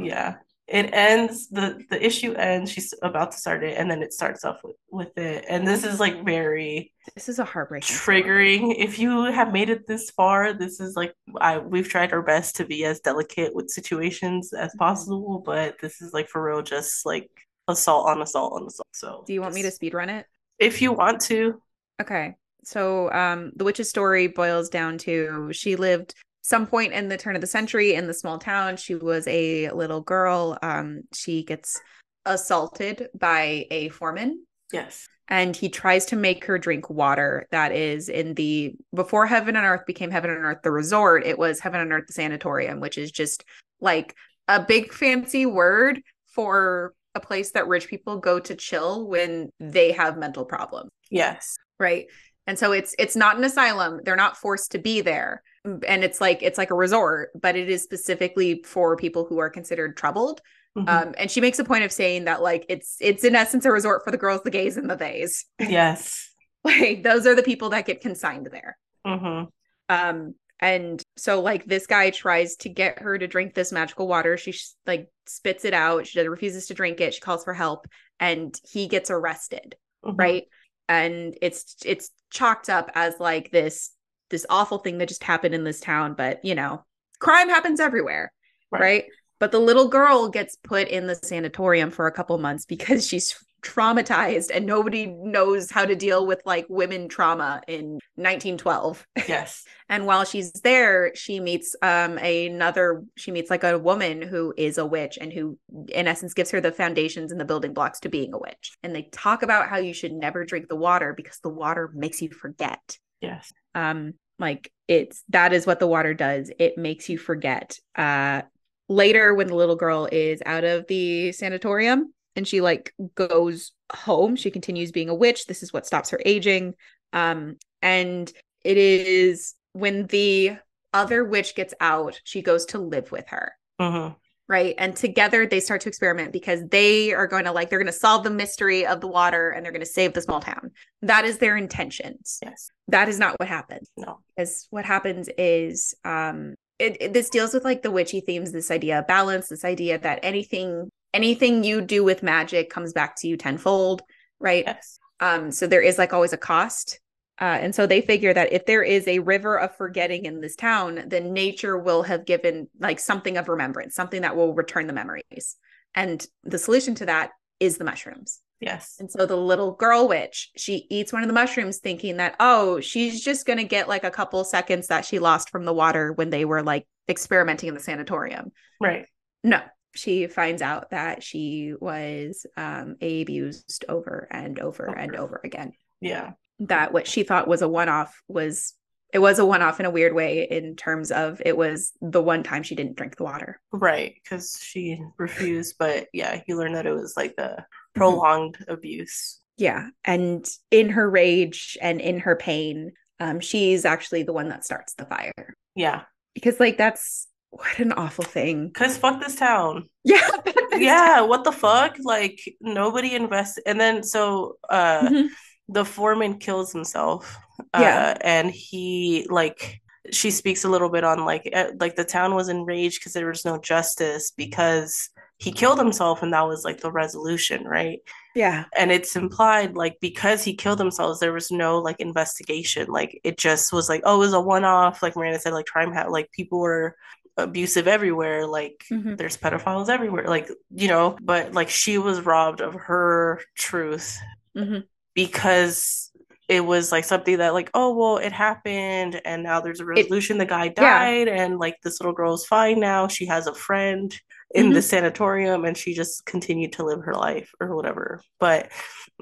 [0.00, 0.36] Yeah.
[0.68, 2.70] It ends the the issue ends.
[2.70, 5.44] She's about to start it, and then it starts off with with it.
[5.48, 8.22] And this is like very This is a heartbreaking story.
[8.22, 8.74] triggering.
[8.78, 12.54] If you have made it this far, this is like I we've tried our best
[12.56, 14.78] to be as delicate with situations as Mhm.
[14.78, 17.28] possible, but this is like for real, just like
[17.66, 18.86] assault on assault on assault.
[18.92, 20.26] So Do you want me to speed run it?
[20.60, 21.60] If you want to,
[22.00, 22.34] Okay.
[22.64, 27.34] So um the witch's story boils down to she lived some point in the turn
[27.34, 28.76] of the century in the small town.
[28.76, 30.58] She was a little girl.
[30.62, 31.80] Um she gets
[32.24, 38.10] assaulted by a foreman yes, and he tries to make her drink water that is
[38.10, 41.80] in the before heaven and earth became heaven and earth the resort it was heaven
[41.80, 43.42] and earth the sanatorium which is just
[43.80, 44.14] like
[44.48, 49.92] a big fancy word for a place that rich people go to chill when they
[49.92, 50.90] have mental problems.
[51.10, 52.06] Yes, right?
[52.46, 54.00] And so it's it's not an asylum.
[54.04, 55.42] They're not forced to be there.
[55.64, 59.50] And it's like it's like a resort but it is specifically for people who are
[59.50, 60.40] considered troubled.
[60.78, 60.88] Mhm.
[60.88, 63.72] um and she makes a point of saying that like it's it's in essence a
[63.72, 65.44] resort for the girls the gays and the theys.
[65.58, 66.30] Yes.
[66.64, 68.78] like those are the people that get consigned there.
[69.06, 69.44] Hmm
[69.88, 74.36] um and so like this guy tries to get her to drink this magical water.
[74.36, 74.54] She
[74.86, 76.06] like spits it out.
[76.06, 77.14] She refuses to drink it.
[77.14, 77.86] She calls for help
[78.18, 80.16] and he gets arrested Mm-hmm.
[80.16, 80.44] right?
[80.88, 83.90] And it's it's chalked up as like this
[84.30, 86.84] this awful thing that just happened in this town but you know
[87.18, 88.32] crime happens everywhere
[88.70, 88.80] Right.
[88.80, 89.04] right,
[89.40, 93.34] but the little girl gets put in the sanatorium for a couple months because she's
[93.62, 99.64] traumatized and nobody knows how to deal with like women trauma in 1912 Yes.
[99.88, 104.78] and while she's there she meets um another she meets like a woman who is
[104.78, 105.58] a witch and who
[105.88, 108.94] in essence gives her the foundations and the building blocks to being a witch and
[108.94, 112.30] they talk about how you should never drink the water because the water makes you
[112.30, 113.52] forget Yes.
[113.74, 116.50] Um, like it's that is what the water does.
[116.58, 117.78] It makes you forget.
[117.94, 118.42] Uh,
[118.88, 124.34] later when the little girl is out of the sanatorium and she like goes home,
[124.34, 125.44] she continues being a witch.
[125.44, 126.72] This is what stops her aging.
[127.12, 128.32] Um, and
[128.64, 130.56] it is when the
[130.94, 133.52] other witch gets out, she goes to live with her.
[133.78, 134.14] Mm-hmm.
[134.48, 134.74] Right.
[134.78, 137.92] And together they start to experiment because they are going to like, they're going to
[137.92, 140.70] solve the mystery of the water and they're going to save the small town.
[141.02, 142.38] That is their intentions.
[142.42, 142.70] Yes.
[142.88, 143.90] That is not what happens.
[143.98, 144.20] No.
[144.34, 148.70] Because what happens is, um, it, it, this deals with like the witchy themes, this
[148.70, 153.28] idea of balance, this idea that anything, anything you do with magic comes back to
[153.28, 154.02] you tenfold.
[154.38, 154.64] Right.
[154.66, 154.98] Yes.
[155.20, 157.00] Um, so there is like always a cost
[157.40, 160.54] uh, and so they figure that if there is a river of forgetting in this
[160.54, 164.92] town, then nature will have given like something of remembrance, something that will return the
[164.92, 165.56] memories.
[165.94, 168.40] And the solution to that is the mushrooms.
[168.60, 168.96] Yes.
[169.00, 172.78] And so the little girl witch, she eats one of the mushrooms thinking that, oh,
[172.80, 176.12] she's just going to get like a couple seconds that she lost from the water
[176.12, 178.52] when they were like experimenting in the sanatorium.
[178.78, 179.06] Right.
[179.42, 179.62] No,
[179.94, 185.40] she finds out that she was um, abused over and over, and over.
[185.42, 185.72] again.
[186.00, 186.32] Yeah.
[186.60, 188.74] That what she thought was a one-off was
[189.12, 192.42] it was a one-off in a weird way in terms of it was the one
[192.42, 193.60] time she didn't drink the water.
[193.72, 197.64] Right because she refused but yeah he learned that it was like a
[197.94, 198.72] prolonged mm-hmm.
[198.72, 199.40] abuse.
[199.56, 204.64] Yeah and in her rage and in her pain um she's actually the one that
[204.64, 205.54] starts the fire.
[205.74, 206.02] Yeah.
[206.34, 210.28] Because like that's what an awful thing because fuck this town yeah
[210.76, 211.28] yeah town.
[211.28, 215.26] what the fuck like nobody invests and then so uh mm-hmm
[215.70, 217.38] the foreman kills himself.
[217.74, 218.14] Yeah.
[218.16, 219.80] Uh, and he like
[220.12, 223.28] she speaks a little bit on like eh, like the town was enraged because there
[223.28, 228.00] was no justice because he killed himself and that was like the resolution, right?
[228.34, 228.64] Yeah.
[228.76, 232.88] And it's implied like because he killed himself, there was no like investigation.
[232.88, 235.02] Like it just was like, oh, it was a one off.
[235.02, 236.96] Like Miranda said, like crime had like people were
[237.42, 238.46] abusive everywhere.
[238.46, 239.16] Like mm-hmm.
[239.16, 240.26] there's pedophiles everywhere.
[240.26, 244.18] Like, you know, but like she was robbed of her truth.
[244.56, 244.80] Mm-hmm
[245.14, 246.10] because
[246.48, 250.36] it was like something that like oh well it happened and now there's a resolution
[250.36, 251.42] it, the guy died yeah.
[251.42, 254.18] and like this little girl is fine now she has a friend
[254.52, 254.74] in mm-hmm.
[254.74, 258.70] the sanatorium and she just continued to live her life or whatever but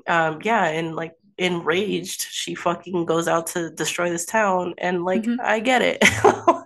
[0.06, 5.22] um yeah and like enraged she fucking goes out to destroy this town and like
[5.22, 5.40] mm-hmm.
[5.40, 6.02] i get it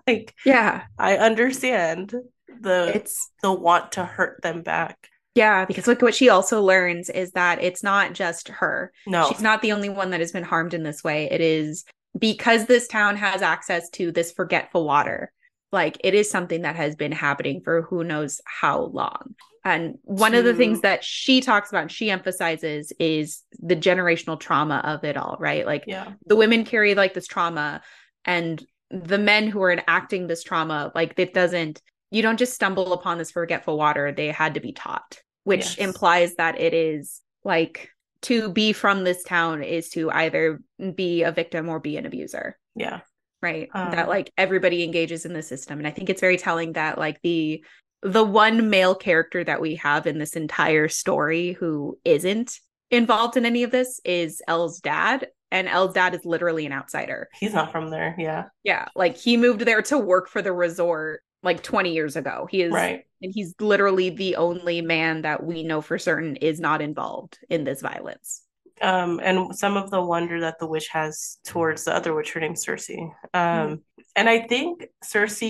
[0.07, 2.15] like yeah i understand
[2.61, 7.09] the it's the want to hurt them back yeah, because look what she also learns
[7.09, 8.93] is that it's not just her.
[9.07, 9.29] No.
[9.29, 11.31] She's not the only one that has been harmed in this way.
[11.31, 11.85] It is
[12.19, 15.33] because this town has access to this forgetful water.
[15.71, 19.35] Like it is something that has been happening for who knows how long.
[19.65, 20.39] And one to...
[20.39, 25.05] of the things that she talks about, and she emphasizes is the generational trauma of
[25.05, 25.65] it all, right?
[25.67, 26.13] Like yeah.
[26.27, 27.83] the women carry like this trauma
[28.25, 31.81] and the men who are enacting this trauma, like it doesn't
[32.13, 35.75] you don't just stumble upon this forgetful water they had to be taught which yes.
[35.77, 37.89] implies that it is like
[38.21, 40.61] to be from this town is to either
[40.95, 43.01] be a victim or be an abuser yeah
[43.41, 46.75] right um, that like everybody engages in the system and i think it's very telling
[46.75, 47.65] that like the
[48.03, 52.59] the one male character that we have in this entire story who isn't
[52.91, 57.29] involved in any of this is Elle's dad and Elle's dad is literally an outsider.
[57.39, 58.47] He's not from there, yeah.
[58.65, 62.49] Yeah, like he moved there to work for the resort like 20 years ago.
[62.51, 63.05] He is right.
[63.21, 67.65] and he's literally the only man that we know for certain is not involved in
[67.65, 68.43] this violence.
[68.81, 72.41] Um, and some of the wonder that the witch has towards the other witch, her
[72.41, 72.91] name's Circe.
[72.91, 73.81] Um, mm.
[74.17, 75.43] and I think Circe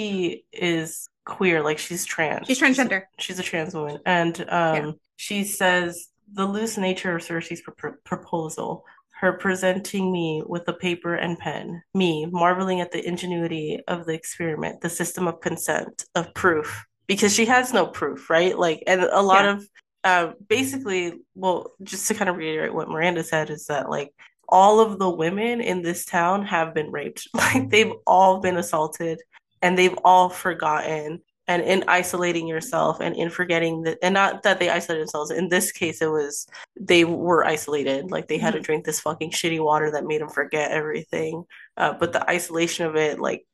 [0.53, 2.47] is queer, like she's trans.
[2.47, 3.05] She's transgender.
[3.19, 3.99] She's, she's a trans woman.
[4.07, 4.93] And um, yeah.
[5.17, 8.85] she says the loose nature of Circe's pr- proposal
[9.23, 14.13] her presenting me with a paper and pen, me marveling at the ingenuity of the
[14.13, 18.59] experiment, the system of consent, of proof, because she has no proof, right?
[18.59, 19.53] Like, and a lot yeah.
[19.53, 19.69] of
[20.03, 24.13] uh, basically, well, just to kind of reiterate what Miranda said is that like
[24.49, 29.21] all of the women in this town have been raped, like they've all been assaulted
[29.63, 34.59] and they've all forgotten and in isolating yourself and in forgetting that and not that
[34.59, 35.31] they isolated themselves.
[35.31, 36.47] In this case it was
[36.81, 38.11] they were isolated.
[38.11, 38.63] Like they had mm-hmm.
[38.63, 41.45] to drink this fucking shitty water that made them forget everything.
[41.77, 43.45] Uh, but the isolation of it like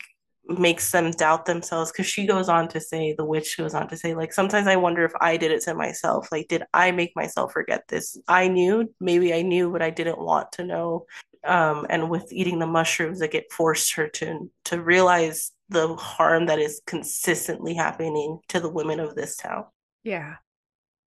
[0.44, 1.90] makes them doubt themselves.
[1.90, 4.76] Because she goes on to say the witch goes on to say like sometimes i
[4.76, 6.28] wonder if i did it to myself.
[6.30, 8.18] Like did i make myself forget this?
[8.28, 11.06] I knew maybe i knew but i didn't want to know.
[11.44, 16.46] Um, and with eating the mushrooms like it forced her to to realize the harm
[16.46, 19.64] that is consistently happening to the women of this town.
[20.02, 20.36] Yeah.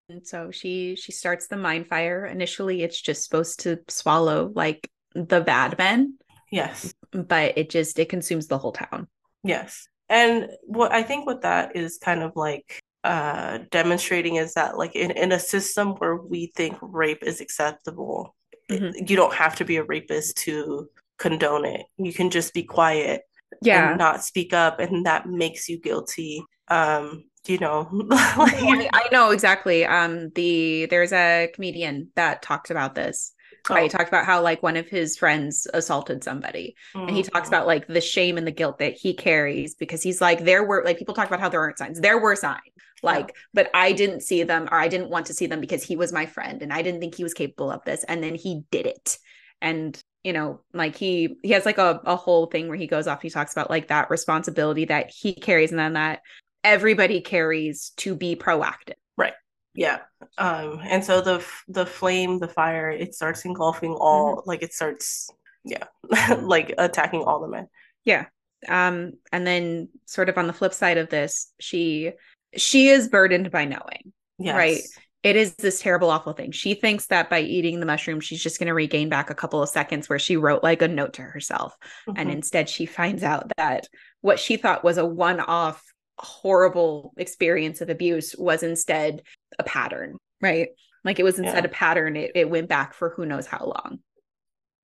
[0.10, 2.26] And so she she starts the mind fire.
[2.26, 6.18] Initially it's just supposed to swallow like the bad men.
[6.52, 6.94] Yes.
[7.12, 9.08] but it just it consumes the whole town.
[9.44, 9.88] Yes.
[10.10, 14.96] And what I think what that is kind of like uh demonstrating is that like
[14.96, 18.36] in, in a system where we think rape is acceptable,
[18.70, 18.94] Mhm.
[18.96, 21.86] it- you don't have to be a rapist to condone it.
[21.98, 23.22] You can just be quiet
[23.62, 23.90] Yeah.
[23.90, 26.44] and not speak up and that makes you guilty.
[26.68, 29.86] Um, you know, I, like I know exactly.
[29.86, 33.34] Um, the there's a comedian that talked about this.
[33.70, 37.24] Right, he oh, talked about how like one of his friends assaulted somebody, and he
[37.24, 40.64] talks about like the shame and the guilt that he carries because he's like there
[40.64, 42.00] were like people talk about how there aren't signs.
[42.00, 42.62] There were signs,
[43.04, 45.96] like, but I didn't see them or I didn't want to see them because he
[45.96, 48.64] was my friend and I didn't think he was capable of this, and then he
[48.72, 49.18] did it,
[49.62, 53.08] and you know, like he he has like a a whole thing where he goes
[53.08, 53.22] off.
[53.22, 56.22] He talks about like that responsibility that he carries, and then that
[56.64, 58.96] everybody carries to be proactive.
[59.18, 59.34] Right.
[59.74, 60.00] Yeah.
[60.38, 65.30] Um, and so the the flame, the fire, it starts engulfing all like it starts
[65.64, 65.86] yeah,
[66.42, 67.68] like attacking all the men.
[68.06, 68.26] Yeah.
[68.68, 72.12] Um, and then sort of on the flip side of this, she
[72.56, 74.14] she is burdened by knowing.
[74.38, 74.56] Yes.
[74.56, 74.82] Right.
[75.22, 76.52] It is this terrible, awful thing.
[76.52, 79.62] She thinks that by eating the mushroom, she's just going to regain back a couple
[79.62, 81.76] of seconds where she wrote like a note to herself.
[82.08, 82.34] And Mhm.
[82.34, 83.88] instead, she finds out that
[84.22, 85.84] what she thought was a one off
[86.18, 89.24] horrible experience of abuse was instead
[89.58, 90.70] a pattern, right?
[91.04, 91.70] Like it was instead Yeah.
[91.70, 94.00] a pattern, it, it went back for who knows how long.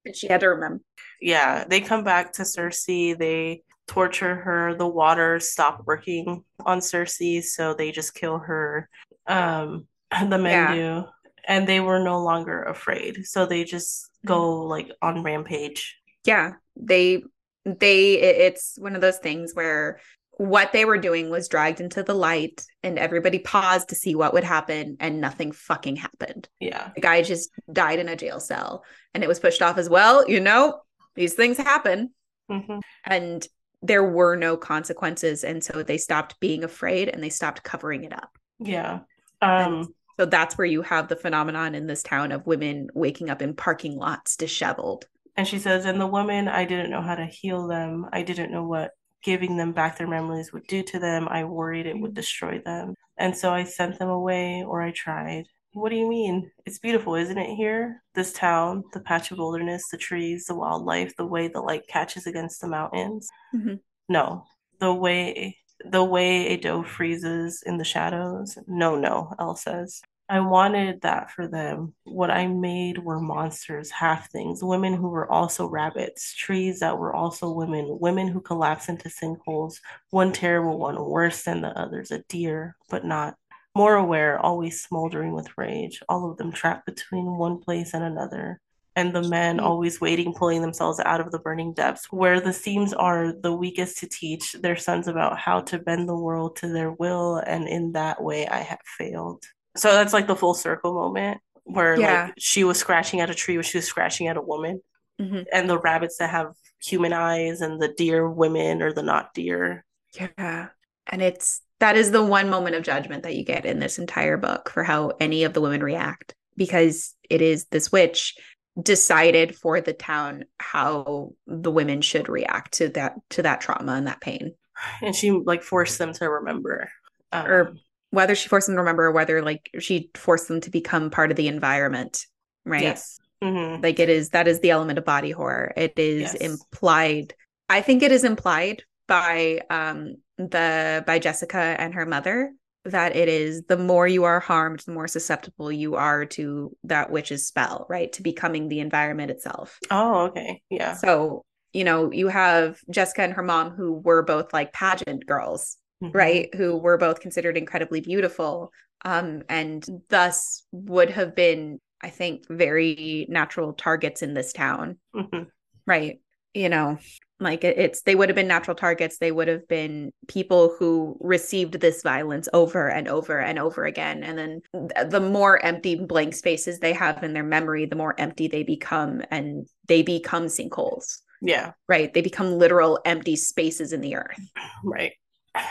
[0.06, 0.82] And she had to remember.
[1.22, 7.54] Yeah, they come back to Circe, they torture her, the water stopped working on Circe,
[7.54, 8.90] so they just kill her.
[9.28, 9.88] Um,
[10.30, 10.76] the men Yeah.
[10.76, 11.06] do,
[11.48, 15.96] and they were no longer afraid, so they just go like on rampage.
[16.26, 17.24] yeah they
[17.64, 20.00] they it's one of those things where
[20.38, 24.34] what they were doing was dragged into the light and everybody paused to see what
[24.34, 26.90] would happen and nothing fucking happened Yeah.
[26.96, 28.84] the guy just died in a jail cell
[29.14, 30.82] and it was pushed off as well you know
[31.16, 32.12] these things happen
[32.50, 33.48] hmm and
[33.82, 38.12] there were no consequences and so they stopped being afraid and they stopped covering it
[38.14, 39.00] up Yeah.
[39.42, 43.42] Um, so that's where you have the phenomenon in this town of women waking up
[43.42, 45.06] in parking lots disheveled
[45.38, 48.06] And she says, and the women, I didn't know how to heal them.
[48.14, 48.92] I didn't know what
[49.24, 51.28] giving them back their memories would do to them.
[51.30, 52.94] I worried it would destroy them.
[53.18, 55.46] And so I sent them away, or I tried.
[55.74, 56.52] What do you mean?
[56.66, 58.02] It's beautiful, isn't it here?
[58.14, 62.28] This town, the patch of wilderness, the trees, the wildlife, the way the light catches
[62.28, 63.28] against the mountains.
[63.54, 63.80] Mhm.
[64.08, 64.46] No,
[64.80, 68.58] the way the way a doe freezes in the shadows.
[68.68, 70.02] No, no, Elle says.
[70.28, 71.94] I wanted that for them.
[72.04, 77.14] What I made were monsters, half things, women who were also rabbits, trees that were
[77.14, 82.24] also women, women who collapse into sinkholes, one terrible one, worse than the others, a
[82.28, 83.36] deer, but not.
[83.76, 88.62] More aware, always smoldering with rage, all of them trapped between one place and another.
[88.96, 89.64] And the men Mm.
[89.64, 93.98] always waiting, pulling themselves out of the burning depths, where the seams are the weakest
[94.00, 97.38] to teach their sons about how to bend the world to their will.
[97.38, 99.44] And in that way, I have failed.
[99.76, 102.26] So that's like the full circle moment where Yeah.
[102.26, 104.82] like she was scratching at a tree when she was scratching at a woman,
[105.20, 105.46] Mhm.
[105.52, 109.84] and the rabbits that have human eyes, and the deer women or the not deer.
[110.14, 110.68] Yeah.
[111.08, 114.38] And it's that is the one moment of judgment that you get in this entire
[114.38, 118.38] book for how any of the women react because it is this witch
[118.82, 124.08] decided for the town how the women should react to that to that trauma and
[124.08, 124.54] that pain
[125.02, 126.90] And she like forced them to remember.
[127.32, 127.76] Um, or
[128.12, 131.32] whether she forced them to remember or whether like she forced them to become part
[131.32, 132.26] of the environment
[132.66, 133.20] right Yes.
[133.44, 133.82] Mhm.
[133.84, 136.36] like it is that is the element of body horror it is Yes.
[136.36, 137.34] implied
[137.70, 142.52] i think it is implied by um the by jessica and her mother
[142.86, 147.12] that it is the more you are harmed the more susceptible you are to that
[147.12, 150.62] witch's spell right to becoming the environment itself Oh, okay.
[150.70, 150.94] Yeah.
[150.96, 151.44] so
[151.74, 156.14] you know you have jessica and her mom who were both like pageant girls Mhm.
[156.14, 158.72] right who were both considered incredibly beautiful
[159.06, 165.48] um and thus would have been i think very natural targets in this town Mhm.
[165.88, 166.20] right
[166.54, 166.98] you know
[167.40, 171.74] like it's they would have been natural targets they would have been people who received
[171.82, 174.62] this violence over and over and over again and then
[175.10, 179.22] the more empty blank spaces they have in their memory the more empty they become
[179.32, 181.74] and they become sinkholes Yeah.
[181.90, 184.40] right they become literal empty spaces in the earth
[184.84, 185.14] Right.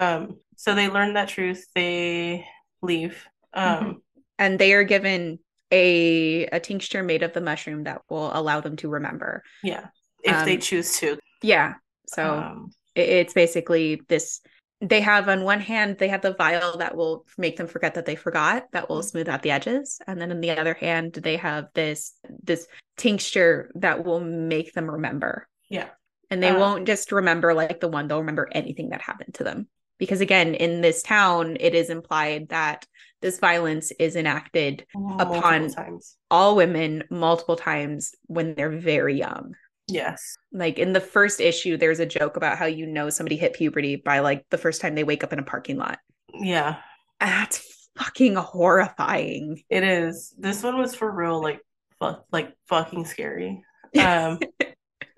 [0.00, 2.46] Um, so they learn that truth, they
[2.82, 3.26] leave.
[3.52, 4.00] Um,
[4.38, 5.40] and they are given
[5.72, 9.42] a a tincture made of the mushroom that will allow them to remember.
[9.64, 9.88] yeah,
[10.22, 11.18] if they Um, choose to.
[11.42, 11.74] Yeah.
[12.06, 14.40] So Um, it- it's basically this
[14.80, 18.06] they have on one hand they have the vial that will make them forget that
[18.06, 19.04] they forgot that will Mhm.
[19.10, 22.12] smooth out the edges and then on the other hand they have this
[22.44, 25.88] this tincture that will make them remember Yeah.
[26.30, 29.42] and they Uh, won't just remember like the one they'll remember anything that happened to
[29.44, 29.68] them
[29.98, 32.86] because again in this town it is implied that
[33.20, 36.16] this violence is enacted Upon- times.
[36.30, 39.56] all women multiple times when they're very young
[39.88, 40.36] Yes.
[40.52, 43.96] like in the first issue there's a joke about how you know somebody hit puberty
[43.96, 45.98] by like the first time they wake up in a parking lot
[46.34, 46.76] Yeah.
[47.20, 50.34] that's fucking horrifying It is.
[50.38, 51.60] This one was for real, like
[51.98, 53.62] fuck, like fucking scary.
[53.98, 54.38] Um,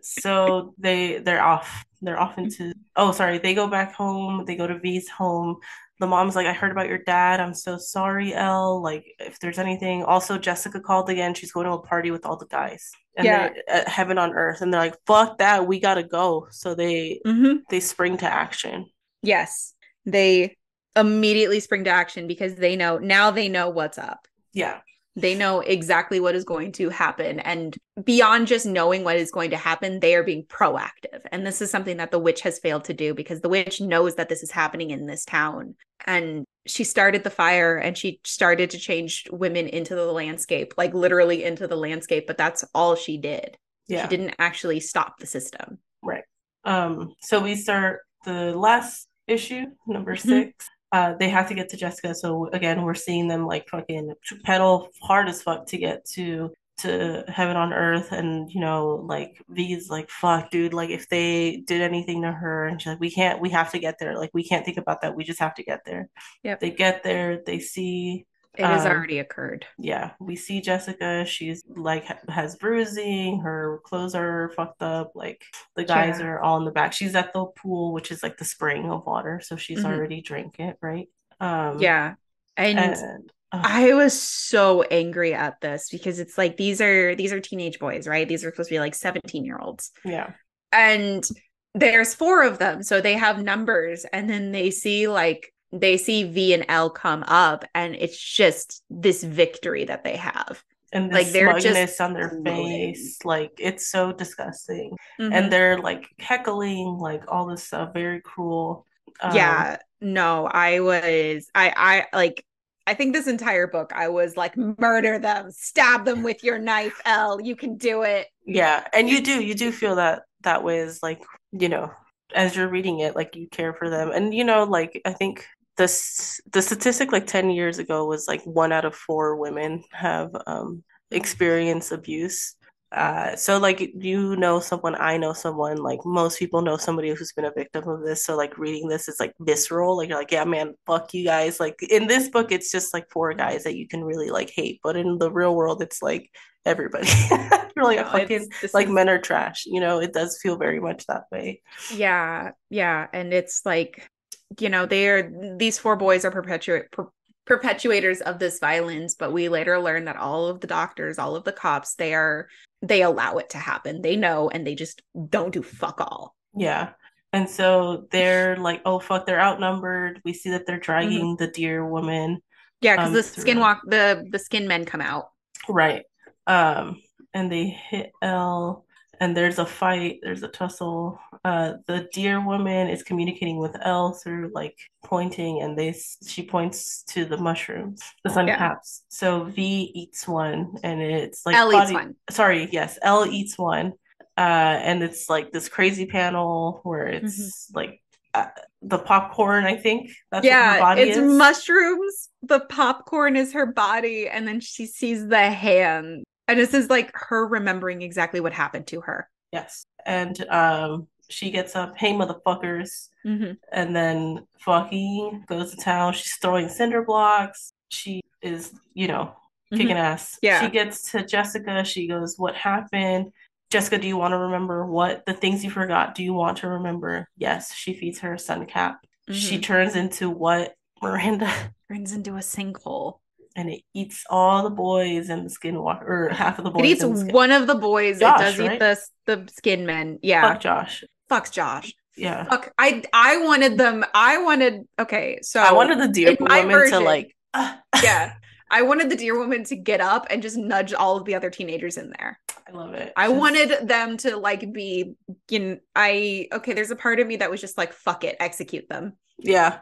[0.01, 1.85] so they they're off.
[2.01, 2.73] They're off into.
[2.97, 3.39] Oh, sorry.
[3.39, 4.45] They go back home.
[4.47, 5.57] They go to V's home.
[6.01, 7.41] The mom's like, I heard about your dad.
[7.41, 8.83] I'm so sorry, Elle.
[8.83, 10.03] Like, if there's anything.
[10.03, 11.35] Also, Jessica called again.
[11.35, 12.91] She's going to a party with all the guys.
[13.17, 13.49] And Yeah.
[13.51, 14.63] they're at heaven on earth.
[14.63, 15.67] And they're like, fuck that.
[15.67, 16.47] We gotta go.
[16.51, 17.59] So they Mhm.
[17.71, 18.87] they spring to action.
[19.23, 19.75] yes
[20.07, 20.57] they
[20.97, 24.81] immediately spring to action because they know now they know what's up Yeah.
[25.17, 27.41] They know exactly what is going to happen.
[27.41, 31.21] And beyond just knowing what is going to happen, they are being proactive.
[31.33, 34.15] And this is something that the witch has failed to do because the witch knows
[34.15, 35.75] that this is happening in this town.
[36.07, 40.95] And she started the fire and she started to change women into the landscape, like
[40.95, 42.27] literally into the landscape.
[42.27, 43.57] But that's all she did.
[43.89, 44.03] Yeah.
[44.03, 45.79] She didn't actually stop the system.
[46.03, 46.25] Right.
[46.65, 50.29] Um, so we start the last issue, number mm-hmm.
[50.29, 52.15] 6 uh, they have to get to Jessica.
[52.15, 54.13] So again, we're seeing them like fucking
[54.45, 59.41] pedal hard as fuck to get to to heaven on earth, and you know, like
[59.51, 63.11] V's like, fuck, dude, like if they did anything to her, and she's like, we
[63.11, 64.17] can't, we have to get there.
[64.17, 65.15] Like we can't think about that.
[65.15, 66.09] We just have to get there.
[66.43, 67.43] yeah They get there.
[67.45, 68.27] They see
[68.59, 71.25] It has Um, already occurred yeah, we see Jessica.
[71.25, 73.41] She's like ha- has bruising.
[73.41, 75.13] Her clothes are fucked up.
[75.15, 75.45] Like
[75.77, 76.27] the guys Yeah.
[76.27, 76.93] are all in the back.
[76.93, 79.85] She's at the pool, which is like the spring of water, so she's Mhm.
[79.85, 81.09] already drank it, right?
[81.41, 82.15] Um, yeah
[82.57, 87.33] and and uh, I was so angry at this because it's like these are these
[87.33, 88.29] are teenage boys, right?
[88.29, 89.93] These are supposed to be like 17 year olds.
[90.05, 90.33] yeah,
[90.73, 91.27] And
[91.75, 96.25] there's four of them, so they have numbers and then they see like they see
[96.25, 100.63] V and L come up and it's just this victory that they have.
[100.93, 104.97] and Like, the they're just on their face, like it's so disgusting.
[105.21, 105.33] Mhm.
[105.33, 108.87] And they're like heckling, like all this stuff, very cruel.
[109.21, 112.45] Um, yeah, no, I was I I like
[112.87, 117.01] I think this entire book I was like murder them, stab them with your knife,
[117.05, 118.27] L, you can do it.
[118.45, 121.23] Yeah, and you do you do feel that that way is like,
[121.53, 121.93] you know,
[122.35, 124.11] as you're reading it, like you care for them.
[124.11, 125.47] And you know, like I think
[125.81, 130.31] this the statistic like 10 years ago was like one out of four women have
[130.47, 132.55] um experienced abuse.
[132.93, 137.33] Uh so like you know someone, I know someone, like most people know somebody who's
[137.33, 138.25] been a victim of this.
[138.25, 139.97] So like reading this is like visceral.
[139.97, 141.61] Like you're like, yeah, man, fuck you guys.
[141.61, 144.81] Like in this book, it's just like four guys that you can really like hate.
[144.83, 146.31] But in the real world, it's like
[146.67, 147.09] everybody.
[147.77, 150.81] you're like No, fucking like is- men are trash you know it does feel very
[150.81, 151.63] much that way
[151.95, 154.11] Yeah, yeah, and it's like,
[154.59, 157.09] you know, they're these four boys are perpetuate per,
[157.47, 161.45] perpetuators of this violence, but we later learn that all of the doctors, all of
[161.45, 162.49] the cops, they are
[162.83, 164.03] they allow it to happen.
[164.03, 166.35] They know and they just don't do fuck all.
[166.57, 166.91] yeah
[167.33, 171.87] and so they're like oh fuck they're outnumbered we see that they're dragging the deer
[171.87, 172.41] woman
[172.81, 175.31] Yeah, because Um, the through- skinwalk the the skin men come out.
[175.69, 176.03] right
[176.49, 177.01] um
[177.33, 178.85] and they hit l
[179.21, 184.13] and there's a fight there's a tussle uh the deer woman is communicating with l
[184.13, 185.95] through like pointing and they
[186.27, 188.59] she points to the mushrooms the sun Yeah.
[188.59, 192.15] caps so v eats one and it's like L eats one.
[192.31, 193.93] sorry, yes, Elle eats one.
[194.39, 198.01] Uh, and it's like this crazy panel where it's like
[198.33, 198.47] uh,
[198.81, 200.11] the popcorn, I think.
[200.31, 201.31] That's Yeah, body it's is.
[201.37, 202.29] mushrooms.
[202.43, 206.25] The popcorn is her body, and then she sees the hand.
[206.51, 209.29] And this is like her remembering exactly what happened to her.
[209.53, 209.85] Yes.
[210.07, 213.09] And um, she gets up, hey, motherfuckers.
[213.27, 213.57] Mhm.
[213.73, 216.13] And then fucking goes to town.
[216.13, 217.73] She's throwing cinder blocks.
[217.89, 219.35] She is, you know,
[219.73, 220.33] kicking ass.
[220.37, 220.47] Mm-hmm.
[220.47, 220.61] Yeah.
[220.63, 221.85] She gets to Jessica.
[221.85, 223.33] She goes, What happened?
[223.71, 226.15] Jessica, do you want to remember what the things you forgot?
[226.17, 227.29] Do you want to remember?
[227.37, 227.73] Yes.
[227.75, 229.01] She feeds her sun cap.
[229.31, 229.63] She Mhm.
[229.63, 230.75] turns into what?
[231.03, 231.51] Miranda.
[231.91, 233.19] turns into a sinkhole.
[233.57, 236.85] And it eats all the boys and the skinwalker, or half of the boys.
[236.85, 238.21] It eats one of the boys.
[238.21, 238.73] Josh, it does right?
[238.73, 240.19] eat the the skin men.
[240.23, 240.53] Yeah.
[240.53, 241.05] Fuck Josh.
[241.29, 241.93] Fuck Josh.
[242.17, 242.45] Yeah.
[242.45, 242.73] Fuck.
[242.79, 244.05] I I wanted them.
[244.15, 244.87] I wanted.
[244.99, 247.35] Okay, so I wanted the deer woman to like.
[247.55, 248.35] uh, yeah.
[248.73, 251.51] I wanted the deer woman to get up and just nudge all of the other
[251.51, 252.39] teenagers in there.
[252.69, 253.13] I love it.
[253.17, 255.15] I Just- wanted them to like be,
[255.49, 256.73] you know, I okay.
[256.73, 259.15] There's a part of me that was just like, fuck it, execute them.
[259.39, 259.81] Yeah.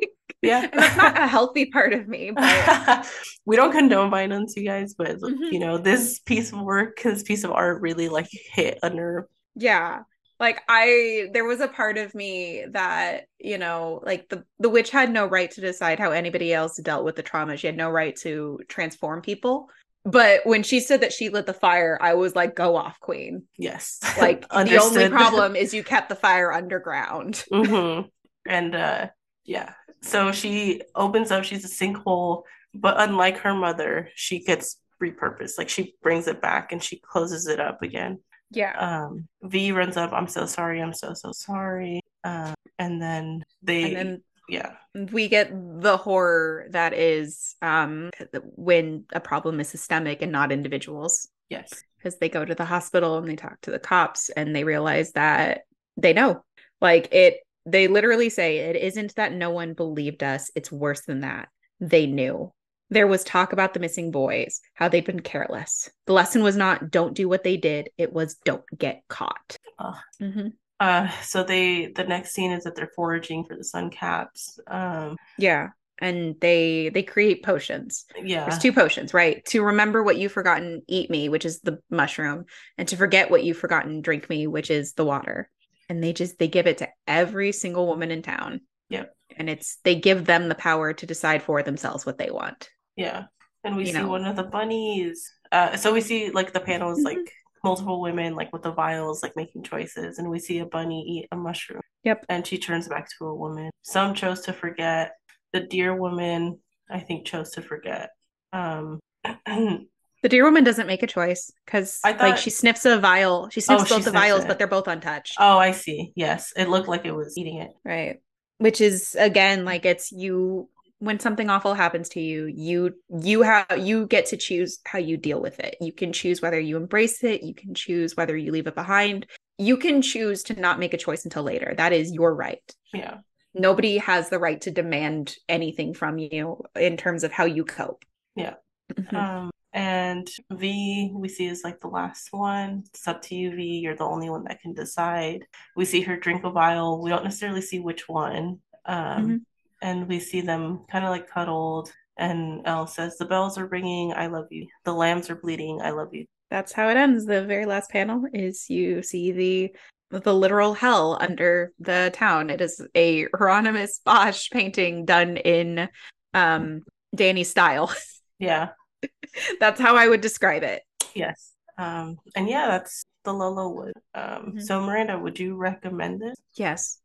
[0.42, 0.68] yeah.
[0.72, 3.06] And that's not a healthy part of me, but
[3.46, 5.52] we don't condone violence, you guys, but Mhm.
[5.52, 9.24] you know, this piece of work, this piece of art really like hit a nerve
[9.54, 10.00] yeah.
[10.40, 14.90] Like I there was a part of me that, you know, like the the witch
[14.90, 17.56] had no right to decide how anybody else dealt with the trauma.
[17.56, 19.68] She had no right to transform people.
[20.04, 23.44] But when she said that she lit the fire, I was like, go off, queen.
[23.56, 24.00] yes.
[24.18, 27.44] Like the only problem is you kept the fire underground.
[27.52, 28.00] hmm
[28.48, 29.08] And uh
[29.44, 29.74] yeah.
[30.02, 32.42] So she opens up, she's a sinkhole,
[32.74, 35.58] but unlike her mother, she gets repurposed.
[35.58, 38.20] Like she brings it back and she closes it up again.
[38.50, 38.72] Yeah.
[38.78, 42.00] Um V runs up, I'm so sorry, I'm so so sorry.
[42.24, 44.72] Um and then they And then yeah.
[44.94, 48.10] we get the horror that is um
[48.42, 51.82] when a problem is systemic and not individuals Yes.
[51.98, 55.12] because they go to the hospital and they talk to the cops and they realize
[55.12, 55.62] that
[55.96, 56.44] they know
[56.80, 61.20] like it they literally say it isn't that no one believed us it's worse than
[61.20, 61.48] that
[61.80, 62.52] they knew
[62.90, 66.90] there was talk about the missing boys how they'd been careless the lesson was not
[66.90, 69.96] don't do what they did it was don't get caught Ugh.
[70.20, 70.52] Mhm.
[70.80, 74.58] Uh so they the next scene is that they're foraging for the sun caps.
[74.66, 75.68] Um yeah
[76.00, 78.44] and they they create potions yeah.
[78.44, 79.44] There's two potions, right?
[79.46, 83.44] To remember what you've forgotten, eat me, which is the mushroom, and to forget what
[83.44, 85.48] you've forgotten, drink me, which is the water.
[85.88, 88.60] And they just they give it to every single woman in town.
[88.90, 89.12] Yep.
[89.36, 92.68] And it's they give them the power to decide for themselves what they want.
[92.96, 93.24] Yeah.
[93.64, 94.08] And we You see know.
[94.08, 95.32] one of the bunnies.
[95.50, 97.04] Uh, so we see like the panels Mhm.
[97.04, 97.32] like
[97.64, 101.28] multiple women like with the vials like making choices and we see a bunny eat
[101.32, 101.80] a mushroom.
[102.04, 102.26] Yep.
[102.28, 103.70] And she turns back to a woman.
[103.82, 105.12] Some chose to forget.
[105.52, 106.58] The deer woman
[106.90, 108.10] I think chose to forget.
[108.52, 108.98] Um
[110.22, 113.48] The deer woman doesn't make a choice because I like she sniffs a vial.
[113.50, 114.48] She sniffs Oh, she both the vials, it.
[114.48, 115.36] but they're both untouched.
[115.38, 116.12] oh I see.
[116.14, 116.52] Yes.
[116.56, 117.72] It looked like it was eating it.
[117.84, 118.20] Right.
[118.58, 120.68] Which is again like it's you
[121.00, 125.16] when something awful happens to you, you you have you get to choose how you
[125.16, 125.76] deal with it.
[125.80, 129.26] You can choose whether you embrace it, you can choose whether you leave it behind.
[129.58, 131.74] You can choose to not make a choice until later.
[131.76, 132.62] That is your right.
[132.94, 133.18] Yeah.
[133.54, 138.04] Nobody has the right to demand anything from you in terms of how you cope.
[138.36, 138.54] Yeah.
[138.94, 139.12] Mhm.
[139.12, 142.84] Um, and V we see is like the last one.
[142.92, 143.78] It's up to you, V.
[143.78, 145.46] You're the only one that can decide.
[145.76, 147.02] We see her drink a vial.
[147.02, 148.60] We don't necessarily see which one.
[148.84, 149.40] Um, Mhm.
[149.80, 151.92] and we see them kind of like cuddled.
[152.18, 154.12] And Elle says, "The bells are ringing.
[154.12, 154.66] I love you.
[154.84, 155.80] The lambs are bleeding.
[155.80, 157.24] I love you." That's how it ends.
[157.24, 159.74] The very last panel is you see the
[160.10, 162.50] the literal hell under the town.
[162.50, 165.88] It is a Hieronymus Bosch painting done in
[166.34, 166.82] um
[167.16, 167.90] Dani style.
[168.38, 168.70] Yeah.
[169.60, 170.82] That's how I would describe it.
[171.14, 171.52] Yes.
[171.78, 173.94] Um, and yeah, that's the Low Low Wood.
[174.14, 174.62] Um, Mhm.
[174.62, 176.36] so Miranda, would you recommend this?
[176.54, 177.00] Yes.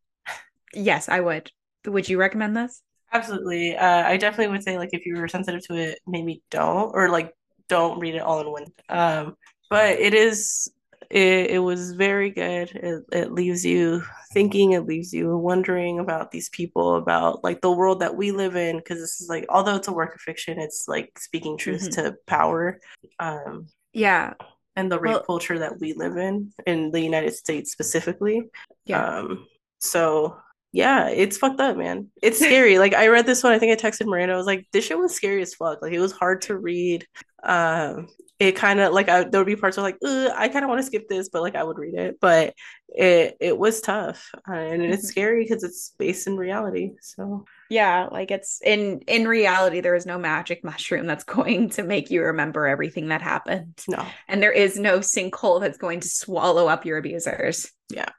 [0.73, 1.51] Yes, I would.
[1.85, 2.81] Would you recommend this?
[3.13, 3.75] Absolutely.
[3.77, 7.09] Uh, I definitely would say like if you were sensitive to it, maybe don't or
[7.09, 7.33] like
[7.69, 8.65] don't read it all in one.
[8.89, 9.37] Um,
[9.69, 10.69] but it is
[11.09, 12.69] it, it was very good.
[12.71, 14.03] It, it leaves you
[14.33, 18.55] thinking, it leaves you wondering about these people, about like the world that we live
[18.55, 21.89] in, because this is like although it's a work of fiction, it's like speaking truth
[21.89, 21.91] Mhm.
[21.95, 22.79] to power.
[23.19, 24.33] Um, Yeah.
[24.75, 28.41] and the rape Well- culture that we live in in the United States specifically.
[28.85, 29.03] Yeah.
[29.19, 29.47] Um,
[29.79, 30.37] so
[30.71, 32.07] yeah, it's fucked up, man.
[32.21, 32.77] It's scary.
[32.79, 34.33] like I read this one, I think I texted Miranda.
[34.33, 35.81] I was like, this shit was scary as fuck.
[35.81, 37.05] Like it was hard to read.
[37.43, 38.07] Um,
[38.39, 40.79] it kind of like I, there would be parts where like, I kind of want
[40.79, 42.19] to skip this, but like I would read it.
[42.21, 42.53] But
[42.89, 46.91] it it was tough, uh, and it's scary because it's based in reality.
[47.01, 51.83] So Yeah, like it's in in reality there is no magic mushroom that's going to
[51.83, 53.81] make you remember everything that happened.
[53.87, 57.71] no, And there is no sinkhole that's going to swallow up your abusers.
[57.89, 58.09] Yeah,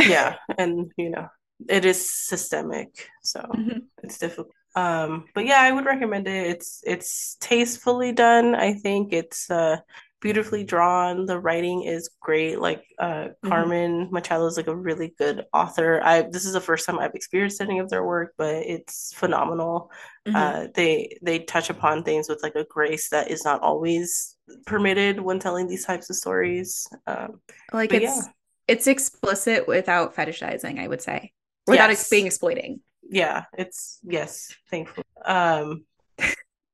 [0.00, 1.28] yeah, and you know,
[1.68, 3.08] it is systemic.
[3.22, 3.40] So.
[3.40, 3.82] Mhm.
[4.04, 9.12] it's difficult um but yeah i would recommend it it's it's tastefully done i think
[9.12, 9.76] it's uh
[10.20, 13.48] beautifully drawn the writing is great like uh Mhm.
[13.48, 17.14] carmen machado is like a really good author i this is the first time i've
[17.14, 19.90] experienced any of their work but it's phenomenal
[20.26, 20.36] Mhm.
[20.36, 24.36] uh they they touch upon things with like a grace that is not always
[24.66, 27.40] permitted when telling these types of stories um
[27.72, 28.22] like it's yeah.
[28.68, 31.32] it's explicit without fetishizing, I would say.
[31.68, 32.00] Without Yes.
[32.00, 32.80] ex- being exploiting.
[33.10, 35.84] yeah it's yes thankfully um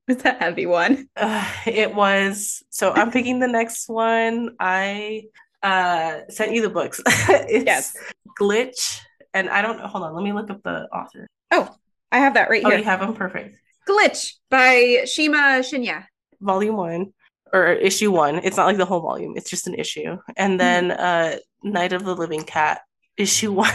[0.06, 1.08] It's a heavy one.
[1.16, 4.50] Uh, it was so I'm picking the next one.
[4.60, 5.24] I
[5.62, 7.00] uh sent you the books.
[7.54, 7.96] It's Yes.
[8.38, 9.00] Glitch,
[9.32, 11.26] and I don't hold on, let me look up the author.
[11.50, 11.74] Oh,
[12.12, 12.66] I have that right here.
[12.66, 12.78] Oh, here.
[12.80, 13.56] you have them perfect.
[13.88, 16.04] Glitch by Shima Shinya.
[16.40, 17.14] Volume one
[17.54, 18.34] or issue one.
[18.44, 20.18] It's not like the whole volume, it's just an issue.
[20.36, 20.88] And Mm-hmm.
[20.88, 22.82] then uh Night of the Living Cat,
[23.16, 23.72] issue one.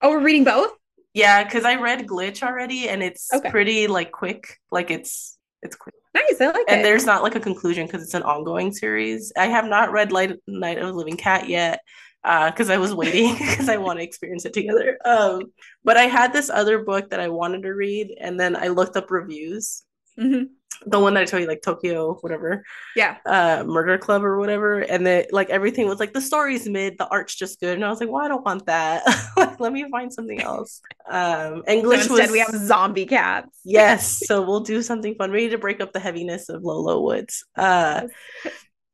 [0.00, 0.72] Oh, we're reading both?
[1.14, 3.50] Yeah, because I read Glitch already, and it's Okay.
[3.50, 4.58] pretty like quick.
[4.70, 6.40] Like it's it's quick, Nice.
[6.40, 6.74] I like and it.
[6.76, 9.32] And there's not like a conclusion because it's an ongoing series.
[9.36, 11.80] I have not read Light Night of the Living Cat yet.
[12.24, 14.98] Uh, because I was waiting because I want to experience it together.
[15.04, 15.52] Um,
[15.84, 18.96] but I had this other book that I wanted to read, and then I looked
[18.96, 19.84] up reviews.
[20.18, 20.48] Mhm.
[20.86, 22.62] The one that I told you, like Tokyo, whatever,
[22.94, 23.16] Yeah.
[23.26, 27.08] uh, Murder Club or whatever, and then like everything was like the story's mid, the
[27.08, 29.02] art's just good, and I was like, well, I don't want that.
[29.36, 30.80] like, let me find something else.
[31.10, 33.58] Um, So English instead, was we have zombie cats.
[33.64, 35.32] yes, so we'll do something fun.
[35.32, 37.44] We need to break up the heaviness of Low Low Woods.
[37.56, 38.06] Uh,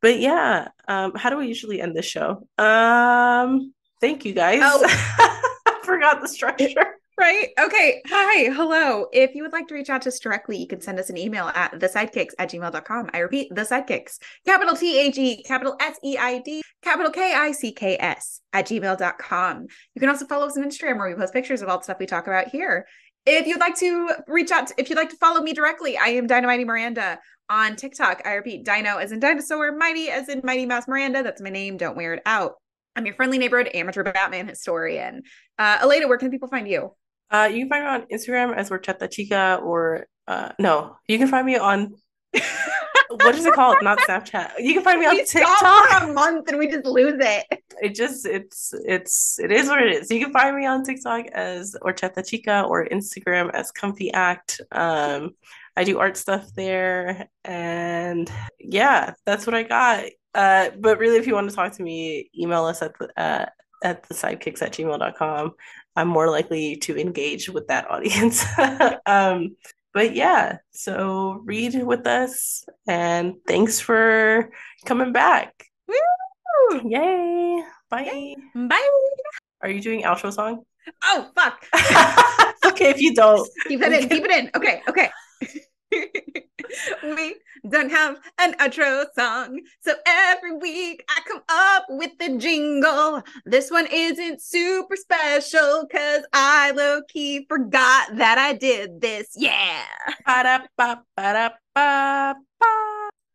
[0.01, 2.47] but yeah, um, how do we usually end this show?
[2.57, 4.61] Um, thank you guys.
[4.63, 4.83] Oh.
[5.67, 6.99] I forgot the structure.
[7.17, 7.51] Right.
[7.61, 8.03] Okay.
[8.09, 8.51] Hi.
[8.53, 9.07] Hello.
[9.13, 11.17] If you would like to reach out to us directly, you can send us an
[11.17, 13.11] email at thesidekicks at gmail.com.
[13.15, 17.33] I repeat, the sidekicks, capital T A G, capital S E I D, capital K
[17.33, 19.67] I C K S at gmail.com.
[19.95, 21.99] You can also follow us on Instagram where we post pictures of all the stuff
[22.01, 22.85] we talk about here.
[23.27, 26.27] If you'd like to reach out, if you'd like to follow me directly, I am
[26.27, 28.23] Dynamite Miranda on TikTok.
[28.25, 31.23] I repeat, Dino as in dinosaur, Mighty as in Mighty Mouse Miranda.
[31.23, 31.77] That's my name.
[31.77, 32.55] Don't wear it out.
[32.97, 35.23] I'm your friendly neighborhood amateur Batman historian.
[35.59, 36.91] Uh, Aleda, where can people find you?
[37.31, 41.29] Uh, you can find me on Instagram as Horchata Chica, or uh, no, you can
[41.29, 41.95] find me on
[43.11, 43.77] what is it called?
[43.83, 44.53] Not Snapchat.
[44.59, 45.89] You can find me on we TikTok.
[45.89, 47.63] for a month and we just lose it.
[47.83, 50.11] It just it's it's it is what it is.
[50.11, 54.61] You can find me on TikTok as Horchata Chica or Instagram as Comfy Act.
[54.73, 55.35] Um,
[55.77, 60.05] I do art stuff there, and yeah, that's what I got.
[60.35, 63.47] Uh, but really, if you want to talk to me, email us at the uh,
[63.83, 65.53] at the sidekicks at gmail.com.
[65.97, 68.45] I'm more likely to engage with that audience.
[69.07, 69.57] um,
[69.93, 74.51] but yeah, so read with us and thanks for
[74.85, 75.67] coming back.
[75.87, 76.81] Woo!
[76.85, 77.63] Yay.
[77.91, 78.35] Bye.
[78.55, 78.89] Bye.
[79.63, 80.65] Are you doing outro song?
[81.03, 81.65] Oh fuck.
[82.67, 83.49] okay, if you don't.
[83.69, 84.09] keep it in.
[84.09, 84.51] Keep it in.
[84.55, 84.83] Okay.
[84.89, 85.11] Okay.
[87.03, 87.37] we
[87.69, 93.23] don't have an outro song, so every week I come up with the jingle.
[93.45, 99.29] This one isn't super special because I low key forgot that I did this.
[99.37, 99.85] Yeah.
[100.27, 102.35] Ba-da-ba-ba-da-ba-ba.